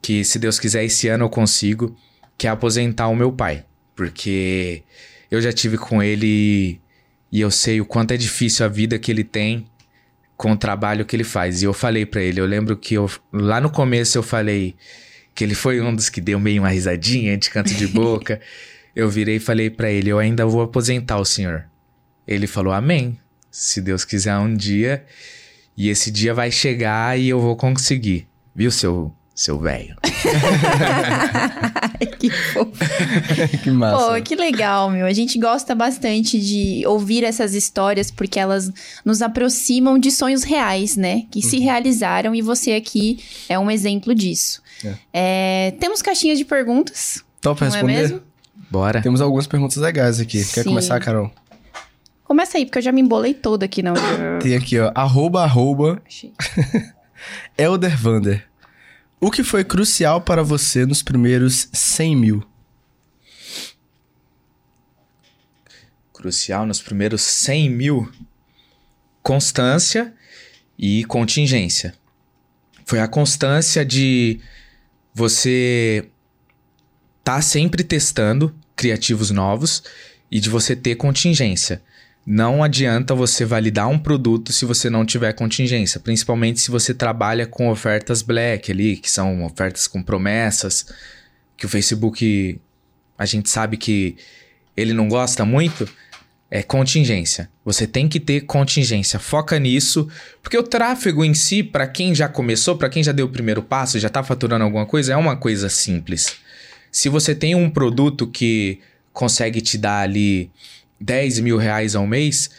que 0.00 0.24
se 0.24 0.38
Deus 0.38 0.58
quiser 0.58 0.84
esse 0.84 1.08
ano 1.08 1.24
eu 1.24 1.30
consigo, 1.30 1.96
que 2.36 2.46
é 2.46 2.50
aposentar 2.50 3.08
o 3.08 3.16
meu 3.16 3.32
pai, 3.32 3.64
porque 3.94 4.82
eu 5.30 5.40
já 5.40 5.52
tive 5.52 5.78
com 5.78 6.02
ele 6.02 6.80
e 7.30 7.40
eu 7.40 7.50
sei 7.50 7.80
o 7.80 7.86
quanto 7.86 8.12
é 8.12 8.16
difícil 8.16 8.66
a 8.66 8.68
vida 8.68 8.98
que 8.98 9.10
ele 9.10 9.24
tem 9.24 9.66
com 10.36 10.52
o 10.52 10.56
trabalho 10.56 11.06
que 11.06 11.16
ele 11.16 11.24
faz. 11.24 11.62
E 11.62 11.64
eu 11.64 11.72
falei 11.72 12.04
para 12.04 12.20
ele, 12.20 12.40
eu 12.40 12.46
lembro 12.46 12.76
que 12.76 12.94
eu, 12.94 13.10
lá 13.32 13.60
no 13.60 13.70
começo 13.70 14.18
eu 14.18 14.22
falei 14.22 14.74
que 15.34 15.44
ele 15.44 15.54
foi 15.54 15.80
um 15.80 15.94
dos 15.94 16.08
que 16.08 16.20
deu 16.20 16.38
meio 16.38 16.62
uma 16.62 16.68
risadinha 16.68 17.38
de 17.38 17.48
canto 17.48 17.72
de 17.72 17.86
boca. 17.86 18.40
eu 18.94 19.08
virei 19.08 19.36
e 19.36 19.40
falei 19.40 19.70
para 19.70 19.90
ele, 19.90 20.10
eu 20.10 20.18
ainda 20.18 20.44
vou 20.44 20.62
aposentar 20.62 21.18
o 21.18 21.24
senhor. 21.24 21.64
Ele 22.26 22.46
falou, 22.46 22.72
amém. 22.72 23.18
Se 23.50 23.80
Deus 23.80 24.04
quiser 24.04 24.36
um 24.38 24.54
dia, 24.54 25.04
e 25.76 25.88
esse 25.88 26.10
dia 26.10 26.34
vai 26.34 26.50
chegar 26.50 27.18
e 27.18 27.28
eu 27.28 27.40
vou 27.40 27.56
conseguir. 27.56 28.26
Viu, 28.54 28.70
seu 28.70 29.12
seu 29.34 29.58
velho? 29.58 29.96
que 32.18 32.30
fofo. 32.30 32.72
que 33.62 33.70
massa. 33.70 34.14
Pô, 34.14 34.22
que 34.22 34.34
legal, 34.36 34.90
meu. 34.90 35.06
A 35.06 35.12
gente 35.12 35.38
gosta 35.38 35.74
bastante 35.74 36.38
de 36.38 36.86
ouvir 36.86 37.24
essas 37.24 37.54
histórias 37.54 38.10
porque 38.10 38.38
elas 38.38 38.70
nos 39.04 39.22
aproximam 39.22 39.98
de 39.98 40.10
sonhos 40.10 40.42
reais, 40.42 40.96
né? 40.96 41.24
Que 41.30 41.42
Uhum. 41.42 41.50
se 41.50 41.58
realizaram 41.58 42.34
e 42.34 42.42
você 42.42 42.72
aqui 42.72 43.18
é 43.48 43.58
um 43.58 43.70
exemplo 43.70 44.14
disso. 44.14 44.62
É, 45.12 45.74
temos 45.80 46.02
caixinhas 46.02 46.38
de 46.38 46.44
perguntas, 46.44 47.22
não 47.44 47.52
é 47.52 47.64
responder? 47.64 47.86
mesmo? 47.86 48.20
Bora. 48.70 49.02
Temos 49.02 49.20
algumas 49.20 49.46
perguntas 49.46 49.76
legais 49.76 50.20
aqui. 50.20 50.38
Quer 50.44 50.62
Sim. 50.62 50.70
começar, 50.70 50.98
Carol? 51.00 51.30
Começa 52.32 52.56
aí, 52.56 52.64
porque 52.64 52.78
eu 52.78 52.82
já 52.82 52.92
me 52.92 53.02
embolei 53.02 53.34
toda 53.34 53.66
aqui, 53.66 53.82
não. 53.82 53.92
Tem 54.40 54.56
aqui, 54.56 54.78
ó. 54.78 54.90
Arroba, 54.94 55.42
arroba, 55.42 56.00
Achei. 56.06 56.32
Eldervander. 57.58 58.48
O 59.20 59.30
que 59.30 59.44
foi 59.44 59.62
crucial 59.62 60.18
para 60.22 60.42
você 60.42 60.86
nos 60.86 61.02
primeiros 61.02 61.68
100 61.74 62.16
mil? 62.16 62.42
Crucial 66.14 66.64
nos 66.64 66.80
primeiros 66.80 67.20
100 67.20 67.68
mil. 67.68 68.10
Constância 69.22 70.14
e 70.78 71.04
contingência. 71.04 71.94
Foi 72.86 72.98
a 72.98 73.06
constância 73.06 73.84
de 73.84 74.40
você 75.12 76.08
tá 77.22 77.42
sempre 77.42 77.84
testando 77.84 78.54
criativos 78.74 79.30
novos 79.30 79.82
e 80.30 80.40
de 80.40 80.48
você 80.48 80.74
ter 80.74 80.94
contingência. 80.94 81.82
Não 82.24 82.62
adianta 82.62 83.14
você 83.14 83.44
validar 83.44 83.88
um 83.88 83.98
produto 83.98 84.52
se 84.52 84.64
você 84.64 84.88
não 84.88 85.04
tiver 85.04 85.32
contingência, 85.32 85.98
principalmente 85.98 86.60
se 86.60 86.70
você 86.70 86.94
trabalha 86.94 87.46
com 87.46 87.68
ofertas 87.68 88.22
black 88.22 88.70
ali, 88.70 88.96
que 88.96 89.10
são 89.10 89.44
ofertas 89.44 89.88
com 89.88 90.02
promessas, 90.02 90.86
que 91.56 91.66
o 91.66 91.68
Facebook 91.68 92.60
a 93.18 93.26
gente 93.26 93.50
sabe 93.50 93.76
que 93.76 94.16
ele 94.76 94.92
não 94.92 95.08
gosta 95.08 95.44
muito, 95.44 95.88
é 96.50 96.62
contingência. 96.62 97.48
Você 97.64 97.86
tem 97.86 98.08
que 98.08 98.20
ter 98.20 98.42
contingência. 98.42 99.18
Foca 99.18 99.58
nisso, 99.58 100.08
porque 100.42 100.58
o 100.58 100.62
tráfego 100.62 101.24
em 101.24 101.34
si, 101.34 101.62
para 101.62 101.86
quem 101.86 102.14
já 102.14 102.28
começou, 102.28 102.76
para 102.76 102.88
quem 102.88 103.02
já 103.02 103.10
deu 103.10 103.26
o 103.26 103.30
primeiro 103.30 103.62
passo, 103.62 103.98
já 103.98 104.08
tá 104.08 104.22
faturando 104.22 104.64
alguma 104.64 104.84
coisa, 104.86 105.12
é 105.12 105.16
uma 105.16 105.36
coisa 105.36 105.68
simples. 105.68 106.34
Se 106.90 107.08
você 107.08 107.34
tem 107.34 107.54
um 107.54 107.70
produto 107.70 108.26
que 108.26 108.80
consegue 109.12 109.60
te 109.60 109.78
dar 109.78 110.00
ali 110.00 110.50
10 111.02 111.40
mil 111.40 111.56
reais 111.56 111.94
ao 111.94 112.06
mês, 112.06 112.50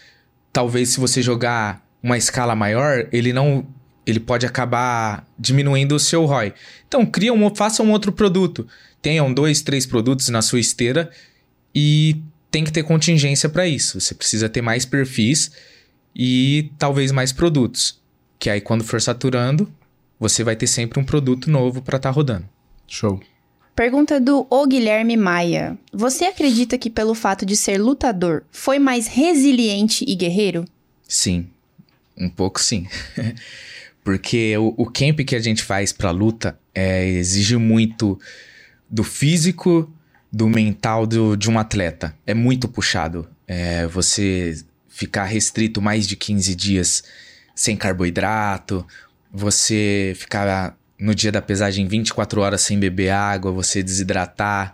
talvez 0.52 0.90
se 0.90 1.00
você 1.00 1.22
jogar 1.22 1.84
uma 2.02 2.18
escala 2.18 2.56
maior, 2.56 3.08
ele 3.12 3.34
não. 3.34 3.66
Ele 4.06 4.20
pode 4.20 4.46
acabar 4.46 5.26
diminuindo 5.40 5.96
o 5.96 6.00
seu 6.00 6.26
ROI. 6.26 6.54
Então, 6.86 7.06
cria 7.06 7.34
um, 7.34 7.56
faça 7.56 7.82
um 7.82 7.90
outro 7.92 8.12
produto. 8.12 8.68
Tenham 9.02 9.34
dois, 9.34 9.62
três 9.62 9.86
produtos 9.86 10.28
na 10.28 10.42
sua 10.42 10.60
esteira 10.60 11.10
e 11.74 12.22
tem 12.52 12.66
que 12.66 12.72
ter 12.72 12.84
contingência 12.84 13.48
para 13.48 13.66
isso. 13.66 14.02
Você 14.02 14.14
precisa 14.14 14.50
ter 14.50 14.62
mais 14.62 14.86
perfis 14.86 15.52
e 16.14 16.70
talvez 16.78 17.14
mais 17.14 17.32
produtos. 17.32 17.98
Que 18.38 18.50
aí, 18.50 18.60
quando 18.60 18.84
for 18.84 19.02
saturando, 19.02 19.72
você 20.20 20.44
vai 20.44 20.58
ter 20.58 20.68
sempre 20.68 21.00
um 21.00 21.06
produto 21.06 21.50
novo 21.50 21.82
para 21.82 21.96
estar 21.96 22.10
tá 22.10 22.14
rodando. 22.14 22.48
Show. 22.86 23.22
Pergunta 23.76 24.20
do 24.20 24.46
O 24.52 24.68
Guilherme 24.68 25.18
Maia. 25.18 25.78
Você 25.92 26.26
acredita 26.26 26.78
que 26.78 26.92
pelo 26.92 27.16
fato 27.16 27.44
de 27.44 27.58
ser 27.58 27.80
lutador, 27.80 28.44
foi 28.52 28.78
mais 28.78 29.08
resiliente 29.08 30.06
e 30.08 30.16
guerreiro? 30.16 30.66
Sim, 31.08 31.48
um 32.16 32.30
pouco 32.30 32.62
sim. 32.62 32.88
Porque 34.04 34.56
o, 34.58 34.76
o 34.78 34.86
camp 34.86 35.22
que 35.22 35.36
a 35.36 35.40
gente 35.40 35.64
faz 35.64 35.92
pra 35.92 36.12
luta 36.12 36.60
é, 36.76 37.08
exige 37.08 37.58
muito 37.58 38.20
do 38.88 39.04
físico, 39.04 39.92
do 40.32 40.48
mental 40.48 41.08
do, 41.08 41.36
de 41.36 41.50
um 41.50 41.58
atleta. 41.58 42.16
É 42.28 42.34
muito 42.34 42.68
puxado. 42.68 43.28
É, 43.48 43.88
você 43.88 44.64
ficar 44.88 45.26
restrito 45.26 45.82
mais 45.82 46.08
de 46.08 46.16
15 46.16 46.54
dias 46.54 47.04
sem 47.56 47.76
carboidrato, 47.76 48.86
você 49.32 50.14
ficar 50.16 50.78
no 51.04 51.14
dia 51.14 51.34
da 51.34 51.42
pesagem 51.42 51.86
24 51.86 52.40
horas 52.40 52.62
sem 52.62 52.80
beber 52.80 53.10
água, 53.10 53.52
você 53.52 53.84
desidratar, 53.84 54.74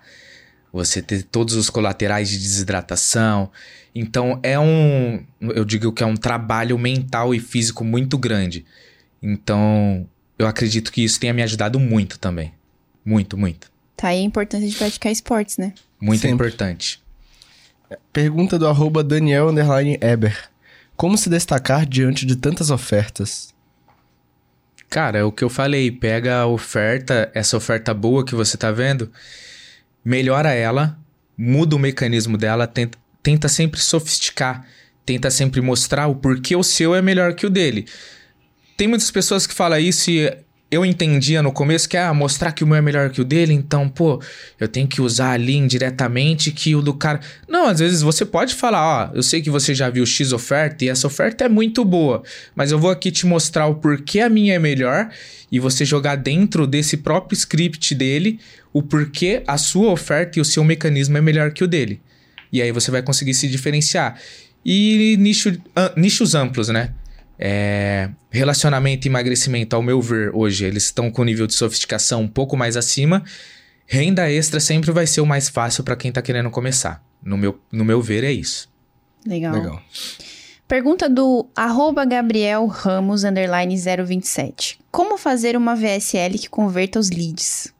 você 0.71 1.01
ter 1.01 1.23
todos 1.23 1.55
os 1.55 1.71
colaterais 1.71 2.29
de 2.29 2.37
desidratação. 2.37 3.49
Então 3.95 4.39
é 4.43 4.59
um, 4.59 5.25
eu 5.41 5.65
digo 5.65 5.91
que 5.91 6.03
é 6.03 6.05
um 6.05 6.15
trabalho 6.15 6.77
mental 6.77 7.33
e 7.33 7.39
físico 7.39 7.83
muito 7.83 8.15
grande. 8.15 8.63
Então 9.23 10.07
eu 10.37 10.45
acredito 10.45 10.91
que 10.91 11.03
isso 11.03 11.19
tenha 11.19 11.33
me 11.33 11.41
ajudado 11.41 11.79
muito 11.79 12.19
também. 12.19 12.53
Muito, 13.03 13.35
muito. 13.35 13.71
Tá 13.97 14.09
aí 14.09 14.19
a 14.19 14.23
importância 14.23 14.69
de 14.69 14.75
praticar 14.75 15.11
esportes, 15.11 15.57
né? 15.57 15.73
Muito 15.99 16.21
Sempre. 16.21 16.35
importante. 16.35 17.01
Pergunta 18.13 18.59
do 18.59 18.67
arroba 18.67 19.03
Daniel 19.03 19.49
Eber. 19.99 20.47
Como 20.95 21.17
se 21.17 21.27
destacar 21.27 21.87
diante 21.87 22.23
de 22.23 22.35
tantas 22.35 22.69
ofertas? 22.69 23.51
Cara, 24.89 25.19
é 25.19 25.23
o 25.23 25.31
que 25.31 25.43
eu 25.43 25.49
falei, 25.49 25.91
pega 25.91 26.39
a 26.39 26.47
oferta, 26.47 27.29
essa 27.33 27.55
oferta 27.55 27.93
boa 27.93 28.25
que 28.25 28.33
você 28.33 28.57
tá 28.57 28.71
vendo, 28.71 29.11
melhora 30.03 30.51
ela, 30.51 30.97
muda 31.37 31.75
o 31.75 31.79
mecanismo 31.79 32.37
dela, 32.37 32.65
tenta, 32.65 32.97
tenta 33.21 33.47
sempre 33.47 33.79
sofisticar, 33.79 34.65
tenta 35.05 35.29
sempre 35.29 35.61
mostrar 35.61 36.07
o 36.07 36.15
porquê 36.15 36.55
o 36.55 36.63
seu 36.63 36.95
é 36.95 37.01
melhor 37.03 37.35
que 37.35 37.45
o 37.45 37.49
dele. 37.51 37.85
Tem 38.75 38.87
muitas 38.87 39.11
pessoas 39.11 39.45
que 39.45 39.53
falam 39.53 39.77
isso 39.77 40.09
e 40.09 40.35
eu 40.71 40.85
entendia 40.85 41.41
no 41.41 41.51
começo 41.51 41.89
que 41.89 41.97
ah, 41.97 42.13
mostrar 42.13 42.51
que 42.51 42.63
o 42.63 42.67
meu 42.67 42.75
é 42.75 42.81
melhor 42.81 43.09
que 43.09 43.21
o 43.21 43.25
dele, 43.25 43.53
então, 43.53 43.89
pô, 43.89 44.21
eu 44.59 44.67
tenho 44.67 44.87
que 44.87 45.01
usar 45.01 45.31
ali 45.31 45.55
indiretamente 45.55 46.51
que 46.51 46.75
o 46.75 46.81
do 46.81 46.93
cara. 46.93 47.19
Não, 47.47 47.65
às 47.65 47.79
vezes 47.79 48.01
você 48.01 48.23
pode 48.23 48.53
falar, 48.53 49.09
ó, 49.09 49.15
eu 49.15 49.23
sei 49.23 49.41
que 49.41 49.49
você 49.49 49.73
já 49.73 49.89
viu 49.89 50.05
X 50.05 50.31
oferta 50.31 50.85
e 50.85 50.89
essa 50.89 51.07
oferta 51.07 51.43
é 51.43 51.49
muito 51.49 51.83
boa, 51.83 52.21
mas 52.55 52.71
eu 52.71 52.77
vou 52.77 52.91
aqui 52.91 53.11
te 53.11 53.25
mostrar 53.25 53.65
o 53.65 53.75
porquê 53.75 54.19
a 54.19 54.29
minha 54.29 54.53
é 54.53 54.59
melhor 54.59 55.09
e 55.51 55.59
você 55.59 55.83
jogar 55.83 56.15
dentro 56.15 56.67
desse 56.67 56.97
próprio 56.97 57.35
script 57.35 57.95
dele 57.95 58.39
o 58.71 58.83
porquê 58.83 59.41
a 59.47 59.57
sua 59.57 59.91
oferta 59.91 60.37
e 60.37 60.41
o 60.41 60.45
seu 60.45 60.63
mecanismo 60.63 61.17
é 61.17 61.21
melhor 61.21 61.51
que 61.51 61.63
o 61.63 61.67
dele. 61.67 61.99
E 62.51 62.61
aí 62.61 62.71
você 62.71 62.91
vai 62.91 63.01
conseguir 63.01 63.33
se 63.33 63.47
diferenciar. 63.47 64.19
E 64.63 65.15
nicho, 65.17 65.57
nichos 65.95 66.35
amplos, 66.35 66.67
né? 66.67 66.91
É, 67.41 68.09
relacionamento 68.29 69.07
e 69.07 69.09
emagrecimento, 69.09 69.73
ao 69.73 69.81
meu 69.81 70.01
ver, 70.01 70.35
hoje, 70.35 70.65
eles 70.65 70.83
estão 70.83 71.09
com 71.09 71.23
nível 71.23 71.47
de 71.47 71.53
sofisticação 71.53 72.23
um 72.23 72.27
pouco 72.27 72.57
mais 72.57 72.75
acima. 72.75 73.23
Renda 73.87 74.29
extra 74.29 74.59
sempre 74.59 74.91
vai 74.91 75.07
ser 75.07 75.21
o 75.21 75.25
mais 75.25 75.47
fácil 75.47 75.83
para 75.83 75.95
quem 75.95 76.11
tá 76.11 76.21
querendo 76.21 76.49
começar. 76.49 77.01
No 77.23 77.37
meu, 77.37 77.59
no 77.71 77.85
meu 77.85 78.01
ver, 78.01 78.25
é 78.25 78.31
isso. 78.31 78.69
Legal. 79.25 79.53
Legal. 79.53 79.81
Pergunta 80.67 81.09
do 81.09 81.47
arroba 81.55 82.05
Gabriel 82.05 82.67
Ramos, 82.67 83.23
underline 83.23 83.75
027. 83.75 84.79
Como 84.91 85.17
fazer 85.17 85.57
uma 85.57 85.75
VSL 85.75 86.37
que 86.37 86.49
converta 86.49 86.99
os 86.99 87.09
leads? 87.09 87.73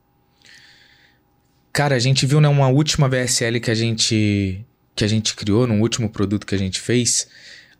Cara, 1.71 1.95
a 1.95 1.99
gente 1.99 2.25
viu 2.25 2.41
numa 2.41 2.67
última 2.67 3.07
VSL 3.07 3.59
que 3.59 3.69
a 3.69 3.75
gente 3.75 4.65
que 4.95 5.05
a 5.05 5.07
gente 5.07 5.33
criou, 5.35 5.65
num 5.65 5.79
último 5.79 6.09
produto 6.09 6.45
que 6.45 6.55
a 6.55 6.57
gente 6.57 6.81
fez, 6.81 7.27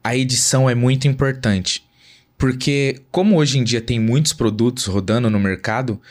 a 0.09 0.17
edição 0.17 0.67
é 0.67 0.73
muito 0.73 1.07
importante. 1.07 1.87
Porque, 2.35 3.01
como 3.11 3.37
hoje 3.37 3.59
em 3.59 3.63
dia 3.63 3.79
tem 3.79 3.99
muitos 3.99 4.33
produtos 4.33 4.85
rodando 4.85 5.29
no 5.29 5.39
mercado, 5.39 6.01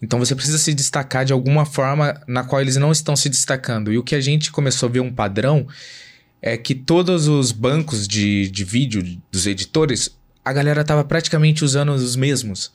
então 0.00 0.18
você 0.18 0.34
precisa 0.34 0.56
se 0.56 0.72
destacar 0.72 1.26
de 1.26 1.34
alguma 1.34 1.66
forma 1.66 2.18
na 2.26 2.44
qual 2.44 2.62
eles 2.62 2.76
não 2.76 2.90
estão 2.90 3.14
se 3.14 3.28
destacando. 3.28 3.92
E 3.92 3.98
o 3.98 4.02
que 4.02 4.14
a 4.14 4.22
gente 4.22 4.50
começou 4.50 4.88
a 4.88 4.92
ver 4.92 5.00
um 5.00 5.12
padrão 5.12 5.66
é 6.40 6.56
que 6.56 6.74
todos 6.74 7.28
os 7.28 7.52
bancos 7.52 8.08
de, 8.08 8.48
de 8.48 8.64
vídeo 8.64 9.20
dos 9.30 9.46
editores, 9.46 10.16
a 10.42 10.50
galera 10.50 10.82
tava 10.82 11.04
praticamente 11.04 11.62
usando 11.62 11.90
os 11.90 12.16
mesmos. 12.16 12.72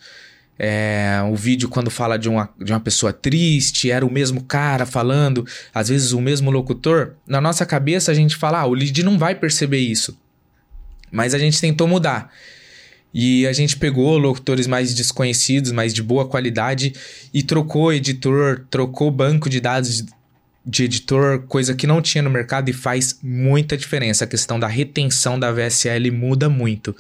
É, 0.60 1.20
o 1.32 1.36
vídeo, 1.36 1.70
quando 1.70 1.90
fala 1.90 2.20
de 2.20 2.30
uma, 2.30 2.50
de 2.64 2.72
uma 2.72 2.80
pessoa 2.80 3.12
triste, 3.12 3.90
era 3.90 4.06
o 4.06 4.14
mesmo 4.14 4.44
cara 4.44 4.86
falando, 4.86 5.44
às 5.74 5.90
vezes 5.90 6.12
o 6.12 6.22
mesmo 6.22 6.52
locutor. 6.52 7.16
Na 7.26 7.42
nossa 7.42 7.66
cabeça, 7.66 8.12
a 8.12 8.16
gente 8.16 8.36
fala: 8.36 8.60
ah, 8.60 8.66
o 8.68 8.76
lead 8.76 9.02
não 9.02 9.18
vai 9.18 9.34
perceber 9.34 9.80
isso. 9.80 10.16
Mas 11.12 11.34
a 11.34 11.38
gente 11.38 11.60
tentou 11.60 11.88
mudar. 11.88 12.32
E 13.14 13.48
a 13.48 13.54
gente 13.54 13.78
pegou 13.78 14.18
locutores 14.18 14.68
mais 14.68 14.94
desconhecidos, 14.94 15.72
mais 15.72 15.94
de 15.94 16.04
boa 16.04 16.28
qualidade, 16.28 16.94
e 17.34 17.42
trocou 17.42 17.92
editor, 17.92 18.66
trocou 18.70 19.10
banco 19.10 19.50
de 19.50 19.60
dados 19.60 20.06
de 20.66 20.84
editor, 20.84 21.44
coisa 21.48 21.74
que 21.74 21.88
não 21.88 22.02
tinha 22.02 22.22
no 22.22 22.30
mercado 22.30 22.70
e 22.70 22.74
faz 22.74 23.18
muita 23.24 23.78
diferença. 23.78 24.26
A 24.26 24.28
questão 24.28 24.60
da 24.60 24.68
retenção 24.68 25.40
da 25.40 25.52
VSL 25.52 26.12
muda 26.12 26.50
muito. 26.50 26.96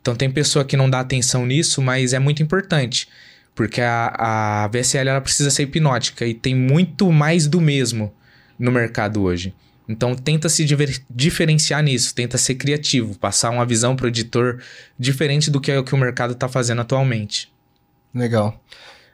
Então 0.00 0.14
tem 0.14 0.30
pessoa 0.30 0.64
que 0.64 0.76
não 0.76 0.88
dá 0.88 1.00
atenção 1.00 1.46
nisso, 1.46 1.80
mas 1.80 2.12
é 2.12 2.18
muito 2.18 2.42
importante. 2.42 3.08
Porque 3.54 3.80
a, 3.80 4.64
a 4.64 4.68
VSL 4.68 5.08
ela 5.08 5.20
precisa 5.20 5.50
ser 5.50 5.64
hipnótica 5.64 6.26
e 6.26 6.34
tem 6.34 6.54
muito 6.54 7.10
mais 7.10 7.46
do 7.46 7.60
mesmo 7.60 8.12
no 8.58 8.70
mercado 8.70 9.22
hoje. 9.22 9.54
Então 9.90 10.14
tenta 10.14 10.48
se 10.48 10.64
diferenciar 11.10 11.82
nisso, 11.82 12.14
tenta 12.14 12.38
ser 12.38 12.54
criativo, 12.54 13.18
passar 13.18 13.50
uma 13.50 13.66
visão 13.66 13.96
para 13.96 14.04
o 14.04 14.08
editor 14.08 14.62
diferente 14.96 15.50
do 15.50 15.60
que 15.60 15.72
é 15.72 15.78
o 15.78 15.82
que 15.82 15.94
o 15.94 15.98
mercado 15.98 16.32
está 16.32 16.48
fazendo 16.48 16.80
atualmente. 16.80 17.52
Legal. 18.14 18.62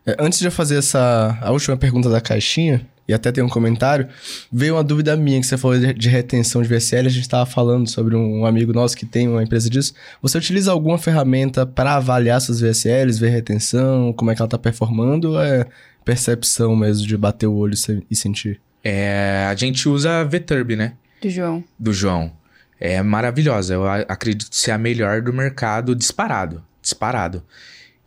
É, 0.05 0.15
antes 0.21 0.39
de 0.39 0.45
eu 0.45 0.53
fazer 0.53 0.77
essa 0.77 1.39
a 1.41 1.51
última 1.51 1.79
pergunta 1.79 2.11
da 2.11 2.21
caixinha, 2.21 2.87
e 3.09 3.15
até 3.15 3.33
tem 3.33 3.43
um 3.43 3.49
comentário, 3.49 4.09
veio 4.53 4.75
uma 4.75 4.85
dúvida 4.85 5.17
minha 5.17 5.41
que 5.41 5.47
você 5.47 5.57
falou 5.57 5.79
de, 5.79 5.95
de 5.95 6.09
retenção 6.11 6.61
de 6.61 6.69
VSL, 6.69 7.07
a 7.07 7.11
gente 7.11 7.23
estava 7.23 7.47
falando 7.47 7.89
sobre 7.89 8.15
um, 8.15 8.41
um, 8.41 8.47
amigo 8.47 8.73
nosso 8.73 8.97
que 8.97 9.07
tem 9.07 9.29
uma 9.29 9.43
empresa 9.43 9.71
disso. 9.71 9.95
Você 10.21 10.37
utiliza 10.37 10.73
alguma 10.73 10.99
ferramenta 10.99 11.65
para 11.65 11.95
avaliar 11.95 12.41
suas 12.41 12.61
VSLs, 12.61 13.19
ver 13.19 13.31
retenção, 13.31 14.13
como 14.13 14.31
é 14.31 14.35
que 14.35 14.43
ela 14.43 14.47
está 14.47 14.59
performando, 14.59 15.33
ou 15.33 15.41
é 15.41 15.67
percepção 16.05 16.77
mesmo 16.77 17.07
de 17.07 17.17
bater 17.17 17.47
o 17.47 17.55
olho 17.55 17.75
e 18.11 18.17
sentir? 18.17 18.61
É, 18.83 19.47
a 19.51 19.55
gente 19.55 19.89
usa 19.89 20.21
a 20.21 20.25
VTurb, 20.25 20.77
né? 20.77 20.95
Do 21.21 21.31
João. 21.31 21.65
Do 21.79 21.93
João. 21.93 22.33
É 22.79 23.03
maravilhosa. 23.03 23.75
Eu 23.75 23.87
acredito 23.87 24.55
ser 24.55 24.73
a 24.73 24.79
melhor 24.79 25.23
do 25.23 25.33
mercado 25.33 25.95
disparado. 25.95 26.65
Disparado. 26.81 27.43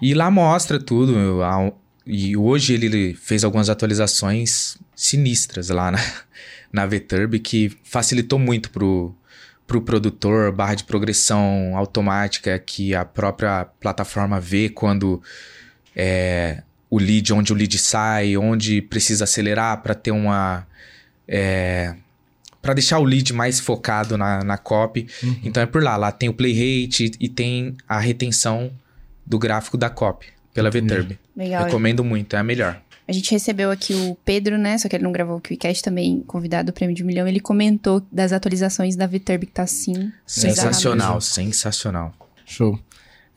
E 0.02 0.14
lá 0.14 0.30
mostra 0.30 0.80
tudo. 0.80 1.16
E 2.06 2.38
hoje 2.38 2.74
ele 2.74 3.14
fez 3.14 3.44
algumas 3.44 3.70
atualizações 3.70 4.78
sinistras 4.96 5.70
lá 5.70 5.92
na, 5.92 6.00
na 6.72 6.86
VTurb 6.86 7.40
que 7.40 7.76
facilitou 7.84 8.40
muito 8.40 8.70
pro, 8.70 9.16
pro 9.68 9.82
produtor, 9.82 10.52
barra 10.52 10.76
de 10.76 10.84
progressão 10.84 11.76
automática 11.76 12.58
que 12.58 12.96
a 12.96 13.04
própria 13.04 13.66
plataforma 13.80 14.40
vê 14.40 14.70
quando 14.70 15.22
é, 15.96 16.64
o 16.90 16.98
lead, 16.98 17.34
onde 17.34 17.54
o 17.54 17.56
lead 17.56 17.78
sai, 17.78 18.36
onde 18.36 18.82
precisa 18.82 19.26
acelerar 19.26 19.82
para 19.82 19.94
ter 19.94 20.12
uma 20.12 20.66
é, 21.28 21.94
para 22.62 22.74
deixar 22.74 23.00
o 23.00 23.04
lead 23.04 23.32
mais 23.34 23.60
focado 23.60 24.18
na, 24.18 24.44
na 24.44 24.58
copy. 24.58 25.08
Uhum. 25.24 25.40
Então 25.44 25.62
é 25.62 25.66
por 25.66 25.84
lá. 25.84 25.96
Lá 25.96 26.12
tem 26.12 26.30
o 26.30 26.34
play 26.34 26.54
rate 26.54 27.12
e, 27.20 27.30
tem 27.30 27.78
a 27.88 28.00
retenção 28.00 28.72
do 29.26 29.38
gráfico 29.38 29.78
da 29.78 29.90
copy 29.90 30.28
pela 30.54 30.70
VTurb. 30.70 31.18
Legal. 31.38 31.66
Recomendo 31.66 32.04
muito, 32.04 32.36
é 32.36 32.40
a 32.40 32.44
melhor. 32.44 32.82
A 33.08 33.12
gente 33.12 33.32
recebeu 33.32 33.72
aqui 33.72 33.94
o 33.94 34.16
Pedro, 34.24 34.58
né? 34.58 34.78
Só 34.78 34.88
que 34.88 34.96
ele 34.96 35.04
não 35.04 35.12
gravou 35.12 35.38
o 35.38 35.42
KiwiCast 35.42 35.82
também, 35.82 36.24
convidado 36.28 36.72
do 36.72 36.74
Prêmio 36.74 36.96
de 36.96 37.02
um 37.04 37.08
Milhão. 37.08 37.28
Ele 37.28 37.40
comentou 37.40 38.06
das 38.12 38.32
atualizações 38.32 38.96
da 38.96 39.08
Viterbi 39.08 39.48
que 39.48 39.54
tá 39.54 39.66
sim. 39.66 40.12
Sensacional, 40.28 41.20
sensacional. 41.20 42.14
Show. 42.46 42.80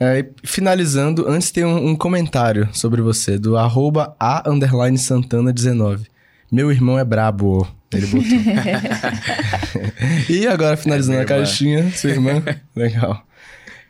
É, 0.04 0.18
e 0.18 0.26
finalizando, 0.42 1.28
antes 1.28 1.52
tem 1.52 1.64
um, 1.64 1.90
um 1.90 1.96
comentário 1.96 2.68
sobre 2.72 3.00
você, 3.00 3.38
do 3.38 3.56
arroba 3.56 4.16
a 4.18 4.50
underline 4.50 4.98
Santana 4.98 5.52
19. 5.52 6.08
Meu 6.50 6.72
irmão 6.72 6.98
é 6.98 7.04
brabo. 7.04 7.64
Ele 7.92 8.06
botou. 8.06 8.26
e 10.28 10.44
agora, 10.48 10.76
finalizando 10.76 11.18
É 11.18 11.20
a 11.20 11.22
irmã. 11.22 11.36
caixinha, 11.36 11.88
sua 11.92 12.10
irmã. 12.10 12.42
Legal. 12.74 13.24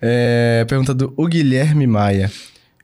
É, 0.03 0.67
pergunta 0.69 0.93
do 0.93 1.15
o 1.17 1.27
Guilherme 1.27 1.87
Maia. 1.87 2.31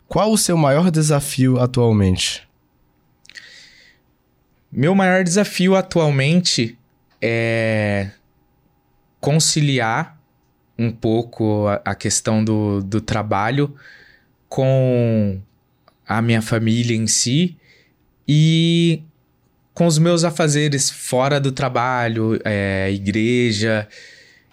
Qual 0.07 0.33
o 0.33 0.39
seu 0.39 0.57
maior 0.57 0.91
desafio 0.91 1.61
atualmente? 1.61 2.49
Meu 4.73 4.95
maior 4.95 5.23
desafio 5.23 5.77
atualmente 5.77 6.79
é 7.21 8.09
conciliar 9.21 10.18
um 10.79 10.91
pouco 10.91 11.67
a, 11.67 11.83
a 11.85 11.95
questão 11.95 12.45
do, 12.45 12.81
do 12.83 13.01
trabalho 13.01 13.75
com 14.49 15.41
a 16.07 16.23
minha 16.23 16.41
família 16.41 16.97
em 16.97 17.07
si 17.07 17.57
e 18.27 19.03
com 19.75 19.87
os 19.87 19.99
meus 19.99 20.25
afazeres 20.25 20.91
fora 20.91 21.41
do 21.41 21.53
trabalho, 21.53 22.41
é, 22.45 22.91
igreja. 22.93 23.89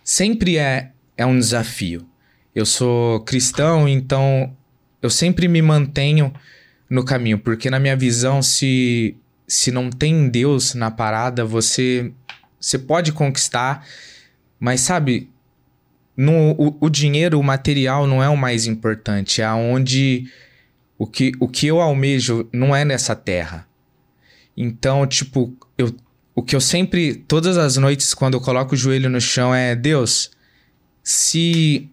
Sempre 0.04 0.58
é, 0.58 0.92
é 1.18 1.26
um 1.26 1.38
desafio. 1.38 2.06
Eu 2.54 2.66
sou 2.66 3.22
cristão, 3.22 3.88
então 3.88 4.56
eu 5.02 5.10
sempre 5.10 5.48
me 5.48 5.62
mantenho 5.62 6.34
no 6.90 7.04
caminho, 7.04 7.40
porque 7.40 7.70
na 7.70 7.80
minha 7.80 7.96
visão, 7.96 8.42
se 8.42 9.16
se 9.48 9.72
não 9.72 9.92
tem 9.92 10.28
Deus 10.28 10.74
na 10.74 10.90
parada, 10.90 11.46
você 11.46 12.12
você 12.60 12.80
pode 12.80 13.12
conquistar, 13.12 13.86
mas 14.60 14.82
sabe, 14.82 15.30
no, 16.16 16.52
o, 16.52 16.78
o 16.82 16.90
dinheiro, 16.90 17.40
o 17.40 17.44
material 17.44 18.08
não 18.08 18.24
é 18.24 18.30
o 18.30 18.38
mais 18.38 18.66
importante, 18.66 19.42
é 19.42 19.52
onde 19.52 20.30
o 20.98 21.06
que, 21.06 21.32
o 21.40 21.48
que 21.48 21.68
eu 21.68 21.82
almejo 21.82 22.48
não 22.54 22.76
é 22.76 22.86
nessa 22.86 23.16
terra. 23.16 23.68
Então, 24.56 25.06
tipo, 25.06 25.54
eu, 25.78 25.94
o 26.34 26.42
que 26.42 26.56
eu 26.56 26.62
sempre, 26.62 27.16
todas 27.16 27.58
as 27.58 27.78
noites, 27.78 28.14
quando 28.14 28.36
eu 28.36 28.42
coloco 28.42 28.74
o 28.74 28.78
joelho 28.78 29.10
no 29.10 29.20
chão, 29.20 29.54
é 29.54 29.76
Deus, 29.76 30.32
se, 31.04 31.90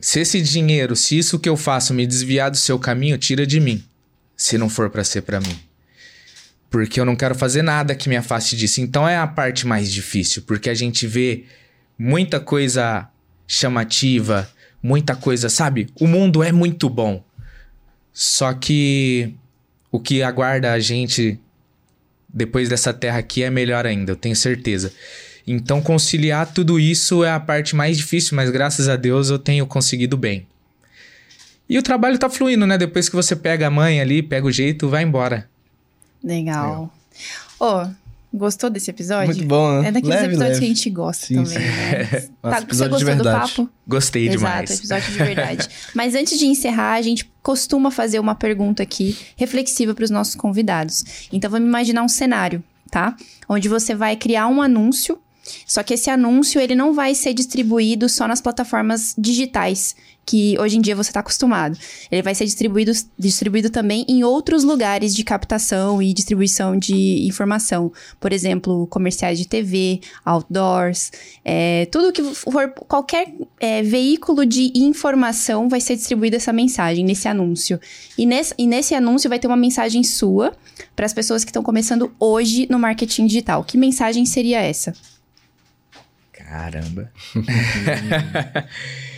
se 0.00 0.20
esse 0.20 0.42
dinheiro, 0.42 0.96
se 0.96 1.16
isso 1.16 1.38
que 1.38 1.48
eu 1.48 1.56
faço 1.56 1.94
me 1.94 2.06
desviar 2.06 2.50
do 2.50 2.56
seu 2.56 2.78
caminho, 2.78 3.16
tira 3.16 3.46
de 3.46 3.60
mim, 3.60 3.84
se 4.36 4.58
não 4.58 4.68
for 4.68 4.90
pra 4.90 5.04
ser 5.04 5.22
pra 5.22 5.40
mim 5.40 5.70
porque 6.70 7.00
eu 7.00 7.04
não 7.04 7.16
quero 7.16 7.34
fazer 7.34 7.62
nada 7.62 7.96
que 7.96 8.08
me 8.08 8.16
afaste 8.16 8.56
disso. 8.56 8.80
Então 8.80 9.06
é 9.06 9.18
a 9.18 9.26
parte 9.26 9.66
mais 9.66 9.90
difícil, 9.90 10.42
porque 10.42 10.70
a 10.70 10.74
gente 10.74 11.06
vê 11.06 11.44
muita 11.98 12.38
coisa 12.38 13.08
chamativa, 13.52 14.48
muita 14.80 15.16
coisa, 15.16 15.48
sabe? 15.48 15.88
O 16.00 16.06
mundo 16.06 16.40
é 16.40 16.52
muito 16.52 16.88
bom. 16.88 17.20
Só 18.12 18.54
que 18.54 19.34
o 19.90 19.98
que 19.98 20.22
aguarda 20.22 20.72
a 20.72 20.78
gente 20.78 21.36
depois 22.32 22.68
dessa 22.68 22.94
terra 22.94 23.18
aqui 23.18 23.42
é 23.42 23.50
melhor 23.50 23.86
ainda, 23.86 24.12
eu 24.12 24.16
tenho 24.16 24.36
certeza. 24.36 24.92
Então 25.44 25.82
conciliar 25.82 26.46
tudo 26.52 26.78
isso 26.78 27.24
é 27.24 27.32
a 27.32 27.40
parte 27.40 27.74
mais 27.74 27.96
difícil, 27.96 28.36
mas 28.36 28.50
graças 28.50 28.88
a 28.88 28.94
Deus 28.94 29.30
eu 29.30 29.38
tenho 29.38 29.66
conseguido 29.66 30.16
bem. 30.16 30.46
E 31.68 31.76
o 31.76 31.82
trabalho 31.82 32.18
tá 32.18 32.30
fluindo, 32.30 32.68
né? 32.68 32.78
Depois 32.78 33.08
que 33.08 33.16
você 33.16 33.34
pega 33.34 33.66
a 33.66 33.70
mãe 33.70 34.00
ali, 34.00 34.22
pega 34.22 34.46
o 34.46 34.52
jeito, 34.52 34.88
vai 34.88 35.02
embora. 35.02 35.48
Legal. 36.22 36.92
Ô, 37.58 37.88
gostou 38.32 38.70
desse 38.70 38.90
episódio? 38.90 39.34
Muito 39.34 39.46
bom, 39.46 39.80
né? 39.80 39.88
É 39.88 39.92
daqueles 39.92 40.16
Leve, 40.16 40.26
episódios 40.26 40.58
leve. 40.58 40.60
que 40.60 40.64
a 40.64 40.74
gente 40.74 40.90
gosta 40.90 41.26
Sim, 41.26 41.34
também, 41.34 41.52
sim. 41.52 41.58
né? 41.58 42.28
Nossa, 42.42 42.60
tá, 42.60 42.66
você 42.68 42.88
gostou 42.88 43.16
do 43.16 43.24
papo? 43.24 43.68
Gostei 43.86 44.28
Exato, 44.28 44.38
demais. 44.38 44.70
episódio 44.70 45.12
de 45.12 45.18
verdade. 45.18 45.68
Mas 45.94 46.14
antes 46.14 46.38
de 46.38 46.46
encerrar, 46.46 46.94
a 46.94 47.02
gente 47.02 47.30
costuma 47.42 47.90
fazer 47.90 48.18
uma 48.20 48.34
pergunta 48.34 48.82
aqui 48.82 49.16
reflexiva 49.36 49.94
para 49.94 50.04
os 50.04 50.10
nossos 50.10 50.34
convidados. 50.34 51.28
Então 51.32 51.50
vamos 51.50 51.68
imaginar 51.68 52.02
um 52.02 52.08
cenário, 52.08 52.62
tá? 52.90 53.16
Onde 53.48 53.68
você 53.68 53.94
vai 53.94 54.16
criar 54.16 54.46
um 54.46 54.62
anúncio, 54.62 55.18
só 55.66 55.82
que 55.82 55.94
esse 55.94 56.08
anúncio 56.10 56.60
ele 56.60 56.74
não 56.74 56.92
vai 56.94 57.14
ser 57.14 57.34
distribuído 57.34 58.08
só 58.08 58.28
nas 58.28 58.40
plataformas 58.40 59.14
digitais 59.18 59.96
que 60.30 60.56
hoje 60.60 60.78
em 60.78 60.80
dia 60.80 60.94
você 60.94 61.10
está 61.10 61.18
acostumado. 61.18 61.76
Ele 62.08 62.22
vai 62.22 62.36
ser 62.36 62.44
distribuído, 62.44 62.92
distribuído 63.18 63.68
também 63.68 64.04
em 64.08 64.22
outros 64.22 64.62
lugares 64.62 65.12
de 65.12 65.24
captação 65.24 66.00
e 66.00 66.14
distribuição 66.14 66.78
de 66.78 67.26
informação. 67.26 67.92
Por 68.20 68.32
exemplo, 68.32 68.86
comerciais 68.86 69.40
de 69.40 69.48
TV, 69.48 70.00
outdoors, 70.24 71.10
é, 71.44 71.86
tudo 71.86 72.12
que 72.12 72.22
for 72.22 72.72
qualquer 72.86 73.34
é, 73.58 73.82
veículo 73.82 74.46
de 74.46 74.70
informação 74.72 75.68
vai 75.68 75.80
ser 75.80 75.96
distribuída 75.96 76.36
essa 76.36 76.52
mensagem 76.52 77.04
nesse 77.04 77.26
anúncio. 77.26 77.80
E 78.16 78.24
nesse, 78.24 78.54
e 78.56 78.68
nesse 78.68 78.94
anúncio 78.94 79.28
vai 79.28 79.40
ter 79.40 79.48
uma 79.48 79.56
mensagem 79.56 80.04
sua 80.04 80.52
para 80.94 81.06
as 81.06 81.12
pessoas 81.12 81.42
que 81.42 81.50
estão 81.50 81.62
começando 81.64 82.14
hoje 82.20 82.68
no 82.70 82.78
marketing 82.78 83.26
digital. 83.26 83.64
Que 83.64 83.76
mensagem 83.76 84.24
seria 84.24 84.60
essa? 84.60 84.92
Caramba. 86.32 87.12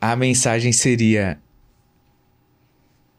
a 0.00 0.14
mensagem 0.16 0.72
seria: 0.72 1.38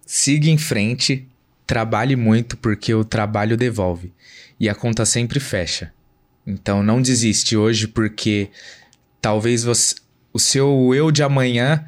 siga 0.05 0.49
em 0.49 0.57
frente, 0.57 1.27
trabalhe 1.65 2.15
muito, 2.15 2.57
porque 2.57 2.93
o 2.93 3.03
trabalho 3.03 3.57
devolve. 3.57 4.13
E 4.59 4.67
a 4.67 4.75
conta 4.75 5.05
sempre 5.05 5.39
fecha. 5.39 5.93
Então 6.45 6.81
não 6.81 7.01
desiste 7.01 7.55
hoje, 7.55 7.87
porque 7.87 8.49
talvez 9.21 9.63
você, 9.63 9.95
o 10.33 10.39
seu 10.39 10.93
eu 10.93 11.11
de 11.11 11.23
amanhã 11.23 11.85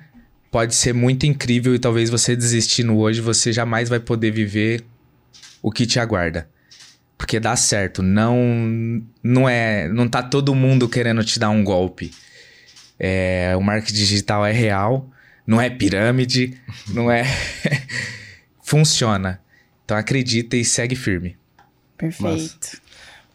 pode 0.51 0.75
ser 0.75 0.93
muito 0.93 1.25
incrível 1.25 1.73
e 1.73 1.79
talvez 1.79 2.09
você 2.09 2.35
desistindo 2.35 2.97
hoje, 2.97 3.21
você 3.21 3.51
jamais 3.53 3.89
vai 3.89 3.99
poder 3.99 4.31
viver 4.31 4.83
o 5.61 5.71
que 5.71 5.85
te 5.85 5.99
aguarda. 5.99 6.49
Porque 7.17 7.39
dá 7.39 7.55
certo, 7.55 8.01
não 8.01 9.01
não 9.23 9.47
é, 9.47 9.87
não 9.87 10.07
tá 10.07 10.21
todo 10.21 10.55
mundo 10.55 10.89
querendo 10.89 11.23
te 11.23 11.39
dar 11.39 11.49
um 11.49 11.63
golpe. 11.63 12.11
É, 13.03 13.55
o 13.57 13.61
marketing 13.61 13.97
digital 13.97 14.45
é 14.45 14.51
real, 14.51 15.09
não 15.47 15.59
é 15.59 15.71
pirâmide, 15.71 16.55
não 16.89 17.09
é 17.09 17.23
funciona. 18.61 19.41
Então 19.83 19.97
acredita 19.97 20.55
e 20.55 20.63
segue 20.63 20.95
firme. 20.95 21.35
Perfeito. 21.97 22.79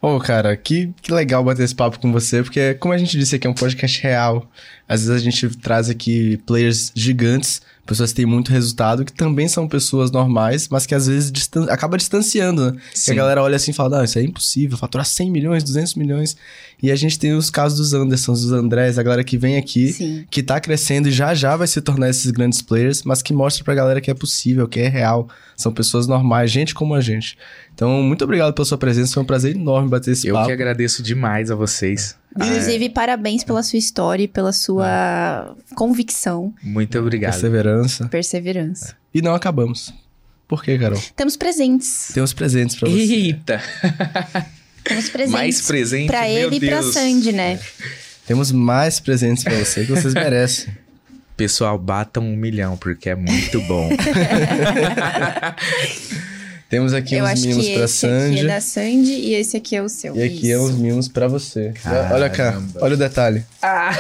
Ô, 0.01 0.21
cara, 0.21 0.57
que, 0.57 0.93
que 1.03 1.13
legal 1.13 1.43
bater 1.43 1.65
esse 1.65 1.75
papo 1.75 1.99
com 1.99 2.13
você, 2.13 2.43
porque, 2.45 2.75
como 2.75 2.95
a 2.95 2.99
gente 2.99 3.19
disse 3.19 3.35
aqui, 3.35 3.49
é 3.49 3.51
um 3.51 3.55
podcast 3.55 4.01
real. 4.01 4.49
Às 4.89 5.05
vezes 5.05 5.21
a 5.21 5.25
gente 5.25 5.57
traz 5.57 5.91
aqui 5.91 6.37
players 6.47 6.93
gigantes, 6.95 7.61
pessoas 7.87 8.11
que 8.11 8.17
têm 8.17 8.27
muito 8.27 8.51
resultado, 8.51 9.05
que 9.05 9.13
também 9.13 9.47
são 9.49 9.69
pessoas 9.69 10.11
normais, 10.11 10.69
mas 10.69 10.85
que 10.85 10.95
às 10.95 11.07
vezes 11.07 11.31
distan 11.31 11.65
acaba 11.71 11.97
distanciando, 11.97 12.73
né? 12.73 12.79
A 13.09 13.15
galera 13.15 13.43
olha 13.43 13.57
assim 13.57 13.71
e 13.71 13.75
fala, 13.75 13.99
não, 13.99 14.05
isso 14.05 14.19
é 14.19 14.23
impossível, 14.23 14.77
faturar 14.77 15.07
100 15.07 15.31
milhões, 15.31 15.63
200 15.63 15.95
milhões. 15.95 16.37
E 16.83 16.91
a 16.91 16.97
gente 16.97 17.19
tem 17.19 17.33
os 17.33 17.49
casos 17.49 17.79
dos 17.79 17.95
Andersons, 17.95 18.43
dos 18.43 18.53
Andrés, 18.53 18.99
a 18.99 19.03
galera 19.03 19.25
que 19.25 19.39
vem 19.39 19.57
aqui, 19.57 19.93
Sim. 19.93 20.27
que 20.31 20.43
tá 20.43 20.61
crescendo 20.61 21.09
e 21.09 21.13
já 21.13 21.33
já 21.35 21.57
vai 21.57 21.67
se 21.67 21.81
tornar 21.81 22.11
esses 22.11 22.31
grandes 22.31 22.61
players, 22.61 23.03
mas 23.05 23.23
que 23.23 23.33
mostra 23.33 23.65
pra 23.65 23.75
galera 23.75 24.01
que 24.01 24.11
é 24.11 24.15
possível, 24.15 24.67
que 24.69 24.81
é 24.81 24.89
real. 24.89 25.29
São 25.57 25.73
pessoas 25.73 26.07
normais, 26.07 26.51
gente 26.51 26.75
como 26.75 26.95
a 26.95 27.01
gente. 27.01 27.39
Então, 27.75 28.03
muito 28.03 28.25
obrigado 28.25 28.53
pela 28.53 28.65
sua 28.67 28.77
presença, 28.77 29.15
foi 29.15 29.23
um 29.23 29.27
prazer 29.27 29.55
enorme 29.57 29.89
bater 29.89 30.11
esse 30.11 30.27
Eu 30.27 30.35
papo. 30.35 30.47
que 30.49 30.53
agradeço 30.53 31.03
demais 31.03 31.51
a 31.51 31.55
vocês. 31.55 32.17
Inclusive, 32.37 32.89
parabéns 32.91 33.43
pela 33.45 33.63
sua 33.63 33.79
história 33.79 34.25
e 34.25 34.29
pela 34.29 34.53
sua 34.53 35.55
convicção, 35.75 36.53
Muito 36.63 36.99
obrigado. 36.99 37.33
Perseverança. 37.33 38.09
perseverança. 38.09 38.97
E 39.15 39.23
não 39.23 39.35
acabamos. 39.35 39.93
Por 40.49 40.63
quê, 40.63 40.79
Carol? 40.79 41.01
Temos 41.17 41.37
presentes. 41.37 42.11
Temos 42.15 42.33
presentes 42.33 42.77
pra 42.77 42.89
você. 42.89 42.97
Eita! 42.99 43.61
Temos 44.85 45.09
presentes. 45.09 45.33
Mais 45.33 45.61
presente, 45.63 46.07
Pra 46.07 46.29
ele 46.29 46.57
e 46.57 46.61
pra 46.61 46.81
Deus. 46.81 46.93
Sandy, 46.95 47.33
né? 47.33 47.59
Temos 48.27 48.53
mais 48.53 49.01
presentes 49.01 49.43
pra 49.43 49.55
você 49.57 49.85
que 49.85 49.91
vocês 49.93 50.15
merecem. 50.15 50.73
Pessoal, 51.37 51.77
batam 51.79 52.23
um 52.23 52.37
milhão, 52.37 52.77
porque 52.77 53.11
é 53.11 53.15
muito 53.17 53.61
bom. 53.63 53.91
Temos 56.69 56.93
aqui 56.93 57.15
Eu 57.15 57.25
uns 57.25 57.31
acho 57.31 57.47
mimos 57.47 57.65
que 57.65 57.75
pra 57.75 57.85
esse 57.85 58.07
aqui 58.07 58.15
Sandy. 58.25 58.41
é 58.41 58.45
da 58.47 58.61
Sandy 58.61 59.13
e 59.13 59.35
esse 59.35 59.57
aqui 59.57 59.77
é 59.77 59.83
o 59.83 59.89
seu. 59.89 60.17
E 60.17 60.23
aqui 60.23 60.51
é 60.53 60.57
Isso. 60.57 60.65
uns 60.65 60.73
mimos 60.77 61.07
pra 61.09 61.29
você. 61.29 61.73
Olha 62.13 62.29
cá, 62.29 62.53
Caramba. 62.53 62.79
olha 62.81 62.95
o 62.95 62.99
detalhe. 62.99 63.45
Ah. 63.63 63.97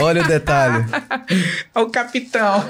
Olha 0.00 0.22
o 0.22 0.28
detalhe. 0.28 0.84
o 1.74 1.86
capitão! 1.86 2.64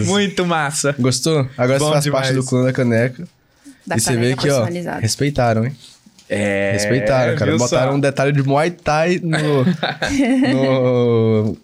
As- 0.00 0.06
Muito 0.06 0.46
massa. 0.46 0.94
Gostou? 0.98 1.48
Agora 1.56 1.78
Bom 1.80 1.86
você 1.86 1.92
faz 1.92 2.04
demais. 2.04 2.26
parte 2.26 2.36
do 2.36 2.44
clã 2.44 2.62
da 2.64 2.72
caneca. 2.72 3.26
Da 3.86 3.96
e 3.96 4.00
você 4.00 4.16
vê 4.16 4.36
que, 4.36 4.48
ó, 4.50 4.64
respeitaram, 5.00 5.64
hein? 5.66 5.74
É, 6.28 6.72
Respeitaram, 6.74 7.34
cara. 7.36 7.56
Botaram 7.56 7.92
só? 7.92 7.96
um 7.96 8.00
detalhe 8.00 8.32
de 8.32 8.42
Muay 8.42 8.70
Thai 8.70 9.18
no, 9.22 9.64
no, 10.52 11.56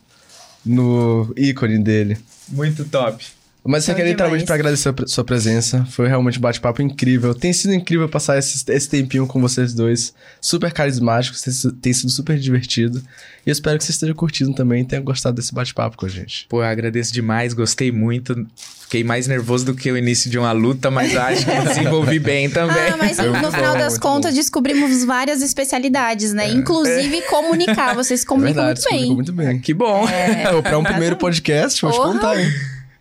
no 0.65 1.35
ícone 1.37 1.79
dele. 1.79 2.19
Muito 2.49 2.85
top. 2.87 3.25
Mas 3.67 3.85
você 3.85 3.93
Show 3.93 3.97
quer 3.97 4.07
literalmente 4.07 4.45
pra 4.45 4.55
agradecer 4.57 4.91
a 4.91 5.07
sua 5.07 5.25
presença. 5.25 5.87
Foi 5.91 6.07
realmente 6.07 6.37
um 6.39 6.41
bate-papo 6.43 6.83
incrível. 6.83 7.35
Tem 7.35 7.51
sido 7.53 7.73
incrível 7.73 8.09
passar 8.09 8.39
esse, 8.39 8.63
esse 8.71 8.89
tempinho 8.89 9.27
com 9.27 9.41
vocês 9.41 9.73
dois. 9.73 10.13
Super 10.41 10.71
carismáticos, 10.71 11.41
tem, 11.41 11.53
sido- 11.53 11.73
tem 11.73 11.93
sido 11.93 12.11
super 12.11 12.39
divertido. 12.39 13.03
E 13.47 13.49
eu 13.49 13.53
espero 13.53 13.79
que 13.79 13.85
você 13.85 13.93
esteja 13.93 14.13
curtindo 14.15 14.53
também 14.55 14.83
e 14.83 14.85
tenha 14.85 15.01
gostado 15.01 15.37
desse 15.37 15.55
bate-papo 15.55 15.97
com 15.97 16.05
a 16.05 16.09
gente. 16.11 16.47
Pô, 16.49 16.61
eu 16.63 16.67
agradeço 16.67 17.11
demais, 17.13 17.55
gostei 17.55 17.91
muito. 17.91 18.47
Fiquei 18.83 19.03
mais 19.03 19.27
nervoso 19.27 19.65
do 19.65 19.75
que 19.75 19.91
o 19.91 19.97
início 19.97 20.31
de 20.31 20.39
uma 20.39 20.53
luta, 20.53 20.91
mas 20.91 21.17
acho 21.17 21.47
que 21.47 21.61
desenvolvi 21.69 22.19
bem 22.19 22.51
também. 22.51 22.77
Ah, 22.93 22.97
mas 22.99 23.17
no 23.17 23.51
final 23.51 23.73
bom, 23.73 23.79
das 23.79 23.97
contas 23.97 24.33
bom. 24.33 24.37
descobrimos 24.41 25.05
várias 25.05 25.41
especialidades, 25.41 26.35
né? 26.35 26.51
Inclusive 26.51 27.23
comunicar. 27.23 27.95
Vocês 27.95 28.21
se 28.21 28.27
comunicam 28.29 28.63
É 28.63 28.75
Verdade, 28.75 28.87
muito 28.91 29.01
bem. 29.07 29.15
muito 29.15 29.33
bem. 29.33 29.59
Que 29.59 29.73
bom. 29.73 30.07
É, 30.07 30.53
pra 30.61 30.79
um 30.79 30.85
primeiro 30.85 31.17
podcast, 31.17 31.81
vou 31.81 31.91
te 31.91 31.97
contar, 31.99 32.39
hein? 32.39 32.49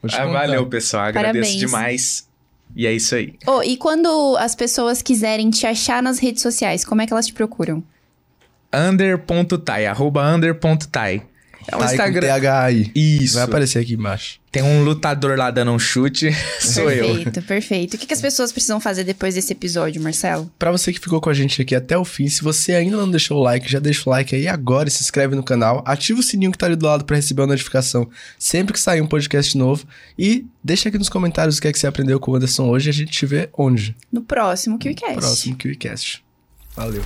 Vou 0.03 0.09
te 0.09 0.17
Ah, 0.17 0.25
valeu, 0.25 0.67
pessoal. 0.67 1.05
Agradeço 1.05 1.49
Parabéns. 1.53 1.59
demais. 1.59 2.29
E 2.75 2.85
é 2.85 2.91
isso 2.91 3.15
aí. 3.15 3.35
Oh, 3.47 3.63
e 3.63 3.77
quando 3.77 4.35
as 4.37 4.53
pessoas 4.53 5.01
quiserem 5.01 5.49
te 5.49 5.65
achar 5.65 6.03
nas 6.03 6.19
redes 6.19 6.41
sociais, 6.41 6.83
como 6.83 7.01
é 7.01 7.07
que 7.07 7.13
elas 7.13 7.25
te 7.27 7.33
procuram? 7.33 7.81
Under.tai, 8.73 9.85
arroba 9.85 10.27
under.tai. 10.35 11.23
É 11.67 11.75
um 11.75 11.79
Tá 11.79 11.85
aí 11.85 11.97
com 11.97 12.03
Instagram. 12.03 12.27
TH 12.27 12.63
aí. 12.63 12.91
Isso. 12.95 13.35
Vai 13.35 13.43
aparecer 13.43 13.79
aqui 13.79 13.93
embaixo. 13.93 14.39
Tem 14.51 14.61
um 14.61 14.83
lutador 14.83 15.35
lá 15.35 15.49
dando 15.49 15.71
um 15.71 15.79
chute. 15.79 16.31
Sou 16.61 16.91
eu. 16.91 17.15
perfeito, 17.15 17.41
perfeito. 17.41 17.93
O 17.95 17.97
que, 17.97 18.05
que 18.05 18.13
as 18.13 18.21
pessoas 18.21 18.51
precisam 18.51 18.79
fazer 18.79 19.03
depois 19.03 19.33
desse 19.33 19.51
episódio, 19.51 20.01
Marcelo? 20.01 20.51
Pra 20.59 20.71
você 20.71 20.93
que 20.93 20.99
ficou 20.99 21.19
com 21.19 21.29
a 21.29 21.33
gente 21.33 21.59
aqui 21.61 21.73
até 21.73 21.97
o 21.97 22.05
fim, 22.05 22.27
se 22.27 22.43
você 22.43 22.73
ainda 22.73 22.95
não 22.95 23.09
deixou 23.09 23.39
o 23.39 23.43
like, 23.43 23.69
já 23.69 23.79
deixa 23.79 24.07
o 24.07 24.11
like 24.11 24.35
aí 24.35 24.47
agora 24.47 24.87
e 24.87 24.91
se 24.91 25.01
inscreve 25.01 25.35
no 25.35 25.43
canal. 25.43 25.81
Ativa 25.87 26.19
o 26.19 26.23
sininho 26.23 26.51
que 26.51 26.57
tá 26.57 26.67
ali 26.67 26.75
do 26.75 26.85
lado 26.85 27.03
pra 27.03 27.15
receber 27.15 27.43
a 27.43 27.47
notificação 27.47 28.07
sempre 28.37 28.73
que 28.73 28.79
sair 28.79 29.01
um 29.01 29.07
podcast 29.07 29.57
novo. 29.57 29.85
E 30.17 30.45
deixa 30.63 30.89
aqui 30.89 30.99
nos 30.99 31.09
comentários 31.09 31.57
o 31.57 31.61
que 31.61 31.67
é 31.67 31.71
que 31.71 31.79
você 31.79 31.87
aprendeu 31.87 32.19
com 32.19 32.31
o 32.31 32.35
Anderson 32.35 32.67
hoje 32.69 32.89
e 32.89 32.91
a 32.91 32.93
gente 32.93 33.11
te 33.11 33.25
vê 33.25 33.49
onde? 33.57 33.95
No 34.11 34.21
próximo 34.21 34.77
KiwiCast. 34.77 35.15
Próximo 35.15 35.55
KiwiCast. 35.55 36.23
Valeu. 36.75 37.03